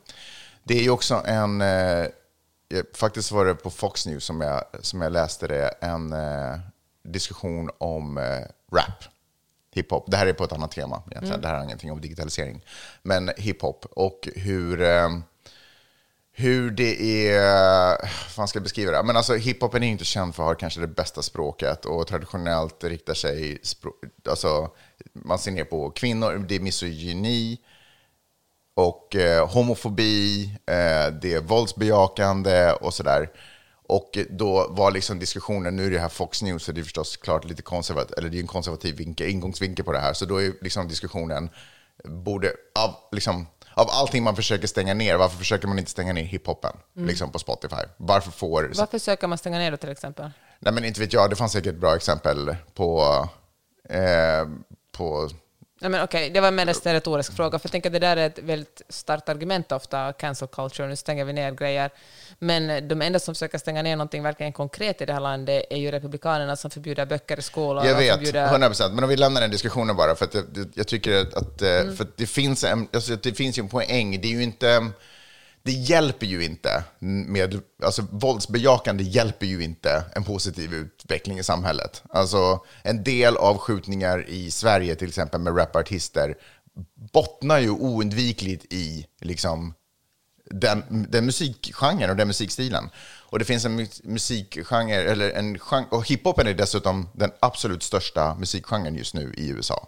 Det 0.64 0.80
är 0.80 0.84
ju 0.84 0.90
också 0.90 1.24
en, 1.26 1.62
eh, 1.62 2.08
faktiskt 2.94 3.32
var 3.32 3.46
det 3.46 3.56
på 3.56 3.70
Fox 3.70 4.06
News 4.06 4.26
som 4.26 4.42
jag, 4.42 4.64
som 4.82 5.02
jag 5.02 5.12
läste 5.12 5.48
det, 5.48 5.68
en 5.68 6.14
eh, 6.14 6.60
diskussion 7.04 7.70
om 7.78 8.18
eh, 8.18 8.42
rap, 8.72 9.04
hiphop. 9.74 10.12
Det 10.12 10.18
här 10.18 10.28
är 10.28 10.34
på 10.34 10.44
ett 10.44 10.52
annat 10.52 10.72
tema 10.72 11.04
egentligen, 11.12 11.42
det 11.42 11.48
här 11.48 11.56
har 11.56 11.64
ingenting 11.64 11.92
om 11.92 12.02
digitalisering. 12.02 12.66
Men 13.04 13.32
hiphop 13.38 13.86
och 13.86 14.30
hur, 14.36 14.82
eh, 14.82 15.10
hur 16.38 16.72
det 16.72 17.28
är, 17.30 17.98
hur 18.02 18.30
fan 18.30 18.48
ska 18.48 18.58
jag 18.58 18.64
beskriva 18.64 18.92
det? 18.92 19.04
Men 19.04 19.18
alltså 19.18 19.36
hiphopen 19.36 19.84
är 19.84 19.88
ju 19.88 19.92
inte 19.92 20.06
känd 20.06 20.36
för 20.36 20.44
att 20.44 20.50
ha 20.50 20.56
kanske 20.56 20.82
det 20.82 20.88
bästa 20.88 21.22
språket 21.22 21.86
och 21.86 22.08
traditionellt 22.08 22.84
riktar 22.84 23.14
sig, 23.14 23.62
alltså 24.30 24.70
man 25.14 25.40
ser 25.40 25.52
ner 25.52 25.64
på 25.64 25.90
kvinnor, 25.90 26.46
det 26.48 26.56
är 26.56 26.60
misogyni, 26.60 27.60
och 28.76 29.16
eh, 29.16 29.48
homofobi, 29.48 30.46
eh, 30.66 31.14
det 31.22 31.34
är 31.34 31.42
våldsbejakande 31.42 32.72
och 32.72 32.94
sådär. 32.94 33.30
Och 33.88 34.18
då 34.30 34.68
var 34.70 34.92
liksom 34.92 35.20
diskussionen, 35.20 35.76
nu 35.76 35.86
är 35.86 35.92
det 35.92 36.00
här 36.00 36.10
Fox 36.10 36.42
News, 36.42 36.64
så 36.64 36.72
det 36.72 36.82
är 36.82 36.84
förstås 36.84 37.18
klart 37.18 37.46
lite 37.46 37.62
konservativt, 37.62 38.18
eller 38.18 38.30
det 38.30 38.38
är 38.38 38.42
en 38.42 38.48
konservativ 38.48 38.96
vinkel, 38.96 39.30
ingångsvinkel 39.30 39.86
på 39.86 39.92
det 39.92 40.00
här, 40.00 40.14
så 40.14 40.26
då 40.26 40.42
är 40.42 40.54
liksom 40.62 40.88
diskussionen, 40.88 41.50
borde 42.04 42.54
av, 42.80 42.96
liksom, 43.12 43.48
av 43.76 43.90
allting 43.90 44.24
man 44.24 44.36
försöker 44.36 44.68
stänga 44.68 44.94
ner, 44.94 45.16
varför 45.16 45.38
försöker 45.38 45.68
man 45.68 45.80
inte 45.80 45.92
stänga 45.92 46.14
ner 46.14 46.24
hiphopen 46.24 46.78
liksom 46.94 47.32
på 47.32 47.40
Spotify? 47.40 47.84
Varför 47.98 48.32
får... 48.32 48.72
Varför 48.76 49.00
söker 49.00 49.28
man 49.28 49.38
stänga 49.38 49.58
ner 49.58 49.72
då 49.72 49.78
till 49.78 49.90
exempel? 49.90 50.32
Nej, 50.60 50.74
men 50.74 50.86
inte 50.86 51.00
vet 51.00 51.14
jag, 51.14 51.30
det 51.30 51.36
fanns 51.36 51.52
säkert 51.52 51.76
bra 51.76 51.96
exempel 51.96 52.56
på... 52.74 53.04
Eh, 53.90 54.48
på 54.98 55.30
Nej, 55.80 55.92
men 55.92 56.04
okej, 56.04 56.30
det 56.30 56.42
var 56.42 56.52
mest 56.52 56.86
en 56.86 56.94
retorisk 56.94 57.36
fråga, 57.36 57.60
för 57.60 57.68
jag 57.68 57.72
tänker 57.72 57.90
att 57.90 57.94
det 57.94 58.00
där 58.00 58.18
är 58.18 58.28
ett 58.28 58.40
väldigt 58.40 58.82
starkt 58.90 59.30
argument 59.30 59.72
ofta, 59.72 60.14
cancel 60.14 60.48
culture, 60.48 60.88
nu 60.88 60.96
stänger 60.96 61.26
vi 61.26 61.34
ner 61.34 61.52
grejer. 61.52 61.90
Men 62.40 62.88
de 62.88 63.02
enda 63.02 63.20
som 63.20 63.36
försöker 63.36 63.58
stänga 63.58 63.82
ner 63.82 63.96
någonting 63.96 64.24
verkligen 64.24 64.54
konkret 64.54 65.02
i 65.02 65.06
det 65.06 65.14
här 65.14 65.20
landet 65.20 65.64
är 65.70 65.78
ju 65.78 65.92
republikanerna 65.92 66.56
som 66.56 66.72
förbjuder 66.72 67.06
böcker 67.06 67.40
i 67.40 67.42
skolor. 67.42 67.86
jag 67.86 67.96
vet, 67.96 68.14
förbjuder... 68.14 68.46
100 68.46 68.68
procent. 68.68 68.94
Men 68.94 69.04
om 69.04 69.10
vi 69.10 69.18
lämnar 69.18 69.42
den 69.42 69.52
diskussionen 69.52 69.96
bara, 69.96 70.16
för 70.16 70.26
att 70.26 70.34
jag, 70.34 70.46
jag 70.74 70.88
tycker 70.88 71.22
att, 71.22 71.34
att 71.34 71.62
eh, 71.62 71.68
för 71.68 72.04
att 72.04 72.18
det, 72.18 72.28
finns 72.28 72.64
en, 72.64 72.88
alltså, 72.94 73.16
det 73.16 73.34
finns 73.34 73.58
ju 73.58 73.62
en 73.62 73.70
poäng. 73.70 74.22
Det 74.22 74.28
är 74.28 74.32
ju 74.32 74.44
inte... 74.44 74.92
Det 75.66 75.72
hjälper 75.72 76.26
ju 76.26 76.44
inte 76.44 76.84
med, 77.00 77.62
alltså 77.84 78.06
våldsbejakande 78.12 79.04
hjälper 79.04 79.46
ju 79.46 79.64
inte 79.64 80.04
en 80.16 80.24
positiv 80.24 80.74
utveckling 80.74 81.40
i 81.40 81.44
samhället. 81.44 82.04
Alltså 82.10 82.60
en 82.84 83.04
del 83.04 83.38
av 83.38 83.58
skjutningar 83.58 84.30
i 84.30 84.52
Sverige, 84.52 84.96
till 84.96 85.08
exempel 85.08 85.42
med 85.42 85.58
rapartister, 85.58 86.36
bottnar 87.14 87.60
ju 87.60 87.70
oundvikligt 87.70 88.74
i 88.74 89.08
liksom 89.22 89.74
den, 90.50 91.08
den 91.10 91.26
musikgenren 91.26 92.10
och 92.10 92.16
den 92.16 92.28
musikstilen. 92.28 92.90
Och 93.30 93.40
det 93.40 93.46
finns 93.46 93.66
en 93.66 93.88
musikgenre, 94.04 95.12
eller 95.12 95.32
en 95.32 95.60
genre, 95.60 95.88
och 95.92 96.08
hiphopen 96.08 96.48
är 96.48 96.54
dessutom 96.54 97.10
den 97.14 97.32
absolut 97.40 97.84
största 97.84 98.36
musikgenren 98.36 98.96
just 98.96 99.14
nu 99.14 99.34
i 99.38 99.50
USA. 99.50 99.88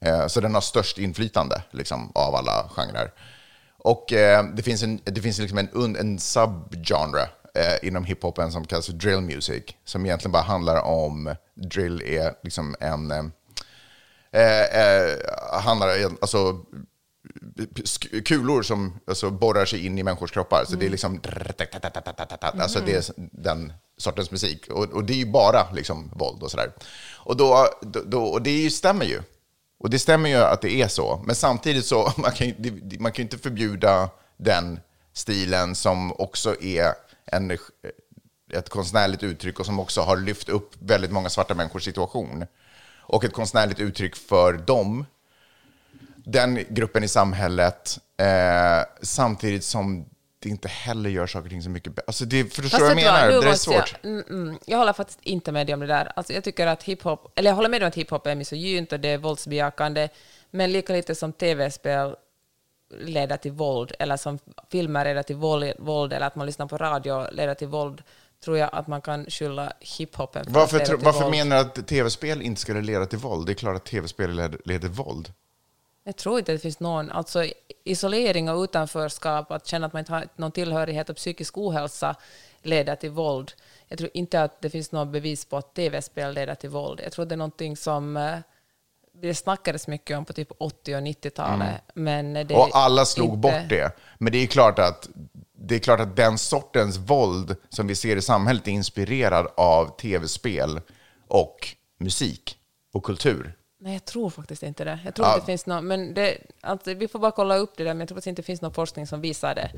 Eh, 0.00 0.26
så 0.26 0.40
den 0.40 0.54
har 0.54 0.60
störst 0.60 0.98
inflytande 0.98 1.62
liksom, 1.70 2.12
av 2.14 2.34
alla 2.34 2.68
genrer. 2.68 3.10
Och 3.82 4.12
eh, 4.12 4.44
det 4.44 4.62
finns 4.62 4.82
en, 4.82 5.00
det 5.04 5.20
finns 5.20 5.38
liksom 5.38 5.58
en, 5.58 5.96
en 5.96 6.18
subgenre 6.18 7.28
eh, 7.54 7.88
inom 7.88 8.04
hiphopen 8.04 8.52
som 8.52 8.66
kallas 8.66 8.86
för 8.86 8.92
drill 8.92 9.20
music, 9.20 9.62
som 9.84 10.06
egentligen 10.06 10.32
bara 10.32 10.42
handlar 10.42 10.82
om, 10.82 11.34
drill 11.54 12.02
är 12.02 12.34
liksom 12.42 12.76
en, 12.80 13.10
eh, 13.10 13.24
eh, 14.32 14.80
eh, 14.80 15.60
handlar, 15.60 15.88
alltså 16.20 16.64
kulor 18.24 18.62
som 18.62 19.00
alltså, 19.06 19.30
borrar 19.30 19.64
sig 19.64 19.86
in 19.86 19.98
i 19.98 20.02
människors 20.02 20.30
kroppar. 20.30 20.64
Så 20.64 20.76
det 20.76 20.86
är 20.86 20.90
liksom... 20.90 21.20
Alltså 22.62 22.80
det 22.80 22.94
är 22.94 23.04
den 23.16 23.72
sortens 23.96 24.30
musik. 24.30 24.68
Och, 24.68 24.84
och 24.84 25.04
det 25.04 25.12
är 25.12 25.16
ju 25.16 25.30
bara 25.30 25.70
liksom 25.72 26.10
våld 26.14 26.42
och 26.42 26.50
sådär. 26.50 26.72
Och, 27.16 27.36
då, 27.36 27.68
då, 28.06 28.24
och 28.24 28.42
det 28.42 28.70
stämmer 28.70 29.04
ju. 29.04 29.22
Och 29.80 29.90
det 29.90 29.98
stämmer 29.98 30.30
ju 30.30 30.36
att 30.36 30.60
det 30.60 30.72
är 30.72 30.88
så. 30.88 31.22
Men 31.26 31.34
samtidigt 31.34 31.86
så, 31.86 32.12
man 32.16 32.32
kan 32.32 32.46
ju 32.46 32.54
man 32.98 33.12
kan 33.12 33.22
ju 33.22 33.22
inte 33.22 33.38
förbjuda 33.38 34.10
den 34.36 34.80
stilen 35.12 35.74
som 35.74 36.12
också 36.12 36.62
är 36.62 36.92
en, 37.26 37.50
eh, 37.50 37.58
ett 38.52 38.68
konstnärligt 38.68 39.22
uttryck 39.22 39.60
och 39.60 39.66
som 39.66 39.80
också 39.80 40.00
har 40.00 40.16
lyft 40.16 40.48
upp 40.48 40.70
väldigt 40.78 41.10
många 41.10 41.28
svarta 41.28 41.54
människors 41.54 41.84
situation. 41.84 42.46
Och 42.98 43.24
ett 43.24 43.32
konstnärligt 43.32 43.80
uttryck 43.80 44.16
för 44.16 44.52
dem 44.52 45.04
den 46.16 46.64
gruppen 46.68 47.04
i 47.04 47.08
samhället 47.08 47.98
eh, 48.16 48.84
samtidigt 49.02 49.64
som 49.64 50.06
det 50.42 50.48
inte 50.48 50.68
heller 50.68 51.10
gör 51.10 51.26
saker 51.26 51.44
och 51.46 51.50
ting 51.50 51.62
så 51.62 51.70
mycket 51.70 51.94
bättre. 51.94 52.04
Alltså 52.06 52.24
det, 52.24 52.44
förstår 52.54 52.78
du 52.78 52.84
vad 52.84 52.90
jag 52.90 52.96
menar? 52.96 53.26
Nu 53.30 53.40
Det 53.40 53.46
är 53.46 53.50
måste 53.50 53.70
jag, 53.72 53.88
svårt. 53.88 54.04
mm, 54.04 54.24
mm, 54.30 54.58
jag 54.66 54.78
håller 54.78 54.92
faktiskt 54.92 55.18
inte 55.22 55.52
med 55.52 55.66
dig 55.66 55.74
om 55.74 55.80
det 55.80 55.86
där. 55.86 56.12
Alltså 56.16 56.32
jag 56.32 56.44
tycker 56.44 56.66
att 56.66 56.82
hiphop, 56.82 57.32
eller 57.38 57.50
jag 57.50 57.56
håller 57.56 57.68
med 57.68 57.82
om 57.82 57.88
att 57.88 57.94
hiphop 57.94 58.26
är 58.26 58.34
misogynt 58.34 58.92
och 58.92 59.00
det 59.00 59.08
är 59.08 59.18
våldsbejakande, 59.18 60.08
men 60.50 60.72
lika 60.72 60.92
lite 60.92 61.14
som 61.14 61.32
tv-spel 61.32 62.16
leder 63.00 63.36
till 63.36 63.52
våld, 63.52 63.92
eller 63.98 64.16
som 64.16 64.38
filmer 64.70 65.04
leder 65.04 65.22
till 65.22 65.36
våld, 65.36 65.72
våld 65.78 66.12
eller 66.12 66.26
att 66.26 66.36
man 66.36 66.46
lyssnar 66.46 66.66
på 66.66 66.76
radio 66.76 67.26
leder 67.32 67.54
till 67.54 67.68
våld, 67.68 68.02
tror 68.44 68.58
jag 68.58 68.70
att 68.72 68.86
man 68.86 69.00
kan 69.00 69.26
skylla 69.26 69.72
hiphopen 69.80 70.44
för 70.44 70.50
att 70.50 70.56
Varför, 70.56 70.76
leda 70.78 70.86
tro, 70.86 70.96
till 70.96 71.04
varför 71.04 71.20
våld. 71.20 71.30
menar 71.30 71.56
du 71.56 71.62
att 71.80 71.86
tv-spel 71.88 72.42
inte 72.42 72.60
skulle 72.60 72.80
leda 72.82 73.06
till 73.06 73.18
våld? 73.18 73.46
Det 73.46 73.52
är 73.52 73.54
klart 73.54 73.76
att 73.76 73.84
tv-spel 73.84 74.30
leder, 74.34 74.60
leder 74.64 74.88
våld. 74.88 75.32
Jag 76.04 76.16
tror 76.16 76.38
inte 76.38 76.52
det 76.52 76.58
finns 76.58 76.80
någon, 76.80 77.10
alltså 77.10 77.44
isolering 77.84 78.50
och 78.50 78.62
utanförskap, 78.62 79.50
att 79.52 79.66
känna 79.66 79.86
att 79.86 79.92
man 79.92 80.00
inte 80.00 80.12
har 80.12 80.28
någon 80.36 80.52
tillhörighet 80.52 81.10
och 81.10 81.16
psykisk 81.16 81.58
ohälsa 81.58 82.16
leder 82.62 82.96
till 82.96 83.10
våld. 83.10 83.52
Jag 83.88 83.98
tror 83.98 84.10
inte 84.14 84.42
att 84.42 84.60
det 84.60 84.70
finns 84.70 84.92
något 84.92 85.08
bevis 85.08 85.44
på 85.44 85.56
att 85.56 85.74
tv-spel 85.74 86.34
leder 86.34 86.54
till 86.54 86.70
våld. 86.70 87.00
Jag 87.04 87.12
tror 87.12 87.24
det 87.24 87.34
är 87.34 87.36
någonting 87.36 87.76
som 87.76 88.16
eh, 88.16 88.38
det 89.22 89.34
snackades 89.34 89.88
mycket 89.88 90.18
om 90.18 90.24
på 90.24 90.32
typ 90.32 90.48
80 90.58 90.94
och 90.94 91.00
90-talet. 91.00 91.80
Men 91.94 92.32
det 92.32 92.40
Mm. 92.40 92.56
Och 92.56 92.68
alla 92.72 93.04
slog 93.04 93.28
inte- 93.28 93.38
bort 93.38 93.68
det. 93.68 93.96
Men 94.18 94.32
det 94.32 94.38
är 94.38 94.46
klart 94.46 94.78
att 94.78 95.08
det 95.52 95.74
är 95.74 95.78
klart 95.78 96.00
att 96.00 96.16
den 96.16 96.38
sortens 96.38 96.96
våld 96.96 97.56
som 97.68 97.86
vi 97.86 97.94
ser 97.94 98.16
i 98.16 98.22
samhället 98.22 98.66
är 98.68 98.72
inspirerad 98.72 99.46
av 99.56 99.96
tv-spel 99.96 100.80
och 101.28 101.68
musik 101.98 102.56
och 102.92 103.02
kultur. 103.04 103.56
Nej, 103.82 103.92
jag 103.92 104.04
tror 104.04 104.30
faktiskt 104.30 104.62
inte 104.62 104.84
det. 104.84 104.98
Jag 105.04 105.14
tror 105.14 105.26
Ja. 105.28 105.32
inte 105.34 105.42
det 105.42 105.46
finns 105.46 105.66
någon, 105.66 105.86
men 105.86 106.14
det, 106.14 106.38
alltså, 106.60 106.94
vi 106.94 107.08
får 107.08 107.18
bara 107.18 107.30
kolla 107.30 107.56
upp 107.56 107.76
det 107.76 107.84
där, 107.84 107.94
men 107.94 108.00
jag 108.00 108.08
tror 108.08 108.28
inte 108.28 108.42
det 108.42 108.46
finns 108.46 108.60
någon 108.62 108.74
forskning 108.74 109.06
som 109.06 109.20
visar 109.20 109.54
det. 109.54 109.70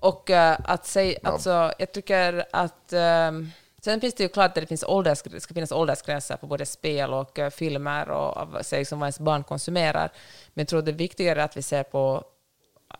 Och 0.00 0.30
eh, 0.30 0.58
att 0.64 0.86
säga, 0.86 1.18
alltså, 1.22 1.72
jag 1.78 1.92
tycker 1.92 2.44
att... 2.52 2.92
ehm, 2.92 3.50
sen 3.84 4.00
finns 4.00 4.14
det 4.14 4.22
ju 4.22 4.28
klart 4.28 4.48
att 4.48 4.54
det, 4.54 4.66
finns 4.66 4.84
ålders, 4.84 5.22
det 5.22 5.40
ska 5.40 5.54
finnas 5.54 5.72
åldersgränser 5.72 6.36
på 6.36 6.46
både 6.46 6.66
spel 6.66 7.12
och 7.14 7.38
eh, 7.38 7.50
filmer 7.50 8.10
och 8.10 8.36
av, 8.36 8.58
säg, 8.62 8.84
som 8.84 8.98
vad 9.00 9.06
ens 9.06 9.20
barn 9.20 9.44
konsumerar. 9.44 10.12
Men 10.54 10.62
jag 10.62 10.68
tror 10.68 10.82
det 10.82 10.90
är 10.90 10.92
viktigare 10.92 11.44
att 11.44 11.56
vi 11.56 11.62
ser 11.62 11.82
på, 11.82 12.24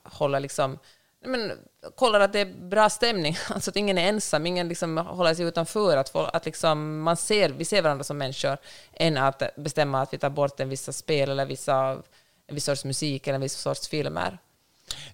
håller 0.05 0.41
liksom, 0.41 0.79
men, 1.29 1.53
kollar 1.95 2.21
att 2.21 2.33
det 2.33 2.41
är 2.41 2.69
bra 2.69 2.91
stämning, 2.91 3.37
alltså 3.49 3.71
att 3.71 3.77
ingen 3.77 3.99
är 3.99 4.09
ensam, 4.09 4.47
ingen 4.47 4.69
liksom 4.69 4.97
håller 4.97 5.35
sig 5.35 5.45
utanför, 5.45 5.97
att, 5.97 6.09
få, 6.09 6.21
att 6.21 6.45
liksom 6.45 7.01
man 7.01 7.17
ser, 7.17 7.49
vi 7.49 7.65
ser 7.65 7.83
varandra 7.83 8.05
som 8.05 8.19
människor, 8.19 8.59
än 8.93 9.17
att 9.17 9.43
bestämma 9.57 10.03
att 10.03 10.13
vi 10.13 10.19
tar 10.19 10.31
bort 10.31 10.61
en 10.61 10.69
vissa 10.69 10.93
spel 10.93 11.31
eller 11.31 11.47
vissa, 11.47 12.03
en 12.47 12.55
viss 12.55 12.65
sorts 12.65 12.85
musik 12.85 13.27
eller 13.27 13.35
en 13.35 13.41
viss 13.41 13.57
sorts 13.57 13.89
filmer. 13.89 14.39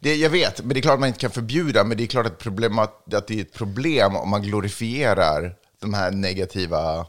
Det, 0.01 0.15
jag 0.15 0.31
vet, 0.31 0.61
men 0.61 0.69
det 0.69 0.81
är 0.81 0.83
klart 0.83 0.95
att 0.95 1.01
man 1.01 1.07
inte 1.07 1.21
kan 1.21 1.31
förbjuda, 1.31 1.85
men 1.85 1.97
det 1.97 2.03
är 2.03 2.07
klart 2.07 2.27
att, 2.27 2.39
problem, 2.39 2.79
att, 2.79 3.15
att 3.15 3.27
det 3.27 3.35
är 3.35 3.41
ett 3.41 3.53
problem 3.53 4.17
om 4.17 4.31
man 4.31 4.43
glorifierar 4.43 5.57
de 5.81 5.95
här 5.95 6.11
negativa 6.11 7.07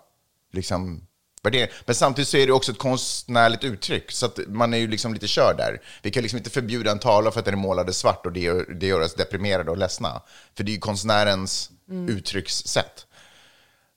liksom, 0.51 1.07
värderingarna. 1.45 1.73
Men 1.85 1.95
samtidigt 1.95 2.29
så 2.29 2.37
är 2.37 2.47
det 2.47 2.53
också 2.53 2.71
ett 2.71 2.77
konstnärligt 2.77 3.63
uttryck, 3.63 4.11
så 4.11 4.25
att 4.25 4.39
man 4.47 4.73
är 4.73 4.77
ju 4.77 4.87
liksom 4.87 5.13
lite 5.13 5.27
körd 5.27 5.57
där. 5.57 5.81
Vi 6.01 6.11
kan 6.11 6.23
liksom 6.23 6.37
inte 6.37 6.49
förbjuda 6.49 6.91
en 6.91 6.99
tavla 6.99 7.31
för 7.31 7.39
att 7.39 7.45
den 7.45 7.53
är 7.53 7.57
målad 7.57 7.95
svart 7.95 8.25
och 8.25 8.31
det 8.31 8.39
gör, 8.39 8.65
det 8.79 8.85
gör 8.87 9.01
oss 9.01 9.13
deprimerade 9.13 9.71
och 9.71 9.77
ledsna. 9.77 10.21
För 10.57 10.63
det 10.63 10.71
är 10.71 10.73
ju 10.73 10.79
konstnärens 10.79 11.69
uttryckssätt. 12.09 13.05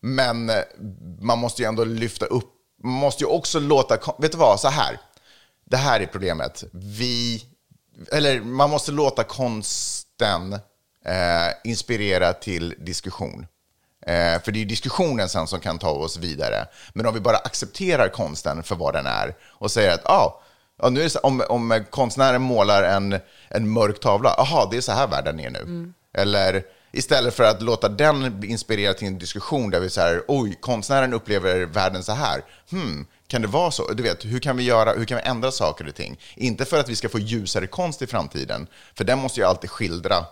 Men 0.01 0.51
eh, 0.51 0.57
man 1.21 1.39
måste 1.39 1.63
ju 1.63 1.69
ändå 1.69 1.85
lyfta 1.85 2.27
upp, 2.27 2.53
man 2.83 2.93
måste 2.93 3.25
ju 3.25 3.31
också 3.31 3.61
låta, 3.61 4.15
vet 4.19 4.33
du 4.33 4.39
vad, 4.39 4.61
så 4.61 4.69
här. 4.69 5.01
Det 5.65 5.77
här 5.77 6.01
är 6.01 6.07
problemet. 6.07 6.65
Vi, 6.73 7.45
eller 8.13 8.41
man 8.41 8.71
måste 8.71 8.93
låta 8.93 9.25
konsten 9.25 10.53
eh, 11.05 11.49
inspirera 11.65 12.33
till 12.33 12.75
diskussion. 12.79 13.47
Eh, 14.09 14.43
för 14.43 14.53
det 14.53 14.61
är 14.61 14.65
diskussionen 14.65 15.29
sen 15.29 15.47
som 15.47 15.61
kan 15.61 15.79
ta 15.79 15.91
oss 15.91 16.17
vidare. 16.17 16.67
Men 16.93 17.07
om 17.07 17.15
vi 17.15 17.21
bara 17.21 17.37
accepterar 17.37 18.09
konsten 18.09 18.63
för 18.63 18.77
vad 18.77 18.95
den 18.95 19.07
är 19.07 19.35
och 19.49 19.71
säger 19.71 19.95
att 19.95 20.07
ah, 20.07 20.43
ja, 20.83 20.89
nu 20.89 21.03
är 21.03 21.09
så, 21.09 21.19
om, 21.19 21.43
om 21.49 21.85
konstnären 21.91 22.43
målar 22.43 22.83
en, 22.83 23.21
en 23.49 23.69
mörk 23.69 24.01
tavla, 24.01 24.31
aha, 24.31 24.69
det 24.71 24.77
är 24.77 24.81
så 24.81 24.93
här 24.93 25.07
världen 25.07 25.41
är 25.41 25.51
nu. 25.51 25.93
Eller 26.15 26.63
istället 26.93 27.35
för 27.35 27.45
att 27.45 27.63
låta 27.63 27.89
den 27.89 28.41
bli 28.41 28.49
inspirerad 28.49 28.97
till 28.97 29.07
en 29.07 29.19
diskussion 29.19 29.71
där 29.71 29.81
vi 29.81 29.91
säger, 29.91 30.23
oj, 30.29 30.59
konstnären 30.61 31.15
upplever 31.15 31.67
världen 31.67 32.03
så 32.03 32.13
här. 32.13 32.45
Hmm, 32.71 33.07
kan 33.27 33.43
det 33.43 33.49
vara 33.49 33.71
så? 33.71 33.93
Du 33.93 34.03
vet, 34.03 34.25
hur 34.25 34.39
kan 34.39 34.57
vi 34.57 34.63
göra, 34.63 34.93
hur 34.93 35.05
kan 35.05 35.17
vi 35.17 35.31
ändra 35.31 35.51
saker 35.51 35.89
och 35.89 35.95
ting? 35.95 36.21
Inte 36.35 36.65
för 36.65 36.81
att 36.81 36.89
vi 36.89 36.97
ska 36.97 37.09
få 37.09 37.19
ljusare 37.19 37.67
konst 37.67 38.03
i 38.03 38.07
framtiden, 38.07 38.67
för 38.95 39.05
den 39.05 39.19
måste 39.19 39.41
ju 39.41 39.47
alltid 39.47 39.71
skildra 39.71 40.25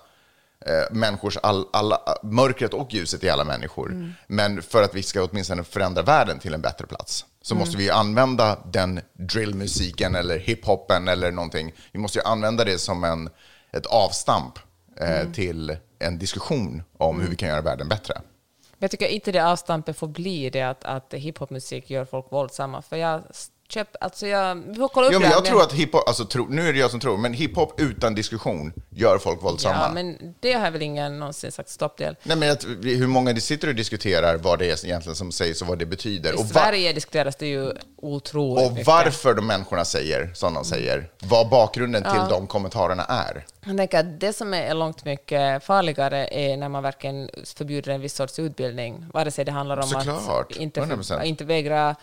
människors 0.90 1.36
all, 1.36 1.66
alla, 1.72 2.00
mörkret 2.22 2.74
och 2.74 2.94
ljuset 2.94 3.24
i 3.24 3.30
alla 3.30 3.44
människor. 3.44 4.14
Men 4.26 4.62
för 4.62 4.82
att 4.82 4.94
vi 4.94 5.02
ska 5.02 5.24
åtminstone 5.24 5.64
förändra 5.64 6.02
världen 6.02 6.38
till 6.38 6.54
en 6.54 6.60
bättre 6.60 6.86
plats 6.86 7.24
så 7.42 7.54
måste 7.54 7.76
vi 7.76 7.90
använda 7.90 8.58
den 8.72 9.00
drillmusiken 9.12 10.14
eller 10.14 10.38
hiphopen 10.38 11.08
eller 11.08 11.32
någonting. 11.32 11.74
Vi 11.92 11.98
måste 11.98 12.18
ju 12.18 12.24
använda 12.24 12.64
det 12.64 12.78
som 12.78 13.04
en, 13.04 13.30
ett 13.72 13.86
avstamp 13.86 14.58
eh, 15.00 15.32
till 15.32 15.76
en 15.98 16.18
diskussion 16.18 16.82
om 16.98 17.20
hur 17.20 17.28
vi 17.28 17.36
kan 17.36 17.48
göra 17.48 17.60
världen 17.60 17.88
bättre. 17.88 18.14
Men 18.14 18.78
jag 18.78 18.90
tycker 18.90 19.06
inte 19.06 19.32
det 19.32 19.46
avstampet 19.46 19.96
får 19.96 20.08
bli 20.08 20.50
det 20.50 20.62
att, 20.62 20.84
att 20.84 21.14
hiphopmusik 21.14 21.90
gör 21.90 22.04
folk 22.04 22.32
våldsamma, 22.32 22.82
för 22.82 22.96
jag 22.96 23.22
köp, 23.68 23.88
alltså 24.00 24.26
jag, 24.26 24.54
vi 24.54 24.74
får 24.74 24.88
kolla 24.88 25.06
upp 25.06 25.12
Jo, 25.12 25.18
men 25.20 25.28
det 25.28 25.34
här, 25.34 25.42
jag 25.42 25.44
tror 25.44 25.62
att 25.62 25.72
hiphop, 25.72 26.08
alltså 26.08 26.24
tro, 26.24 26.46
nu 26.50 26.68
är 26.68 26.72
det 26.72 26.78
jag 26.78 26.90
som 26.90 27.00
tror, 27.00 27.16
men 27.16 27.32
hiphop 27.34 27.80
utan 27.80 28.14
diskussion 28.14 28.72
gör 28.90 29.18
folk 29.18 29.42
våldsamma. 29.42 29.76
Ja, 29.80 29.92
men 29.94 30.34
det 30.40 30.52
har 30.52 30.70
väl 30.70 30.82
ingen 30.82 31.18
någonsin 31.18 31.52
sagt 31.52 31.68
stopp 31.68 31.96
till. 31.96 32.16
Nej, 32.22 32.36
men 32.36 32.50
att, 32.52 32.64
vi- 32.64 32.94
hur 32.94 33.06
många 33.06 33.36
sitter 33.36 33.68
och 33.68 33.74
diskuterar 33.74 34.36
vad 34.36 34.58
det 34.58 34.70
är 34.70 34.84
egentligen 34.86 35.16
som 35.16 35.32
sägs 35.32 35.62
och 35.62 35.68
vad 35.68 35.78
det 35.78 35.86
betyder. 35.86 36.32
I 36.32 36.36
Och, 36.36 36.40
va- 36.40 36.46
Sverige 36.46 36.92
diskuteras 36.92 37.36
det 37.36 37.46
ju 37.46 37.72
otroligt 38.02 38.66
och 38.66 38.72
mycket. 38.72 38.86
varför 38.86 39.34
de 39.34 39.46
människorna 39.46 39.84
säger 39.84 40.30
som 40.34 40.54
de 40.54 40.64
säger. 40.64 41.10
Vad 41.22 41.48
bakgrunden 41.48 42.02
till 42.02 42.20
de 42.30 42.46
kommentarerna 42.46 43.04
är. 43.04 43.44
Jag 43.64 43.76
tänker 43.76 43.98
att 43.98 44.20
det 44.20 44.32
som 44.32 44.54
är 44.54 44.74
långt 44.74 45.04
mycket 45.04 45.64
farligare 45.64 46.28
är 46.30 46.56
när 46.56 46.68
man 46.68 46.82
verkligen 46.82 47.30
förbjuder 47.56 47.92
en 47.92 48.00
viss 48.00 48.14
sorts 48.14 48.38
utbildning, 48.38 49.06
vare 49.14 49.30
sig 49.30 49.44
det 49.44 49.52
handlar 49.52 49.76
om 49.76 49.82
Såklart, 49.88 50.50
att 50.52 50.56
inte, 50.56 50.80
100%. 50.80 51.22
inte 51.22 51.44
vägra 51.44 51.96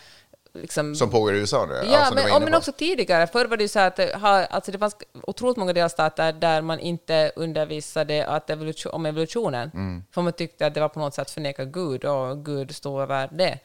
liksom, 0.53 0.95
Som 0.95 1.09
pågår 1.09 1.35
i 1.35 1.37
USA 1.37 1.65
nu. 1.65 1.73
Ja, 1.73 2.07
var 2.09 2.15
men, 2.15 2.35
och, 2.35 2.41
men 2.41 2.53
också 2.53 2.71
tidigare. 2.71 3.27
Förr 3.27 3.45
var 3.45 3.57
det 3.57 3.63
ju 3.63 3.67
så 3.67 3.79
att 3.79 3.95
det, 3.95 4.15
har, 4.15 4.41
alltså 4.41 4.71
det 4.71 4.77
fanns 4.77 4.95
otroligt 5.23 5.57
många 5.57 5.73
delstater 5.73 6.33
där 6.33 6.61
man 6.61 6.79
inte 6.79 7.31
undervisade 7.35 8.27
att 8.27 8.49
evolution, 8.49 8.91
om 8.91 9.05
evolutionen. 9.05 9.71
Mm. 9.73 10.03
För 10.11 10.21
man 10.21 10.33
tyckte 10.33 10.65
att 10.65 10.73
det 10.73 10.79
var 10.79 10.89
på 10.89 10.99
något 10.99 11.13
sätt 11.13 11.31
förneka 11.31 11.65
Gud 11.65 12.05
och 12.05 12.45
Gud 12.45 12.75
stod 12.75 13.01
över 13.01 13.29
det. 13.31 13.59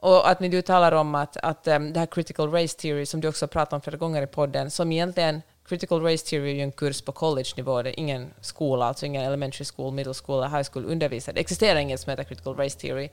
Och 0.00 0.30
att 0.30 0.40
när 0.40 0.48
du 0.48 0.62
talar 0.62 0.92
om 0.92 1.14
att, 1.14 1.36
att 1.36 1.68
um, 1.68 1.92
det 1.92 2.00
här 2.00 2.06
critical 2.06 2.52
race 2.52 2.78
theory 2.78 3.06
som 3.06 3.20
du 3.20 3.28
också 3.28 3.48
pratat 3.48 3.72
om 3.72 3.80
flera 3.80 3.96
gånger 3.96 4.22
i 4.22 4.26
podden, 4.26 4.70
som 4.70 4.92
egentligen 4.92 5.42
Critical 5.68 6.02
race 6.02 6.26
theory 6.26 6.50
är 6.50 6.54
ju 6.54 6.62
en 6.62 6.72
kurs 6.72 7.02
på 7.02 7.12
college-nivå, 7.12 7.82
det 7.82 7.90
är 7.90 7.98
ingen 7.98 8.30
skola, 8.40 8.84
alltså 8.84 9.06
ingen 9.06 9.22
elementary 9.22 9.64
school, 9.64 9.92
middle 9.92 10.14
school 10.14 10.38
eller 10.38 10.56
high 10.56 10.68
school 10.72 10.84
undervisar. 10.84 11.32
Det 11.32 11.40
existerar 11.40 11.78
inget 11.78 12.00
som 12.00 12.10
heter 12.10 12.24
critical 12.24 12.56
race 12.56 12.78
theory. 12.78 13.08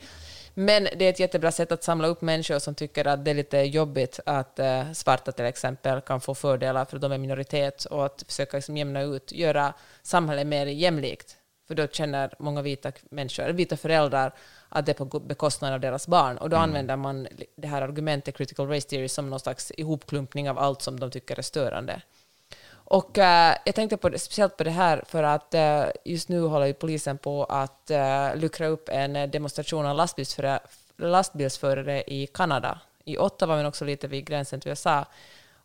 Men 0.57 0.83
det 0.83 1.05
är 1.05 1.09
ett 1.09 1.19
jättebra 1.19 1.51
sätt 1.51 1.71
att 1.71 1.83
samla 1.83 2.07
upp 2.07 2.21
människor 2.21 2.59
som 2.59 2.75
tycker 2.75 3.07
att 3.07 3.25
det 3.25 3.31
är 3.31 3.35
lite 3.35 3.57
jobbigt 3.57 4.19
att 4.25 4.59
eh, 4.59 4.91
svarta 4.91 5.31
till 5.31 5.45
exempel 5.45 6.01
kan 6.01 6.21
få 6.21 6.35
fördelar 6.35 6.85
för 6.85 6.99
de 6.99 7.11
är 7.11 7.17
minoritet 7.17 7.85
och 7.85 8.05
att 8.05 8.23
försöka 8.27 8.57
liksom 8.57 8.77
jämna 8.77 9.01
ut, 9.01 9.31
göra 9.31 9.73
samhället 10.01 10.47
mer 10.47 10.65
jämlikt. 10.65 11.37
För 11.67 11.75
då 11.75 11.87
känner 11.87 12.33
många 12.39 12.61
vita 12.61 12.91
människor, 13.09 13.49
vita 13.49 13.77
föräldrar 13.77 14.33
att 14.69 14.85
det 14.85 14.99
är 14.99 15.05
på 15.05 15.19
bekostnad 15.19 15.73
av 15.73 15.79
deras 15.79 16.07
barn. 16.07 16.37
Och 16.37 16.49
då 16.49 16.57
använder 16.57 16.95
man 16.95 17.27
det 17.55 17.67
här 17.67 17.81
argumentet 17.81 18.37
critical 18.37 18.67
race 18.67 18.89
theory 18.89 19.07
som 19.07 19.29
någon 19.29 19.39
slags 19.39 19.71
ihopklumpning 19.77 20.49
av 20.49 20.59
allt 20.59 20.81
som 20.81 20.99
de 20.99 21.11
tycker 21.11 21.37
är 21.37 21.41
störande. 21.41 22.01
Och 22.85 23.17
eh, 23.17 23.57
jag 23.65 23.75
tänkte 23.75 23.97
på 23.97 24.09
det, 24.09 24.19
speciellt 24.19 24.57
på 24.57 24.63
det 24.63 24.71
här 24.71 25.03
för 25.07 25.23
att 25.23 25.53
eh, 25.53 25.85
just 26.03 26.29
nu 26.29 26.41
håller 26.41 26.65
ju 26.65 26.73
polisen 26.73 27.17
på 27.17 27.43
att 27.43 27.91
eh, 27.91 28.35
luckra 28.35 28.67
upp 28.67 28.89
en 28.89 29.31
demonstration 29.31 29.85
av 29.85 29.95
lastbilsförare, 29.95 30.59
lastbilsförare 30.97 32.03
i 32.07 32.27
Kanada, 32.27 32.79
i 33.03 33.17
Ottawa 33.17 33.55
men 33.55 33.65
också 33.65 33.85
lite 33.85 34.07
vid 34.07 34.25
gränsen 34.25 34.59
till 34.59 34.69
USA. 34.69 35.05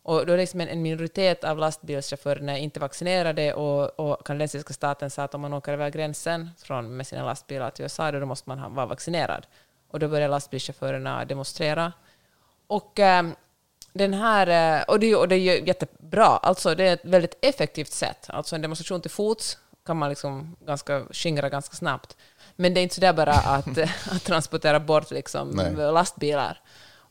Och 0.03 0.25
då 0.25 0.33
är 0.33 0.37
liksom 0.37 0.61
en, 0.61 0.67
en 0.67 0.81
minoritet 0.81 1.43
av 1.43 1.57
lastbilschaufförerna 1.57 2.57
inte 2.57 2.79
vaccinerade 2.79 3.53
och, 3.53 3.99
och 3.99 4.25
kanadensiska 4.25 4.73
staten 4.73 5.09
sa 5.09 5.23
att 5.23 5.35
om 5.35 5.41
man 5.41 5.53
åker 5.53 5.73
över 5.73 5.89
gränsen 5.89 6.49
från, 6.57 6.97
med 6.97 7.07
sina 7.07 7.25
lastbilar 7.25 7.69
till 7.69 7.83
USA 7.83 8.11
då 8.11 8.25
måste 8.25 8.49
man 8.49 8.59
ha, 8.59 8.69
vara 8.69 8.85
vaccinerad. 8.85 9.45
Och 9.87 9.99
då 9.99 10.07
började 10.07 10.31
lastbilschaufförerna 10.31 11.25
demonstrera. 11.25 11.93
Och 12.67 12.99
eh, 12.99 13.23
den 13.93 14.13
här, 14.13 14.77
eh, 14.77 14.83
och 14.83 14.99
det, 14.99 15.15
och 15.15 15.27
det 15.27 15.35
är 15.35 15.67
jättebra, 15.67 16.25
alltså 16.25 16.75
det 16.75 16.87
är 16.87 16.93
ett 16.93 17.05
väldigt 17.05 17.37
effektivt 17.41 17.91
sätt. 17.91 18.25
Alltså 18.29 18.55
en 18.55 18.61
demonstration 18.61 19.01
till 19.01 19.11
fots 19.11 19.57
kan 19.85 19.97
man 19.97 20.09
liksom 20.09 20.55
ganska, 20.65 21.03
skingra 21.11 21.49
ganska 21.49 21.75
snabbt. 21.75 22.17
Men 22.55 22.73
det 22.73 22.79
är 22.79 22.83
inte 22.83 22.95
sådär 22.95 23.13
bara 23.13 23.33
att, 23.33 23.77
att 24.11 24.23
transportera 24.23 24.79
bort 24.79 25.11
liksom 25.11 25.49
Nej. 25.49 25.73
lastbilar. 25.91 26.61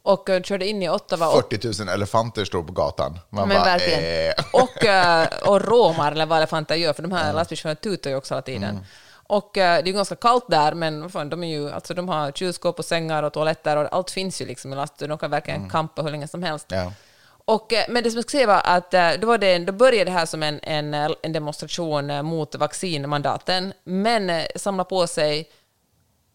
Och 0.03 0.31
eh, 0.31 0.43
körde 0.43 0.67
in 0.69 0.83
i 0.83 0.89
Ottawa 0.89 1.29
och 1.29 1.51
40 1.51 1.85
000 1.85 1.89
elefanter 1.89 2.45
står 2.45 2.63
på 2.63 2.73
gatan. 2.73 3.19
Man 3.31 3.49
men 3.49 3.57
bara, 3.57 3.65
verkligen. 3.65 4.29
eh. 4.29 4.45
Och, 4.53 4.85
eh, 4.85 5.27
och 5.45 5.61
råmar, 5.69 6.13
eller 6.13 6.27
vad 6.27 6.39
elefanter 6.39 6.75
gör, 6.75 6.93
för 6.93 7.03
de 7.03 7.13
här 7.13 7.33
lastbilschaufförerna 7.33 7.81
tutar 7.81 8.11
ju 8.11 8.17
också 8.17 8.35
hela 8.35 8.43
tiden. 8.43 8.87
Och 9.31 9.59
eh, 9.59 9.77
det 9.77 9.85
är 9.85 9.87
ju 9.87 9.93
ganska 9.93 10.17
kallt 10.17 10.45
där, 10.49 10.75
men 10.75 11.11
fan, 11.11 11.29
de, 11.29 11.45
är 11.45 11.49
ju, 11.49 11.71
alltså, 11.71 11.95
de 11.95 12.09
har 12.09 12.33
kylskåp 12.33 12.79
och 12.79 12.85
sängar 12.85 13.23
och 13.23 13.33
toaletter 13.33 13.77
och 13.77 13.89
allt 13.93 14.11
finns 14.11 14.43
ju 14.43 14.47
liksom 14.47 14.73
i 14.73 14.77
lastbilen. 14.77 15.09
De 15.09 15.19
kan 15.19 15.31
verkligen 15.31 15.71
kampa 15.71 16.03
hur 16.03 16.11
länge 16.11 16.29
som 16.29 16.43
helst. 16.43 16.67
Ja. 16.69 16.93
Och, 17.45 17.73
eh, 17.73 17.85
men 17.89 18.03
det 18.03 18.11
som 18.11 18.17
jag 18.19 18.25
ska 18.25 18.31
säga 18.31 18.47
var 18.47 18.63
att 18.65 18.95
eh, 18.95 19.11
då, 19.21 19.27
var 19.27 19.39
det, 19.39 19.59
då 19.59 19.73
började 19.73 20.05
det 20.05 20.11
här 20.11 20.27
som 20.27 20.43
en, 20.43 20.61
en, 20.63 20.95
en 20.95 21.33
demonstration 21.33 22.25
mot 22.27 22.55
vaccinmandaten, 22.55 23.73
men 23.85 24.43
samlade 24.57 24.89
på 24.89 25.07
sig 25.07 25.49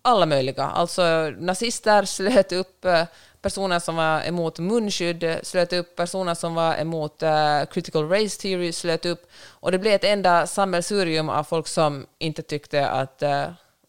alla 0.06 0.26
möjliga. 0.26 0.64
Alltså 0.64 1.34
nazister 1.38 2.06
slöt 2.06 2.51
upp, 2.51 2.86
eh, 2.86 3.03
personer 3.41 3.80
som 3.80 3.95
var 3.95 4.28
emot 4.28 4.60
munskydd 4.60 5.39
slöt 5.43 5.74
upp, 5.74 5.95
personer 5.95 6.34
som 6.34 6.56
var 6.56 6.78
emot 6.78 7.24
eh, 7.24 7.66
critical 7.72 8.10
race 8.10 8.41
theory 8.41 8.72
slöt 8.72 9.06
upp. 9.06 9.32
Och 9.47 9.72
det 9.72 9.80
blev 9.80 9.93
ett 9.93 10.03
enda 10.03 10.47
sammelsurium 10.47 11.30
av 11.30 11.43
folk 11.43 11.68
som 11.68 12.06
inte 12.20 12.41
tyckte 12.41 12.89
att 12.89 13.24
uh, 13.24 13.45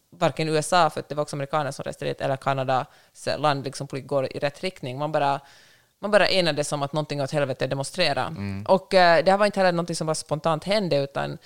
varken 0.09 0.49
USA, 0.49 0.89
för 0.89 0.99
att 0.99 1.09
det 1.09 1.15
var 1.15 1.21
också 1.21 1.35
amerikaner 1.35 1.71
som 1.71 1.83
reste 1.83 2.05
dit, 2.05 2.21
eller 2.21 2.37
Kanada, 2.37 2.85
så 3.13 3.37
land 3.37 3.65
liksom 3.65 3.87
går 3.91 4.25
i 4.25 4.39
rätt 4.39 4.63
riktning. 4.63 4.97
Man 4.97 5.11
bara 5.11 5.39
man 5.99 6.11
bara 6.11 6.27
enades 6.27 6.71
om 6.71 6.83
att 6.83 6.93
någonting 6.93 7.21
åt 7.21 7.31
helvete 7.31 7.67
demonstrera. 7.67 8.35
Och 8.67 8.93
eh, 8.93 9.23
det 9.23 9.31
här 9.31 9.37
var 9.37 9.45
inte 9.45 9.59
heller 9.59 9.71
någonting 9.71 9.95
som 9.95 10.07
bara 10.07 10.15
spontant 10.15 10.63
hände, 10.63 10.97
utan 10.97 11.37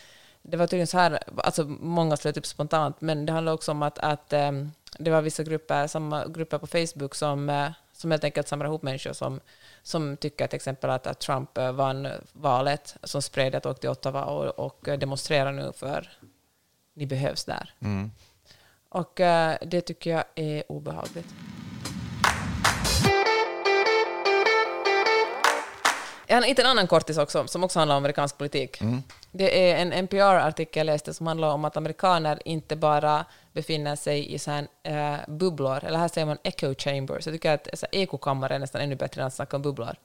det 0.42 0.58
var 0.58 0.68
tydligen 0.68 0.88
så 0.88 0.98
här, 0.98 1.20
alltså 1.38 1.64
många 1.68 2.18
slöt 2.18 2.38
upp 2.38 2.46
spontant, 2.46 3.02
men 3.02 3.26
det 3.26 3.34
handlade 3.34 3.56
också 3.56 3.72
om 3.72 3.84
att, 3.84 4.00
att 4.00 4.34
ehm, 4.34 4.72
det 5.00 5.12
var 5.12 5.22
vissa 5.22 5.44
grupper, 5.44 5.88
samma 5.88 6.28
grupper 6.28 6.58
på 6.58 6.68
Facebook 6.68 7.16
som, 7.16 7.50
eh, 7.50 7.72
som 7.94 8.12
helt 8.12 8.24
enkelt 8.24 8.48
samlar 8.48 8.66
ihop 8.66 8.82
människor 8.82 9.14
som, 9.14 9.40
som 9.84 10.18
tycker 10.18 10.48
till 10.48 10.56
exempel 10.56 10.90
att, 10.90 11.08
att 11.08 11.20
Trump 11.20 11.58
eh, 11.58 11.72
vann 11.72 12.08
valet, 12.34 12.96
som 13.04 13.22
spred 13.22 13.56
att 13.56 13.66
åka 13.66 13.80
till 13.80 13.90
Ottawa 13.90 14.26
och, 14.26 14.66
och 14.66 14.88
eh, 14.88 15.00
demonstrerar 15.00 15.52
nu 15.52 15.72
för 15.76 16.10
ni 16.94 17.06
behövs 17.06 17.46
där. 17.46 17.74
Och 18.90 19.20
eh, 19.20 19.58
det 19.62 19.82
tycker 19.82 20.12
jag 20.12 20.24
är 20.36 20.72
obehagligt. 20.72 21.28
Jag 26.32 26.38
har 26.38 26.44
hittat 26.48 26.66
en 26.66 26.72
annan 26.72 26.88
kortis 26.88 27.18
också, 27.18 27.48
som 27.48 27.64
också 27.64 27.80
handlar 27.80 27.96
om 27.96 28.04
amerikansk 28.04 28.38
politik. 28.38 28.82
Det 29.32 29.72
är 29.72 29.76
en 29.76 29.94
NPR-artikel 29.94 30.88
jag 30.88 30.94
läste 30.94 31.14
som 31.14 31.28
handlar 31.28 31.48
om 31.48 31.66
att 31.66 31.78
amerikaner 31.78 32.42
inte 32.46 32.76
bara 32.76 33.26
befinner 33.54 33.96
sig 33.96 34.34
i 34.34 34.40
så 34.40 34.52
här, 34.52 34.68
eh, 34.84 35.16
bubblor, 35.28 35.84
eller 35.84 36.00
här 36.00 36.08
säger 36.08 36.28
man 36.28 36.38
echo 36.44 36.76
chambers. 36.78 37.26
Jag 37.26 37.36
tycker 37.36 37.54
att 37.54 37.68
så 37.74 37.86
här, 37.92 38.02
ekokammare 38.02 38.56
är 38.56 38.60
nästan 38.60 38.82
ännu 38.82 38.96
bättre 38.96 39.22
än 39.22 39.28
att 39.28 39.34
snacka 39.34 39.56
om 39.56 39.62
bubblor. 39.62 39.96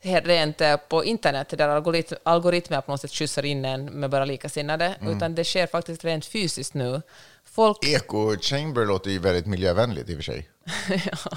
Rent 0.00 0.60
eh, 0.60 0.76
på 0.76 1.04
internet, 1.04 1.48
där 1.48 1.68
algorit 1.68 2.12
algoritmer 2.22 2.80
på 2.80 2.90
något 2.90 3.00
sätt 3.00 3.12
skjutsar 3.12 3.44
in 3.44 3.64
en 3.64 3.84
med 3.84 4.10
bara 4.10 4.24
likasinnade, 4.24 4.94
utan 5.16 5.34
det 5.34 5.44
sker 5.44 5.66
faktiskt 5.66 6.04
rent 6.04 6.26
fysiskt 6.26 6.74
nu. 6.74 7.02
Folk 7.44 7.78
Eco 7.86 8.36
Chamber 8.40 8.86
låter 8.86 9.10
ju 9.10 9.18
väldigt 9.18 9.46
miljövänligt 9.46 10.08
i 10.08 10.12
och 10.12 10.16
för 10.16 10.22
sig. 10.22 10.48
ja. 11.12 11.36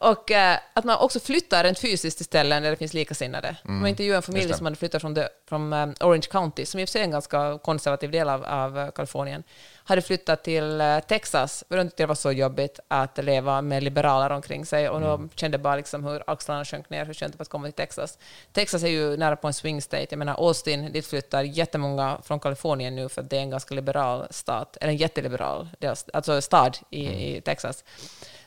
Och 0.00 0.30
eh, 0.30 0.58
att 0.74 0.84
man 0.84 0.98
också 0.98 1.20
flyttar 1.20 1.64
rent 1.64 1.78
fysiskt 1.78 2.16
till 2.16 2.26
ställen 2.26 2.62
där 2.62 2.70
det 2.70 2.76
finns 2.76 2.94
likasinnade. 2.94 3.56
Man 3.62 3.86
intervjuade 3.86 4.16
en 4.16 4.22
familj 4.22 4.54
som 4.54 4.66
hade 4.66 4.76
flyttat 4.76 5.00
från, 5.00 5.14
the, 5.14 5.28
från 5.48 5.72
eh, 5.72 5.88
Orange 6.00 6.26
County, 6.30 6.66
som 6.66 6.80
i 6.80 6.84
och 6.84 6.88
för 6.88 6.92
sig 6.92 7.00
är 7.00 7.04
en 7.04 7.10
ganska 7.10 7.58
konservativ 7.58 8.10
del 8.10 8.28
av, 8.28 8.44
av 8.44 8.78
eh, 8.78 8.90
Kalifornien, 8.90 9.42
hade 9.84 10.02
flyttat 10.02 10.44
till 10.44 10.80
eh, 10.80 11.00
Texas, 11.00 11.64
för 11.68 11.76
de 11.76 11.84
tyckte 11.84 12.02
det 12.02 12.06
var 12.06 12.14
så 12.14 12.32
jobbigt 12.32 12.80
att 12.88 13.24
leva 13.24 13.62
med 13.62 13.82
liberaler 13.82 14.30
omkring 14.30 14.66
sig, 14.66 14.88
och 14.88 15.00
de 15.00 15.30
kände 15.34 15.58
bara 15.58 15.76
liksom 15.76 16.04
hur 16.04 16.22
axlarna 16.26 16.64
sjönk 16.64 16.90
ner, 16.90 17.04
hur 17.04 17.14
skönt 17.14 17.32
det 17.32 17.38
var 17.38 17.42
att 17.42 17.48
komma 17.48 17.66
till 17.66 17.72
Texas. 17.72 18.18
Texas 18.52 18.82
är 18.82 18.88
ju 18.88 19.16
nära 19.16 19.36
på 19.36 19.46
en 19.46 19.54
swing 19.54 19.82
state, 19.82 20.06
jag 20.10 20.18
menar 20.18 20.34
Austin, 20.34 20.92
dit 20.92 21.06
flyttar 21.06 21.42
jättemånga 21.42 22.18
från 22.24 22.40
Kalifornien 22.40 22.96
nu, 22.96 23.08
för 23.08 23.22
att 23.22 23.30
det 23.30 23.36
är 23.36 23.40
en 23.40 23.50
ganska 23.50 23.74
liberal 23.74 24.26
stat, 24.30 24.76
eller 24.80 24.92
en 24.92 24.96
jätteliberal 24.96 25.68
del, 25.78 25.94
alltså 26.12 26.40
stad 26.40 26.78
i, 26.90 27.36
i 27.36 27.40
Texas. 27.40 27.84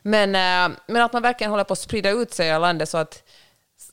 Men, 0.01 0.35
eh, 0.35 0.77
men 0.87 1.01
att 1.01 1.13
man 1.13 1.21
verkligen 1.21 1.51
håller 1.51 1.63
på 1.63 1.73
att 1.73 1.79
sprida 1.79 2.09
ut 2.09 2.33
sig 2.33 2.49
i 2.49 2.59
landet 2.59 2.89
så 2.89 2.97
att, 2.97 3.23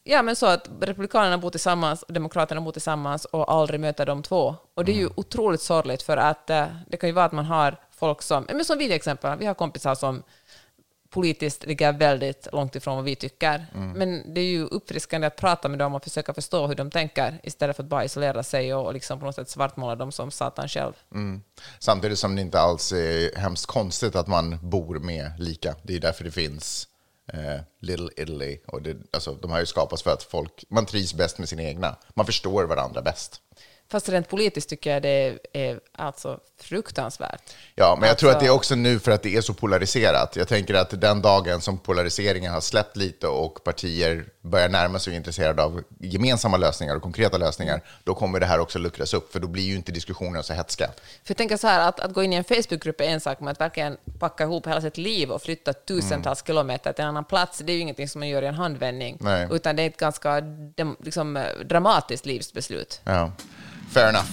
ja, 0.04 0.22
men 0.22 0.36
så 0.36 0.46
att 0.46 0.68
Republikanerna 0.80 1.38
bor 1.38 1.50
tillsammans 1.50 2.02
och 2.02 2.12
Demokraterna 2.12 2.60
bor 2.60 2.72
tillsammans 2.72 3.24
och 3.24 3.52
aldrig 3.52 3.80
möter 3.80 4.06
de 4.06 4.22
två. 4.22 4.54
Och 4.74 4.84
det 4.84 4.92
är 4.92 4.96
ju 4.96 5.08
otroligt 5.16 5.60
sorgligt 5.60 6.02
för 6.02 6.16
att 6.16 6.50
eh, 6.50 6.66
det 6.86 6.96
kan 6.96 7.08
ju 7.08 7.14
vara 7.14 7.24
att 7.24 7.32
man 7.32 7.44
har 7.44 7.76
folk 7.90 8.22
som, 8.22 8.46
men 8.52 8.64
som 8.64 8.78
vi 8.78 8.84
till 8.84 8.96
exempel, 8.96 9.38
vi 9.38 9.46
har 9.46 9.54
kompisar 9.54 9.94
som 9.94 10.22
politiskt 11.10 11.66
ligger 11.66 11.92
väldigt 11.92 12.48
långt 12.52 12.76
ifrån 12.76 12.96
vad 12.96 13.04
vi 13.04 13.16
tycker. 13.16 13.66
Men 13.94 14.34
det 14.34 14.40
är 14.40 14.44
ju 14.44 14.64
uppfriskande 14.64 15.26
att 15.26 15.36
prata 15.36 15.68
med 15.68 15.78
dem 15.78 15.94
och 15.94 16.04
försöka 16.04 16.34
förstå 16.34 16.66
hur 16.66 16.74
de 16.74 16.90
tänker 16.90 17.40
istället 17.42 17.76
för 17.76 17.82
att 17.82 17.88
bara 17.88 18.04
isolera 18.04 18.42
sig 18.42 18.74
och 18.74 18.92
liksom 18.92 19.18
på 19.18 19.26
något 19.26 19.34
sätt 19.34 19.48
svartmåla 19.48 19.96
dem 19.96 20.12
som 20.12 20.30
satan 20.30 20.68
själv. 20.68 20.92
Mm. 21.14 21.42
Samtidigt 21.78 22.18
som 22.18 22.36
det 22.36 22.42
inte 22.42 22.60
alls 22.60 22.92
är 22.92 23.36
hemskt 23.36 23.66
konstigt 23.66 24.16
att 24.16 24.26
man 24.26 24.58
bor 24.62 24.98
med 24.98 25.32
lika. 25.38 25.74
Det 25.82 25.96
är 25.96 26.00
därför 26.00 26.24
det 26.24 26.30
finns 26.30 26.88
eh, 27.32 27.60
Little 27.80 28.08
Italy. 28.16 28.58
Och 28.66 28.82
det, 28.82 28.96
alltså, 29.10 29.34
de 29.34 29.50
har 29.50 29.60
ju 29.60 29.66
skapats 29.66 30.02
för 30.02 30.12
att 30.12 30.22
folk, 30.22 30.64
man 30.68 30.86
trivs 30.86 31.14
bäst 31.14 31.38
med 31.38 31.48
sina 31.48 31.62
egna. 31.62 31.96
Man 32.14 32.26
förstår 32.26 32.64
varandra 32.64 33.02
bäst. 33.02 33.42
Fast 33.90 34.08
rent 34.08 34.28
politiskt 34.28 34.68
tycker 34.68 34.90
jag 34.92 35.02
det 35.02 35.38
är, 35.52 35.80
alltså 35.92 36.40
fruktansvärt. 36.60 37.42
Ja, 37.74 37.96
men 38.00 38.08
jag 38.08 38.18
tror 38.18 38.30
att 38.30 38.40
det 38.40 38.46
är 38.46 38.50
Alltså- 38.50 38.56
också 38.56 38.74
nu 38.74 38.98
för 38.98 39.10
att 39.10 39.22
det 39.22 39.36
är 39.36 39.40
så 39.40 39.54
polariserat. 39.54 40.36
Jag 40.36 40.48
tänker 40.48 40.74
att 40.74 41.00
den 41.00 41.22
dagen 41.22 41.60
som 41.60 41.78
polariseringen 41.78 42.52
har 42.52 42.60
släppt 42.60 42.96
lite 42.96 43.26
och 43.28 43.64
partier 43.64 44.24
börjar 44.40 44.68
närma 44.68 44.98
sig 44.98 45.10
och 45.10 45.14
är 45.14 45.16
intresserade 45.16 45.62
av 45.62 45.82
gemensamma 46.00 46.56
lösningar 46.56 46.96
och 46.96 47.02
konkreta 47.02 47.38
lösningar, 47.38 47.80
då 48.04 48.14
kommer 48.14 48.40
det 48.40 48.46
här 48.46 48.58
också 48.60 48.78
luckras 48.78 49.14
upp, 49.14 49.32
för 49.32 49.40
då 49.40 49.46
blir 49.48 49.62
ju 49.62 49.74
inte 49.76 49.92
diskussionen 49.92 50.42
så 50.42 50.52
hetska. 50.52 50.86
För 51.24 51.30
jag 51.30 51.36
tänker 51.36 51.56
så 51.56 51.66
här, 51.66 51.88
att, 51.88 52.00
att 52.00 52.12
gå 52.12 52.22
in 52.22 52.32
i 52.32 52.36
en 52.36 52.44
Facebookgrupp 52.44 53.00
är 53.00 53.04
en 53.04 53.20
sak, 53.20 53.40
men 53.40 53.48
att 53.48 53.60
verkligen 53.60 53.96
packa 54.18 54.44
ihop 54.44 54.66
hela 54.66 54.80
sitt 54.80 54.96
liv 54.96 55.30
och 55.30 55.42
flytta 55.42 55.72
tusentals 55.72 56.46
kilometer 56.46 56.92
till 56.92 57.02
en 57.02 57.08
annan 57.08 57.24
plats, 57.24 57.58
det 57.58 57.72
är 57.72 57.74
ju 57.74 57.80
ingenting 57.80 58.08
som 58.08 58.18
man 58.18 58.28
gör 58.28 58.42
i 58.42 58.46
en 58.46 58.54
handvändning, 58.54 59.16
Nej. 59.20 59.48
utan 59.50 59.76
det 59.76 59.82
är 59.82 59.86
ett 59.86 59.96
ganska 59.96 60.42
liksom, 61.04 61.36
eh, 61.36 61.44
dramatiskt 61.64 62.26
livsbeslut. 62.26 63.00
Ja, 63.04 63.32
fair 63.92 64.08
enough. 64.08 64.28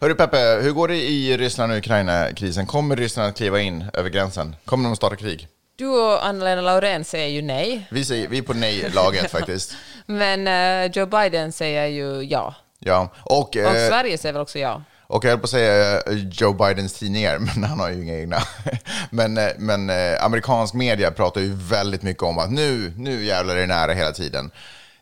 Hörru 0.00 0.14
Peppe, 0.14 0.58
hur 0.62 0.72
går 0.72 0.88
det 0.88 0.96
i 0.96 1.36
Ryssland 1.36 1.72
och 1.72 1.78
Ukraina-krisen? 1.78 2.66
Kommer 2.66 2.96
Ryssland 2.96 3.28
att 3.28 3.36
kliva 3.36 3.60
in 3.60 3.84
över 3.94 4.10
gränsen? 4.10 4.56
Kommer 4.64 4.84
de 4.84 4.92
att 4.92 4.96
starta 4.96 5.16
krig? 5.16 5.48
Du 5.76 5.86
och 5.86 6.26
Anna-Lena 6.26 6.60
Laurén 6.60 7.04
säger 7.04 7.28
ju 7.28 7.42
nej, 7.42 7.88
Vi, 7.90 8.04
säger, 8.04 8.28
vi 8.28 8.38
är 8.38 8.42
på 8.42 8.54
nej-laget 8.54 9.30
faktiskt. 9.30 9.76
men 10.06 10.46
eh, 10.48 10.90
Joe 10.92 11.06
Biden 11.06 11.52
säger 11.52 11.86
ju 11.86 12.22
ja. 12.22 12.54
Ja, 12.78 13.08
och, 13.22 13.38
Och 13.38 13.56
eh, 13.56 13.88
Sverige 13.88 14.18
säger 14.18 14.32
väl 14.32 14.42
också 14.42 14.58
ja. 14.58 14.82
och 15.06 15.24
jag 15.24 15.30
höll 15.30 15.38
på 15.38 15.44
att 15.44 15.50
säga 15.50 16.00
eh, 16.00 16.12
Joe 16.32 16.52
Bidens 16.52 16.94
tidningar, 16.94 17.38
men 17.54 17.64
han 17.64 17.80
har 17.80 17.90
ju 17.90 18.02
inga 18.02 18.14
egna. 18.18 18.38
Men, 19.10 19.34
men 19.58 19.90
amerikansk 20.20 20.74
media 20.74 21.10
pratar 21.10 21.40
ju 21.40 21.54
väldigt 21.54 22.02
mycket 22.02 22.22
om 22.22 22.38
att 22.38 22.50
nu, 22.50 22.92
nu 22.96 23.24
jävlar 23.24 23.56
är 23.56 23.60
det 23.60 23.66
nära 23.66 23.92
hela 23.92 24.12
tiden. 24.12 24.50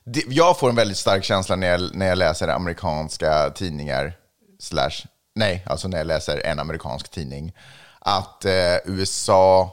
Det, 0.08 0.24
jag 0.28 0.58
får 0.58 0.68
en 0.68 0.76
väldigt 0.76 0.96
stark 0.96 1.24
känsla 1.24 1.56
när 1.56 1.66
jag, 1.66 1.94
när 1.94 2.06
jag 2.06 2.18
läser 2.18 2.48
amerikanska 2.48 3.50
tidningar, 3.50 4.12
slash, 4.58 5.06
nej, 5.34 5.64
alltså 5.66 5.88
när 5.88 5.98
jag 5.98 6.06
läser 6.06 6.46
en 6.46 6.58
amerikansk 6.58 7.08
tidning, 7.08 7.52
att 8.00 8.44
eh, 8.44 8.76
USA 8.84 9.72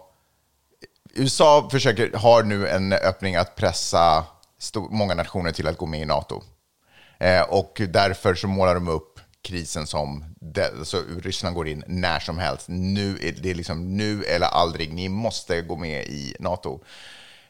USA 1.14 1.70
försöker, 1.72 2.12
har 2.18 2.44
nu 2.44 2.68
en 2.68 2.94
öppning 2.94 3.36
att 3.36 3.56
pressa 3.56 4.26
stor, 4.60 4.90
många 4.90 5.14
nationer 5.14 5.52
till 5.52 5.68
att 5.68 5.78
gå 5.78 5.86
med 5.86 6.02
i 6.02 6.06
NATO. 6.06 6.44
Eh, 7.20 7.42
och 7.42 7.82
därför 7.90 8.36
så 8.36 8.48
målar 8.48 8.74
de 8.74 8.88
upp 8.88 9.20
krisen 9.42 9.88
som 9.88 10.26
det, 10.42 10.74
alltså 10.80 11.04
Ryssland 11.22 11.56
går 11.56 11.68
in 11.68 11.84
när 11.88 12.20
som 12.20 12.38
helst. 12.38 12.66
Nu 12.68 13.18
är 13.22 13.32
det 13.32 13.54
liksom 13.54 13.98
nu 13.98 14.24
eller 14.24 14.48
aldrig. 14.48 14.94
Ni 14.94 15.10
måste 15.10 15.62
gå 15.62 15.76
med 15.76 16.04
i 16.04 16.36
NATO. 16.40 16.80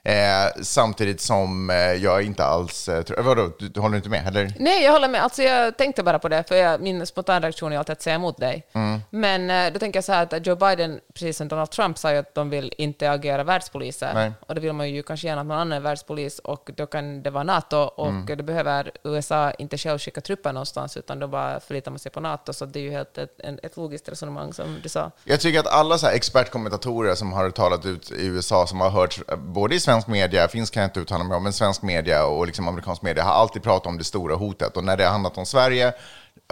Eh, 0.06 0.62
samtidigt 0.62 1.22
som 1.22 1.70
eh, 1.70 1.76
jag 1.78 2.24
inte 2.24 2.44
alls... 2.44 2.90
Eh, 2.90 3.02
tror, 3.02 3.24
vadå, 3.24 3.50
du, 3.60 3.70
du 3.70 3.80
håller 3.80 3.98
inte 3.98 4.10
med? 4.10 4.28
Eller? 4.28 4.54
Nej, 4.60 4.84
jag 4.84 4.92
håller 4.92 5.08
med. 5.08 5.24
Alltså, 5.24 5.44
jag 5.44 5.78
tänkte 5.78 6.04
bara 6.04 6.20
på 6.20 6.30
det, 6.30 6.44
för 6.48 6.56
jag, 6.56 6.82
min 6.82 7.06
spontana 7.06 7.40
reaktion 7.40 7.74
är 7.74 7.78
alltid 7.78 7.94
att 7.94 8.02
säga 8.02 8.16
emot 8.16 8.38
dig. 8.38 8.68
Men 9.10 9.50
eh, 9.50 9.74
då 9.74 9.80
tänker 9.80 9.98
jag 9.98 10.04
så 10.04 10.12
här 10.12 10.24
att 10.24 10.48
Joe 10.48 10.56
Biden, 10.56 11.00
precis 11.14 11.38
som 11.38 11.48
Donald 11.48 11.72
Trump, 11.72 11.98
sa 11.98 12.12
ju 12.12 12.18
att 12.18 12.36
de 12.36 12.50
vill 12.50 12.74
inte 12.78 13.12
agera 13.12 13.44
världspoliser. 13.44 14.14
Nej. 14.14 14.32
Och 14.48 14.56
då 14.56 14.62
vill 14.62 14.74
man 14.74 14.90
ju 14.90 15.04
kanske 15.04 15.28
gärna 15.28 15.42
att 15.42 15.48
någon 15.48 15.58
annan 15.58 15.72
är 15.72 15.80
världspolis, 15.80 16.40
och 16.40 16.70
då 16.76 16.86
kan 16.86 17.24
det 17.24 17.30
vara 17.30 17.44
NATO, 17.44 17.78
och 17.78 18.38
då 18.38 18.44
behöver 18.44 18.92
USA 19.04 19.52
inte 19.52 19.78
själv 19.78 20.00
skicka 20.00 20.22
trupper 20.22 20.54
någonstans, 20.54 20.98
utan 20.98 21.20
då 21.20 21.28
bara 21.28 21.60
förlitar 21.60 21.92
man 21.92 22.00
sig 22.00 22.12
på 22.12 22.20
NATO. 22.20 22.54
Så 22.54 22.66
det 22.66 22.80
är 22.80 22.84
ju 22.84 22.92
helt 22.92 23.18
ett, 23.18 23.40
ett 23.64 23.78
logiskt 23.78 24.10
resonemang, 24.10 24.54
som 24.54 24.80
du 24.84 24.90
sa. 24.90 25.12
Jag 25.24 25.40
tycker 25.40 25.60
att 25.60 25.68
alla 25.68 25.98
så 25.98 26.08
expertkommentatorer 26.08 27.16
som 27.16 27.34
har 27.34 27.50
talat 27.50 27.86
ut 27.86 28.12
i 28.12 28.26
USA, 28.26 28.68
som 28.68 28.82
har 28.82 28.90
hört 28.90 29.20
eh, 29.32 29.36
både 29.36 29.76
i 29.76 29.80
svensk 29.94 30.08
media, 30.08 30.48
finsk 30.48 30.74
kan 30.74 30.82
jag 30.82 30.88
inte 30.88 31.00
uttala 31.00 31.24
mig 31.24 31.38
om, 31.38 31.44
men 31.44 31.54
svensk 31.54 31.82
media 31.82 32.26
och 32.26 32.48
liksom 32.48 32.68
amerikansk 32.68 33.02
media 33.02 33.24
har 33.24 33.32
alltid 33.34 33.64
pratat 33.64 33.88
om 33.88 33.98
det 33.98 34.04
stora 34.04 34.36
hotet. 34.36 34.78
Och 34.78 34.84
när 34.84 34.98
det 34.98 35.04
har 35.04 35.12
handlat 35.12 35.38
om 35.38 35.46
Sverige, 35.46 35.94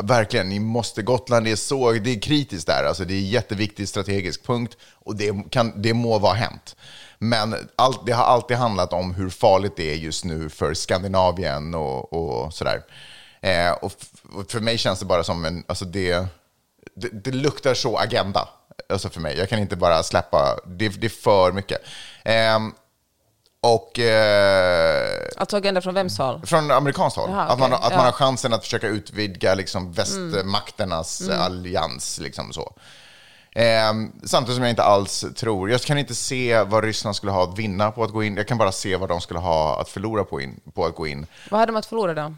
verkligen, 0.01 0.49
ni 0.49 0.59
måste, 0.59 1.01
Gotland 1.01 1.47
är 1.47 1.55
så, 1.55 1.91
det 1.91 2.09
är 2.11 2.19
kritiskt 2.21 2.67
där, 2.67 2.83
alltså 2.83 3.05
det 3.05 3.13
är 3.13 3.17
en 3.17 3.29
jätteviktig 3.29 3.89
strategisk 3.89 4.45
punkt 4.45 4.77
och 5.05 5.15
det, 5.15 5.49
kan, 5.49 5.81
det 5.81 5.93
må 5.93 6.19
vara 6.19 6.33
hänt. 6.33 6.75
Men 7.19 7.55
allt, 7.75 8.05
det 8.05 8.11
har 8.11 8.23
alltid 8.23 8.57
handlat 8.57 8.93
om 8.93 9.13
hur 9.15 9.29
farligt 9.29 9.73
det 9.75 9.91
är 9.91 9.95
just 9.95 10.25
nu 10.25 10.49
för 10.49 10.73
Skandinavien 10.73 11.75
och, 11.75 12.13
och 12.13 12.53
sådär. 12.53 12.81
Eh, 13.41 13.71
och, 13.71 13.91
f- 14.01 14.21
och 14.33 14.51
för 14.51 14.59
mig 14.59 14.77
känns 14.77 14.99
det 14.99 15.05
bara 15.05 15.23
som 15.23 15.45
en, 15.45 15.63
alltså 15.67 15.85
det, 15.85 16.25
det, 16.95 17.09
det 17.23 17.31
luktar 17.31 17.73
så 17.73 17.97
agenda 17.97 18.47
alltså 18.89 19.09
för 19.09 19.21
mig. 19.21 19.37
Jag 19.37 19.49
kan 19.49 19.59
inte 19.59 19.75
bara 19.75 20.03
släppa, 20.03 20.57
det, 20.65 20.89
det 20.89 21.07
är 21.07 21.09
för 21.09 21.51
mycket. 21.51 21.81
Eh, 22.25 22.59
och 23.63 23.99
eh, 23.99 25.27
Alltså 25.37 25.57
agenda 25.57 25.81
från 25.81 25.93
vems 25.93 26.17
håll? 26.17 26.41
från 26.45 26.71
amerikanskt 26.71 27.17
håll, 27.17 27.29
Jaha, 27.29 27.41
att, 27.41 27.59
man, 27.59 27.73
okej. 27.73 27.85
att 27.85 27.91
man 27.91 27.99
Ja. 27.99 28.05
har 28.05 28.11
chansen 28.11 28.53
att 28.53 28.63
försöka 28.63 28.87
utvidga 28.87 29.55
liksom, 29.55 29.91
västmakternas 29.91 31.29
allians. 31.29 32.19
Liksom 32.19 32.53
så. 32.53 32.73
Ehm, 33.55 34.11
samtidigt 34.25 34.55
som 34.55 34.63
jag 34.63 34.69
inte 34.71 34.83
alls 34.83 35.25
tror, 35.35 35.69
jag 35.71 35.81
kan 35.81 35.97
inte 35.97 36.15
se 36.15 36.63
vad 36.63 36.83
Ryssland 36.83 37.15
skulle 37.15 37.31
ha 37.31 37.43
att 37.43 37.57
vinna 37.59 37.91
på 37.91 38.03
att 38.03 38.11
gå 38.11 38.23
in, 38.23 38.37
jag 38.37 38.47
kan 38.47 38.57
bara 38.57 38.71
se 38.71 38.95
vad 38.95 39.09
de 39.09 39.21
skulle 39.21 39.39
ha 39.39 39.81
att 39.81 39.89
förlora 39.89 40.23
på, 40.23 40.41
in, 40.41 40.59
på 40.73 40.85
att 40.85 40.95
gå 40.95 41.07
in. 41.07 41.25
Vad 41.49 41.59
hade 41.59 41.71
de 41.71 41.77
att 41.77 41.85
förlora 41.85 42.13
då? 42.13 42.33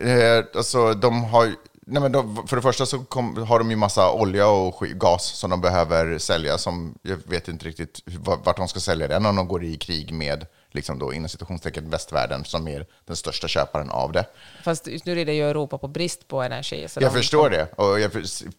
Eh, 0.00 0.44
alltså, 0.56 0.94
de 0.94 1.24
har, 1.24 1.54
nej 1.88 2.02
men 2.02 2.12
de, 2.12 2.46
för 2.46 2.56
det 2.56 2.62
första 2.62 2.86
så 2.86 2.98
kom, 2.98 3.36
har 3.36 3.58
de 3.58 3.70
ju 3.70 3.76
massa 3.76 4.12
olja 4.12 4.48
och 4.48 4.80
gas 4.80 5.24
som 5.24 5.50
de 5.50 5.60
behöver 5.60 6.18
sälja. 6.18 6.58
Som, 6.58 6.94
jag 7.02 7.18
vet 7.24 7.48
inte 7.48 7.64
riktigt 7.64 8.00
vart 8.44 8.56
de 8.56 8.68
ska 8.68 8.80
sälja 8.80 9.08
den 9.08 9.26
om 9.26 9.36
de 9.36 9.48
går 9.48 9.64
i 9.64 9.76
krig 9.76 10.12
med, 10.12 10.46
liksom 10.70 10.98
då, 10.98 11.12
inom 11.12 11.28
situationstecken, 11.28 11.90
västvärlden 11.90 12.44
som 12.44 12.68
är 12.68 12.86
den 13.06 13.16
största 13.16 13.48
köparen 13.48 13.90
av 13.90 14.12
det. 14.12 14.26
Fast 14.64 14.86
just 14.86 15.04
nu 15.04 15.20
är 15.20 15.24
det 15.24 15.34
ju 15.34 15.50
Europa 15.50 15.78
på 15.78 15.88
brist 15.88 16.28
på 16.28 16.42
energi. 16.42 16.86
Jag 17.00 17.12
förstår 17.12 17.50
det 17.50 17.72
och 17.76 18.00
jag 18.00 18.12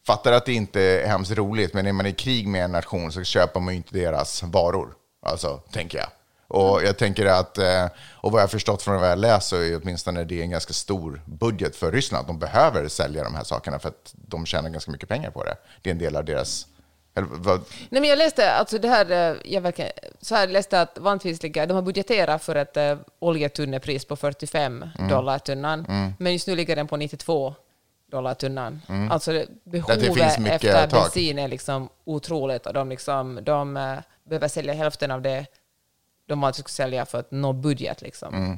fattar 0.08 0.32
att 0.32 0.46
det 0.46 0.54
inte 0.54 0.82
är 0.82 1.08
hemskt 1.08 1.32
roligt, 1.32 1.74
men 1.74 1.88
är 1.88 1.94
man 1.94 2.06
i 2.06 2.14
krig 2.14 2.48
med 2.48 2.64
en 2.64 2.72
nation 2.72 3.12
så 3.12 3.24
köper 3.24 3.60
man 3.60 3.74
ju 3.74 3.78
inte 3.78 3.94
deras 3.94 4.44
varor. 4.44 4.94
Alltså, 5.26 5.58
tänker 5.72 5.98
jag. 5.98 6.08
Och 6.50 6.84
jag 6.84 6.98
tänker 6.98 7.26
att, 7.26 7.58
eh, 7.58 7.86
och 8.14 8.32
vad 8.32 8.40
jag 8.42 8.44
har 8.44 8.50
förstått 8.50 8.82
från 8.82 9.02
vad 9.02 9.10
jag 9.12 9.20
läst 9.20 9.48
så 9.50 9.56
är 9.56 9.82
åtminstone 9.84 10.24
det 10.24 10.42
en 10.42 10.50
ganska 10.50 10.74
stor 10.74 11.22
budget 11.26 11.76
för 11.76 11.92
Ryssland. 11.92 12.28
De 12.28 12.40
behöver 12.40 12.88
sälja 12.88 13.24
de 13.24 13.36
här 13.36 13.44
sakerna 13.44 13.80
för 13.80 13.90
att 13.90 14.14
de 14.28 14.46
tjänar 14.46 14.70
ganska 14.70 14.92
mycket 14.92 15.10
pengar 15.10 15.32
på 15.32 15.44
det. 15.44 15.56
Det 15.82 15.90
är 15.90 15.92
en 15.92 15.98
del 16.00 16.16
av 16.16 16.26
deras... 16.26 16.68
Nej, 17.16 17.62
men 17.90 18.04
jag 18.04 18.18
läste, 18.18 18.52
alltså 18.52 18.78
det 18.78 18.88
här, 18.88 19.12
eh, 19.32 19.38
jag 19.46 19.62
verkligen, 19.62 19.92
så 20.22 20.36
här 20.36 20.48
läste 20.48 20.82
att 20.82 20.98
vanligtvis 20.98 21.44
ligger, 21.44 21.68
de 21.68 21.74
har 21.74 21.82
budgeterat 21.82 22.44
för 22.44 22.56
ett 22.56 22.78
äh, 22.78 22.98
oljetunnepris 23.20 24.06
på 24.06 24.16
45 24.16 24.86
Mm. 25.00 25.10
dollar 25.12 25.40
tunnan, 25.40 25.86
men 26.20 26.34
just 26.34 26.48
nu 26.48 26.56
ligger 26.56 26.76
den 26.76 26.88
på 26.88 26.98
92 26.98 27.56
dollar 28.12 28.34
tunnan. 28.34 28.82
Alltså 29.12 29.44
behovet 29.64 30.04
Mm. 30.04 30.16
finns 30.16 30.38
mycket 30.38 30.64
efter 30.64 30.88
tak. 30.88 30.92
bensin 31.04 31.40
är 31.40 31.48
liksom 31.48 31.90
otroligt 32.06 32.66
och 32.66 32.74
de, 32.74 32.90
liksom, 32.90 33.40
de 33.44 33.78
eh, 33.78 33.96
behöver 34.30 34.48
sälja 34.48 34.74
hälften 34.74 35.12
av 35.12 35.22
det 35.22 35.46
de 36.30 36.44
alltid 36.44 36.60
skulle 36.60 36.74
sälja 36.74 37.06
för 37.06 37.20
att 37.20 37.32
nå 37.32 37.54
budget. 37.54 38.02
Liksom. 38.02 38.34
Mm. 38.34 38.58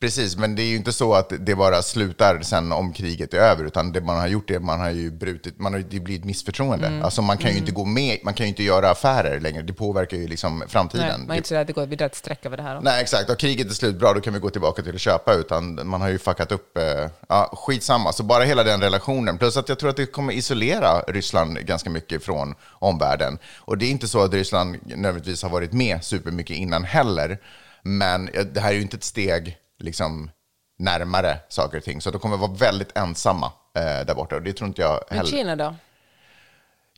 Precis, 0.00 0.36
men 0.36 0.54
det 0.54 0.62
är 0.62 0.66
ju 0.66 0.76
inte 0.76 0.92
så 0.92 1.14
att 1.14 1.32
det 1.38 1.54
bara 1.54 1.82
slutar 1.82 2.40
sen 2.42 2.72
om 2.72 2.92
kriget 2.92 3.34
är 3.34 3.38
över, 3.38 3.64
utan 3.64 3.92
det 3.92 4.00
man 4.00 4.18
har 4.18 4.26
gjort 4.26 4.50
är 4.50 4.56
att 4.56 4.62
man 4.62 4.80
har 4.80 4.90
ju 4.90 5.10
brutit, 5.10 5.58
man 5.58 5.72
har, 5.72 5.80
det 5.80 6.00
blir 6.00 6.18
ett 6.18 6.24
missförtroende. 6.24 6.86
Mm. 6.86 7.02
Alltså 7.02 7.22
man 7.22 7.38
kan 7.38 7.50
ju 7.50 7.58
inte 7.58 7.72
gå 7.72 7.84
med, 7.84 8.18
man 8.24 8.34
kan 8.34 8.46
ju 8.46 8.48
inte 8.48 8.62
göra 8.62 8.90
affärer 8.90 9.40
längre, 9.40 9.62
det 9.62 9.72
påverkar 9.72 10.16
ju 10.16 10.26
liksom 10.28 10.64
framtiden. 10.68 11.06
Nej, 11.06 11.18
man 11.18 11.30
är 11.30 11.36
inte 11.36 11.48
så 11.48 11.54
att 11.54 11.66
det 11.66 11.72
går 11.72 11.86
vidare 11.86 12.06
ett 12.06 12.14
streck 12.14 12.46
över 12.46 12.56
det 12.56 12.62
här. 12.62 12.80
Nej, 12.80 13.02
exakt. 13.02 13.30
Och 13.30 13.38
kriget 13.38 13.70
är 13.70 13.74
slut, 13.74 13.98
bra, 13.98 14.12
då 14.12 14.20
kan 14.20 14.34
vi 14.34 14.38
gå 14.38 14.50
tillbaka 14.50 14.82
till 14.82 14.94
att 14.94 15.00
köpa, 15.00 15.34
utan 15.34 15.88
man 15.88 16.00
har 16.00 16.08
ju 16.08 16.18
fuckat 16.18 16.52
upp. 16.52 16.76
Eh, 16.76 17.10
ja, 17.28 17.50
skitsamma. 17.56 18.12
Så 18.12 18.22
bara 18.22 18.44
hela 18.44 18.64
den 18.64 18.80
relationen. 18.80 19.38
Plus 19.38 19.56
att 19.56 19.68
jag 19.68 19.78
tror 19.78 19.90
att 19.90 19.96
det 19.96 20.06
kommer 20.06 20.32
isolera 20.32 21.00
Ryssland 21.00 21.58
ganska 21.58 21.90
mycket 21.90 22.24
från 22.24 22.54
omvärlden. 22.70 23.38
Och 23.58 23.78
det 23.78 23.86
är 23.86 23.90
inte 23.90 24.08
så 24.08 24.22
att 24.22 24.32
Ryssland 24.32 24.76
nödvändigtvis 24.84 25.42
har 25.42 25.50
varit 25.50 25.72
med 25.72 26.04
supermycket 26.04 26.56
innan 26.56 26.84
heller. 26.84 27.38
Men 27.82 28.28
eh, 28.28 28.44
det 28.44 28.60
här 28.60 28.70
är 28.70 28.74
ju 28.74 28.82
inte 28.82 28.96
ett 28.96 29.04
steg 29.04 29.56
liksom 29.80 30.30
närmare 30.78 31.38
saker 31.48 31.78
och 31.78 31.84
ting. 31.84 32.00
Så 32.00 32.10
de 32.10 32.18
kommer 32.18 32.36
vara 32.36 32.52
väldigt 32.52 32.96
ensamma 32.96 33.52
eh, 33.76 34.06
där 34.06 34.14
borta. 34.14 34.36
Och 34.36 34.42
det 34.42 34.52
tror 34.52 34.68
inte 34.68 34.82
jag 34.82 35.00
Men 35.08 35.18
heller. 35.18 35.30
Kina 35.30 35.56
då? 35.56 35.74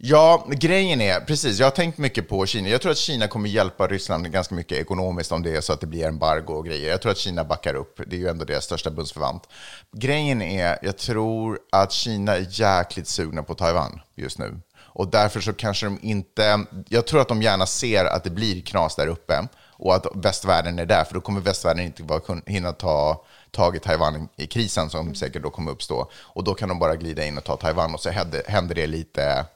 Ja, 0.04 0.46
grejen 0.50 1.00
är, 1.00 1.20
precis, 1.20 1.58
jag 1.58 1.66
har 1.66 1.70
tänkt 1.70 1.98
mycket 1.98 2.28
på 2.28 2.46
Kina. 2.46 2.68
Jag 2.68 2.82
tror 2.82 2.92
att 2.92 2.98
Kina 2.98 3.28
kommer 3.28 3.48
hjälpa 3.48 3.86
Ryssland 3.86 4.32
ganska 4.32 4.54
mycket 4.54 4.78
ekonomiskt 4.78 5.32
om 5.32 5.42
det 5.42 5.56
är 5.56 5.60
så 5.60 5.72
att 5.72 5.80
det 5.80 5.86
blir 5.86 6.06
embargo 6.06 6.52
och 6.52 6.66
grejer. 6.66 6.90
Jag 6.90 7.02
tror 7.02 7.12
att 7.12 7.18
Kina 7.18 7.44
backar 7.44 7.74
upp. 7.74 8.00
Det 8.06 8.16
är 8.16 8.20
ju 8.20 8.28
ändå 8.28 8.44
deras 8.44 8.64
största 8.64 8.90
bundsförvant. 8.90 9.48
Grejen 9.96 10.42
är, 10.42 10.78
jag 10.82 10.98
tror 10.98 11.58
att 11.72 11.92
Kina 11.92 12.36
är 12.36 12.46
jäkligt 12.50 13.08
sugna 13.08 13.42
på 13.42 13.54
Taiwan 13.54 14.00
just 14.14 14.38
nu. 14.38 14.60
Och 14.94 15.08
därför 15.10 15.40
så 15.40 15.52
kanske 15.52 15.86
de 15.86 15.98
inte, 16.02 16.64
jag 16.88 17.06
tror 17.06 17.20
att 17.20 17.28
de 17.28 17.42
gärna 17.42 17.66
ser 17.66 18.04
att 18.04 18.24
det 18.24 18.30
blir 18.30 18.62
knas 18.62 18.96
där 18.96 19.06
uppe 19.06 19.48
och 19.82 19.94
att 19.94 20.06
västvärlden 20.14 20.78
är 20.78 20.86
där, 20.86 21.04
för 21.04 21.14
då 21.14 21.20
kommer 21.20 21.40
västvärlden 21.40 21.84
inte 21.84 22.02
bara 22.02 22.40
hinna 22.46 22.72
ta 22.72 23.24
tag 23.50 23.76
i 23.76 23.78
Taiwan 23.78 24.28
i 24.36 24.46
krisen 24.46 24.90
som 24.90 25.14
säkert 25.14 25.42
då 25.42 25.50
kommer 25.50 25.72
uppstå. 25.72 26.10
Och 26.14 26.44
då 26.44 26.54
kan 26.54 26.68
de 26.68 26.78
bara 26.78 26.96
glida 26.96 27.24
in 27.24 27.38
och 27.38 27.44
ta 27.44 27.56
Taiwan 27.56 27.94
och 27.94 28.00
så 28.00 28.10
händer, 28.10 28.42
händer 28.48 28.74
det 28.74 28.86
lite 28.86 29.46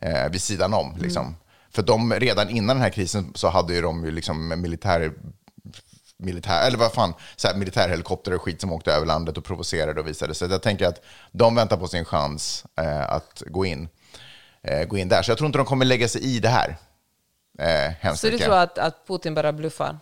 eh, 0.00 0.28
vid 0.30 0.42
sidan 0.42 0.74
om. 0.74 0.96
Liksom. 0.98 1.36
För 1.70 1.82
de, 1.82 2.12
redan 2.12 2.50
innan 2.50 2.76
den 2.76 2.82
här 2.82 2.90
krisen 2.90 3.32
så 3.34 3.48
hade 3.48 3.74
ju 3.74 3.82
de 3.82 4.04
ju 4.04 4.10
liksom 4.10 4.48
militär 4.62 5.12
militär, 6.16 6.66
eller 6.66 6.78
vad 6.78 6.92
fan, 6.92 7.14
så 7.36 7.48
här, 7.48 7.54
militärhelikopter 7.54 8.34
och 8.34 8.42
skit 8.42 8.60
som 8.60 8.72
åkte 8.72 8.92
över 8.92 9.06
landet 9.06 9.38
och 9.38 9.44
provocerade 9.44 10.00
och 10.00 10.08
visade 10.08 10.34
sig. 10.34 10.50
Jag 10.50 10.62
tänker 10.62 10.86
att 10.86 11.00
de 11.32 11.54
väntar 11.54 11.76
på 11.76 11.88
sin 11.88 12.04
chans 12.04 12.64
eh, 12.76 13.12
att 13.12 13.42
gå 13.46 13.64
in, 13.64 13.88
eh, 14.62 14.84
gå 14.84 14.98
in 14.98 15.08
där. 15.08 15.22
Så 15.22 15.30
jag 15.30 15.38
tror 15.38 15.46
inte 15.46 15.58
de 15.58 15.66
kommer 15.66 15.84
lägga 15.84 16.08
sig 16.08 16.24
i 16.24 16.40
det 16.40 16.48
här. 16.48 16.76
Eh, 17.58 17.92
hemskt 18.00 18.20
Så 18.20 18.26
du 18.26 18.32
mycket. 18.32 18.46
tror 18.46 18.56
att, 18.56 18.78
att 18.78 19.06
Putin 19.06 19.34
bara 19.34 19.52
bluffar? 19.52 19.98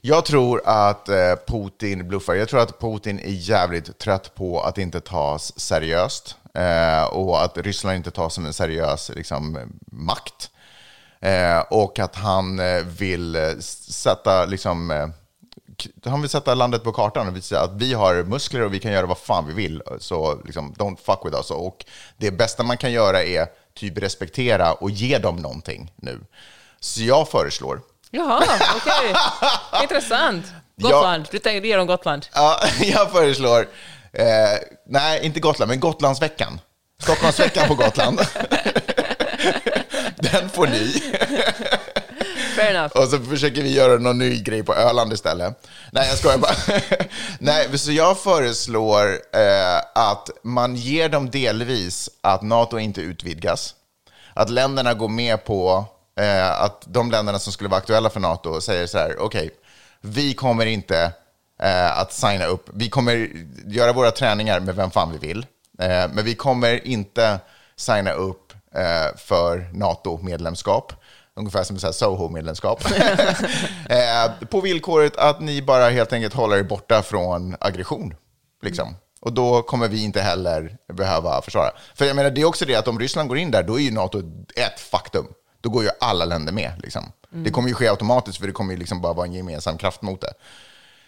Jag 0.00 0.24
tror 0.24 0.62
att 0.64 1.08
eh, 1.08 1.34
Putin 1.46 2.08
bluffar. 2.08 2.34
Jag 2.34 2.48
tror 2.48 2.60
att 2.60 2.80
Putin 2.80 3.18
är 3.18 3.30
jävligt 3.30 3.98
trött 3.98 4.34
på 4.34 4.60
att 4.60 4.78
inte 4.78 5.00
tas 5.00 5.60
seriöst 5.60 6.36
eh, 6.54 7.04
och 7.04 7.44
att 7.44 7.58
Ryssland 7.58 7.96
inte 7.96 8.10
tas 8.10 8.34
som 8.34 8.46
en 8.46 8.52
seriös 8.52 9.10
liksom, 9.14 9.58
makt. 9.86 10.50
Eh, 11.20 11.58
och 11.58 11.98
att 11.98 12.16
han 12.16 12.60
vill 12.98 13.36
sätta 13.60 14.44
liksom, 14.44 15.10
han 16.04 16.20
vill 16.20 16.30
sätta 16.30 16.54
landet 16.54 16.84
på 16.84 16.92
kartan 16.92 17.28
och 17.28 17.36
visa 17.36 17.60
att 17.60 17.72
vi 17.74 17.94
har 17.94 18.22
muskler 18.22 18.62
och 18.62 18.74
vi 18.74 18.78
kan 18.78 18.92
göra 18.92 19.06
vad 19.06 19.18
fan 19.18 19.46
vi 19.46 19.52
vill. 19.52 19.82
Så 19.98 20.40
liksom, 20.44 20.74
don't 20.74 20.96
fuck 20.96 21.20
with 21.24 21.36
us. 21.36 21.50
Och 21.50 21.84
det 22.16 22.30
bästa 22.30 22.62
man 22.62 22.76
kan 22.76 22.92
göra 22.92 23.22
är 23.22 23.46
typ 23.74 23.98
respektera 23.98 24.72
och 24.72 24.90
ge 24.90 25.18
dem 25.18 25.36
någonting 25.36 25.92
nu. 25.96 26.20
Så 26.86 27.02
jag 27.02 27.28
föreslår 27.28 27.80
Jaha, 28.10 28.42
okej. 28.76 29.14
Intressant. 29.82 30.46
Ja. 30.76 30.88
Gotland. 30.88 31.28
Du 31.30 31.38
tänker 31.38 31.68
ge 31.68 31.76
dem 31.76 31.86
Gotland? 31.86 32.26
Ja, 32.34 32.60
jag 32.80 33.10
föreslår, 33.12 33.60
eh, 34.12 34.26
nej 34.88 35.26
inte 35.26 35.40
Gotland, 35.40 35.68
men 35.68 35.80
Gotlandsveckan. 35.80 36.60
Stockholmsveckan 37.02 37.68
på 37.68 37.74
Gotland. 37.74 38.20
Den 40.16 40.50
får 40.50 40.66
ni. 40.66 41.02
Fair 42.56 42.74
enough. 42.74 42.96
Och 42.96 43.08
så 43.08 43.18
försöker 43.18 43.62
vi 43.62 43.72
göra 43.72 43.98
någon 43.98 44.18
ny 44.18 44.42
grej 44.42 44.62
på 44.62 44.74
Öland 44.74 45.12
istället. 45.12 45.66
Nej, 45.92 46.08
jag 46.08 46.18
skojar 46.18 46.38
bara. 46.38 46.54
Nej, 47.38 47.78
så 47.78 47.92
jag 47.92 48.18
föreslår 48.18 49.20
eh, 49.32 49.78
att 49.94 50.30
man 50.42 50.76
ger 50.76 51.08
dem 51.08 51.30
delvis 51.30 52.10
att 52.20 52.42
NATO 52.42 52.78
inte 52.78 53.00
utvidgas. 53.00 53.74
Att 54.34 54.50
länderna 54.50 54.94
går 54.94 55.08
med 55.08 55.44
på 55.44 55.86
eh, 56.20 56.60
att 56.60 56.84
de 56.86 57.10
länderna 57.10 57.38
som 57.38 57.52
skulle 57.52 57.70
vara 57.70 57.78
aktuella 57.78 58.10
för 58.10 58.20
NATO 58.20 58.60
säger 58.60 58.86
så 58.86 58.98
här, 58.98 59.18
okej, 59.18 59.50
vi 60.00 60.34
kommer 60.34 60.66
inte 60.66 61.12
eh, 61.62 61.98
att 61.98 62.12
signa 62.12 62.46
upp. 62.46 62.70
Vi 62.74 62.88
kommer 62.88 63.28
göra 63.66 63.92
våra 63.92 64.10
träningar 64.10 64.60
med 64.60 64.76
vem 64.76 64.90
fan 64.90 65.12
vi 65.12 65.26
vill. 65.26 65.46
Eh, 65.78 66.08
men 66.12 66.24
vi 66.24 66.34
kommer 66.34 66.86
inte 66.86 67.40
signa 67.76 68.12
upp 68.12 68.52
eh, 68.74 69.16
för 69.16 69.68
NATO-medlemskap. 69.72 70.92
Ungefär 71.36 71.62
som 71.62 71.92
Soho-medlemskap. 71.92 72.84
eh, 73.88 74.46
på 74.50 74.60
villkoret 74.60 75.16
att 75.16 75.40
ni 75.40 75.62
bara 75.62 75.88
helt 75.88 76.12
enkelt 76.12 76.34
håller 76.34 76.56
er 76.56 76.62
borta 76.62 77.02
från 77.02 77.56
aggression. 77.60 78.14
Liksom. 78.62 78.96
Och 79.20 79.32
då 79.32 79.62
kommer 79.62 79.88
vi 79.88 80.04
inte 80.04 80.20
heller 80.20 80.76
behöva 80.92 81.42
försvara. 81.42 81.70
För 81.94 82.04
jag 82.04 82.16
menar, 82.16 82.30
det 82.30 82.40
är 82.40 82.44
också 82.44 82.64
det 82.64 82.74
att 82.74 82.88
om 82.88 82.98
Ryssland 82.98 83.28
går 83.28 83.38
in 83.38 83.50
där, 83.50 83.62
då 83.62 83.78
är 83.78 83.82
ju 83.82 83.90
NATO 83.90 84.22
ett 84.54 84.80
faktum. 84.80 85.26
Då 85.66 85.70
går 85.70 85.84
ju 85.84 85.90
alla 86.00 86.24
länder 86.24 86.52
med. 86.52 86.72
Liksom. 86.82 87.12
Det 87.30 87.50
kommer 87.50 87.68
ju 87.68 87.74
ske 87.74 87.88
automatiskt, 87.88 88.38
för 88.38 88.46
det 88.46 88.52
kommer 88.52 88.72
ju 88.72 88.78
liksom 88.78 89.00
bara 89.00 89.12
vara 89.12 89.26
en 89.26 89.32
gemensam 89.32 89.78
kraft 89.78 90.02
mot 90.02 90.20
det. 90.20 90.32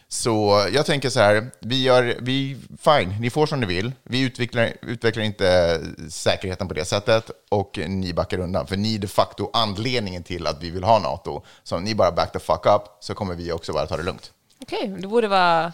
Så 0.09 0.66
jag 0.72 0.86
tänker 0.86 1.11
så 1.11 1.20
här, 1.20 1.50
vi 1.61 1.82
gör, 1.82 2.16
vi, 2.20 2.56
fine, 2.80 3.16
ni 3.20 3.30
får 3.30 3.46
som 3.46 3.61
ni 3.61 3.66
vill. 3.66 3.92
Vi 4.02 4.20
utvecklar, 4.20 4.72
utvecklar 4.82 5.22
inte 5.22 5.80
säkerheten 6.11 6.68
på 6.68 6.74
det 6.74 6.84
sättet 6.84 7.30
och 7.48 7.78
ni 7.86 8.12
backar 8.12 8.38
undan. 8.38 8.66
För 8.66 8.76
ni 8.76 8.94
är 8.94 8.98
de 8.98 9.06
facto 9.06 9.50
anledningen 9.52 10.22
till 10.22 10.46
att 10.46 10.62
vi 10.62 10.70
vill 10.70 10.84
ha 10.84 10.98
NATO. 10.98 11.42
Så 11.62 11.76
om 11.76 11.84
ni 11.84 11.94
bara 11.94 12.12
back 12.12 12.32
the 12.32 12.38
fuck 12.38 12.66
up 12.66 12.82
så 13.00 13.14
kommer 13.14 13.34
vi 13.34 13.52
också 13.52 13.72
bara 13.72 13.86
ta 13.86 13.96
det 13.96 14.02
lugnt. 14.02 14.32
Okej, 14.62 14.96
du 14.98 15.09
borde 15.09 15.28
vara 15.28 15.72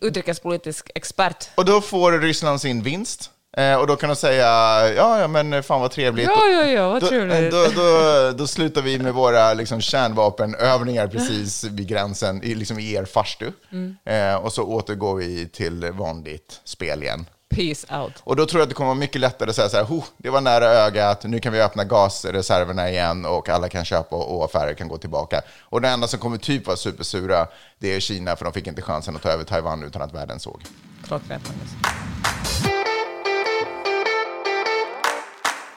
utrikespolitisk 0.00 0.90
expert. 0.94 1.50
Och 1.54 1.64
då 1.64 1.80
får 1.80 2.12
Ryssland 2.12 2.60
sin 2.60 2.82
vinst. 2.82 3.30
Eh, 3.56 3.74
och 3.74 3.86
då 3.86 3.96
kan 3.96 4.08
de 4.08 4.16
säga, 4.16 4.46
ja, 4.92 5.18
ja 5.20 5.28
men 5.28 5.62
fan 5.62 5.80
vad 5.80 5.90
trevligt. 5.90 6.26
Ja, 6.26 6.46
ja, 6.46 6.66
ja, 6.66 6.88
vad 6.88 7.00
Då, 7.02 7.08
trevligt. 7.08 7.50
då, 7.52 7.66
då, 7.74 8.30
då 8.38 8.46
slutar 8.46 8.82
vi 8.82 8.98
med 8.98 9.14
våra 9.14 9.54
liksom, 9.54 9.80
kärnvapenövningar 9.80 11.06
precis 11.06 11.64
vid 11.64 11.88
gränsen, 11.88 12.42
i, 12.42 12.54
liksom 12.54 12.78
i 12.78 12.92
er 12.92 13.04
farstu. 13.04 13.52
Mm. 13.72 13.96
Eh, 14.04 14.34
och 14.34 14.52
så 14.52 14.62
återgår 14.62 15.14
vi 15.14 15.48
till 15.48 15.90
vanligt 15.92 16.60
spel 16.64 17.02
igen. 17.02 17.26
Peace 17.56 17.86
out. 18.00 18.12
Och 18.20 18.36
då 18.36 18.46
tror 18.46 18.60
jag 18.60 18.62
att 18.62 18.68
det 18.68 18.74
kommer 18.74 18.88
vara 18.88 18.98
mycket 18.98 19.20
lättare 19.20 19.50
att 19.50 19.56
säga 19.56 19.68
så 19.68 19.76
här, 19.76 19.84
"Ho, 19.84 20.02
det 20.16 20.30
var 20.30 20.40
nära 20.40 20.64
ögat, 20.66 21.24
nu 21.24 21.40
kan 21.40 21.52
vi 21.52 21.60
öppna 21.62 21.84
gasreserverna 21.84 22.90
igen 22.90 23.24
och 23.26 23.48
alla 23.48 23.68
kan 23.68 23.84
köpa 23.84 24.16
och, 24.16 24.36
och 24.38 24.44
affärer 24.44 24.74
kan 24.74 24.88
gå 24.88 24.98
tillbaka. 24.98 25.40
Och 25.60 25.80
det 25.80 25.88
enda 25.88 26.08
som 26.08 26.18
kommer 26.20 26.38
typ 26.38 26.66
vara 26.66 26.76
supersura, 26.76 27.46
det 27.78 27.94
är 27.96 28.00
Kina, 28.00 28.36
för 28.36 28.44
de 28.44 28.52
fick 28.52 28.66
inte 28.66 28.82
chansen 28.82 29.16
att 29.16 29.22
ta 29.22 29.28
över 29.28 29.44
Taiwan 29.44 29.82
utan 29.82 30.02
att 30.02 30.14
världen 30.14 30.40
såg. 30.40 30.62
Klockrent, 31.06 31.48
Magnus. 31.48 32.81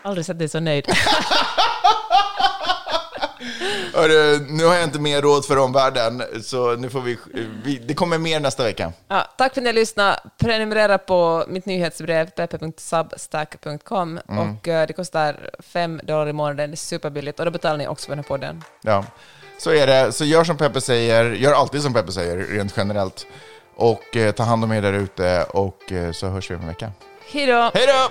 Aldrig 0.06 0.26
sett 0.26 0.39
dig 0.39 0.49
så 0.49 0.60
nöjd. 0.60 0.86
Hörru, 3.93 4.39
nu 4.49 4.66
har 4.66 4.74
jag 4.74 4.84
inte 4.84 4.99
mer 4.99 5.22
råd 5.22 5.45
för 5.45 5.58
omvärlden, 5.58 6.24
så 6.43 6.76
nu 6.76 6.89
får 6.89 7.01
vi, 7.01 7.18
vi... 7.64 7.78
Det 7.78 7.93
kommer 7.93 8.18
mer 8.18 8.39
nästa 8.39 8.64
vecka. 8.64 8.93
Ja, 9.08 9.28
tack 9.38 9.53
för 9.53 9.62
att 9.62 9.66
ni 9.66 9.74
lyssnade. 9.74 10.20
Prenumerera 10.38 10.97
på 10.97 11.45
mitt 11.47 11.66
nyhetsbrev, 11.66 12.30
peppe.substack.com. 12.30 14.20
Och 14.26 14.68
eh, 14.68 14.88
det 14.88 14.93
kostar 14.93 15.49
5 15.60 16.01
dollar 16.03 16.28
i 16.28 16.34
månaden, 16.34 16.70
det 16.70 16.74
är 16.74 16.76
superbilligt. 16.76 17.39
Och 17.39 17.45
då 17.45 17.51
betalar 17.51 17.78
ni 17.78 17.88
också 17.88 18.06
för 18.06 18.12
den 18.12 18.20
här 18.20 18.28
podden. 18.28 18.64
Ja, 18.82 19.06
så 19.58 19.72
är 19.72 19.88
det. 19.88 20.12
Så 20.12 20.26
gör 20.26 20.43
som 20.43 20.58
Peppe 20.58 20.82
säger, 20.82 21.32
gör 21.32 21.53
alltid 21.53 21.82
som 21.82 21.93
Peppe 21.93 22.12
säger, 22.12 22.38
rent 22.38 22.74
generellt. 22.78 23.28
Och 23.76 24.18
eh, 24.18 24.32
ta 24.32 24.43
hand 24.43 24.64
om 24.64 24.72
er 24.72 24.82
där 24.82 24.93
ute 24.93 25.43
och 25.43 25.91
eh, 25.91 26.12
så 26.12 26.28
hörs 26.28 26.51
vi 26.51 26.56
om 26.56 26.62
en 26.62 26.68
vecka. 26.68 26.91
Hej 27.32 27.45
då! 27.45 27.72
Hej 27.74 27.88
då! 27.88 28.10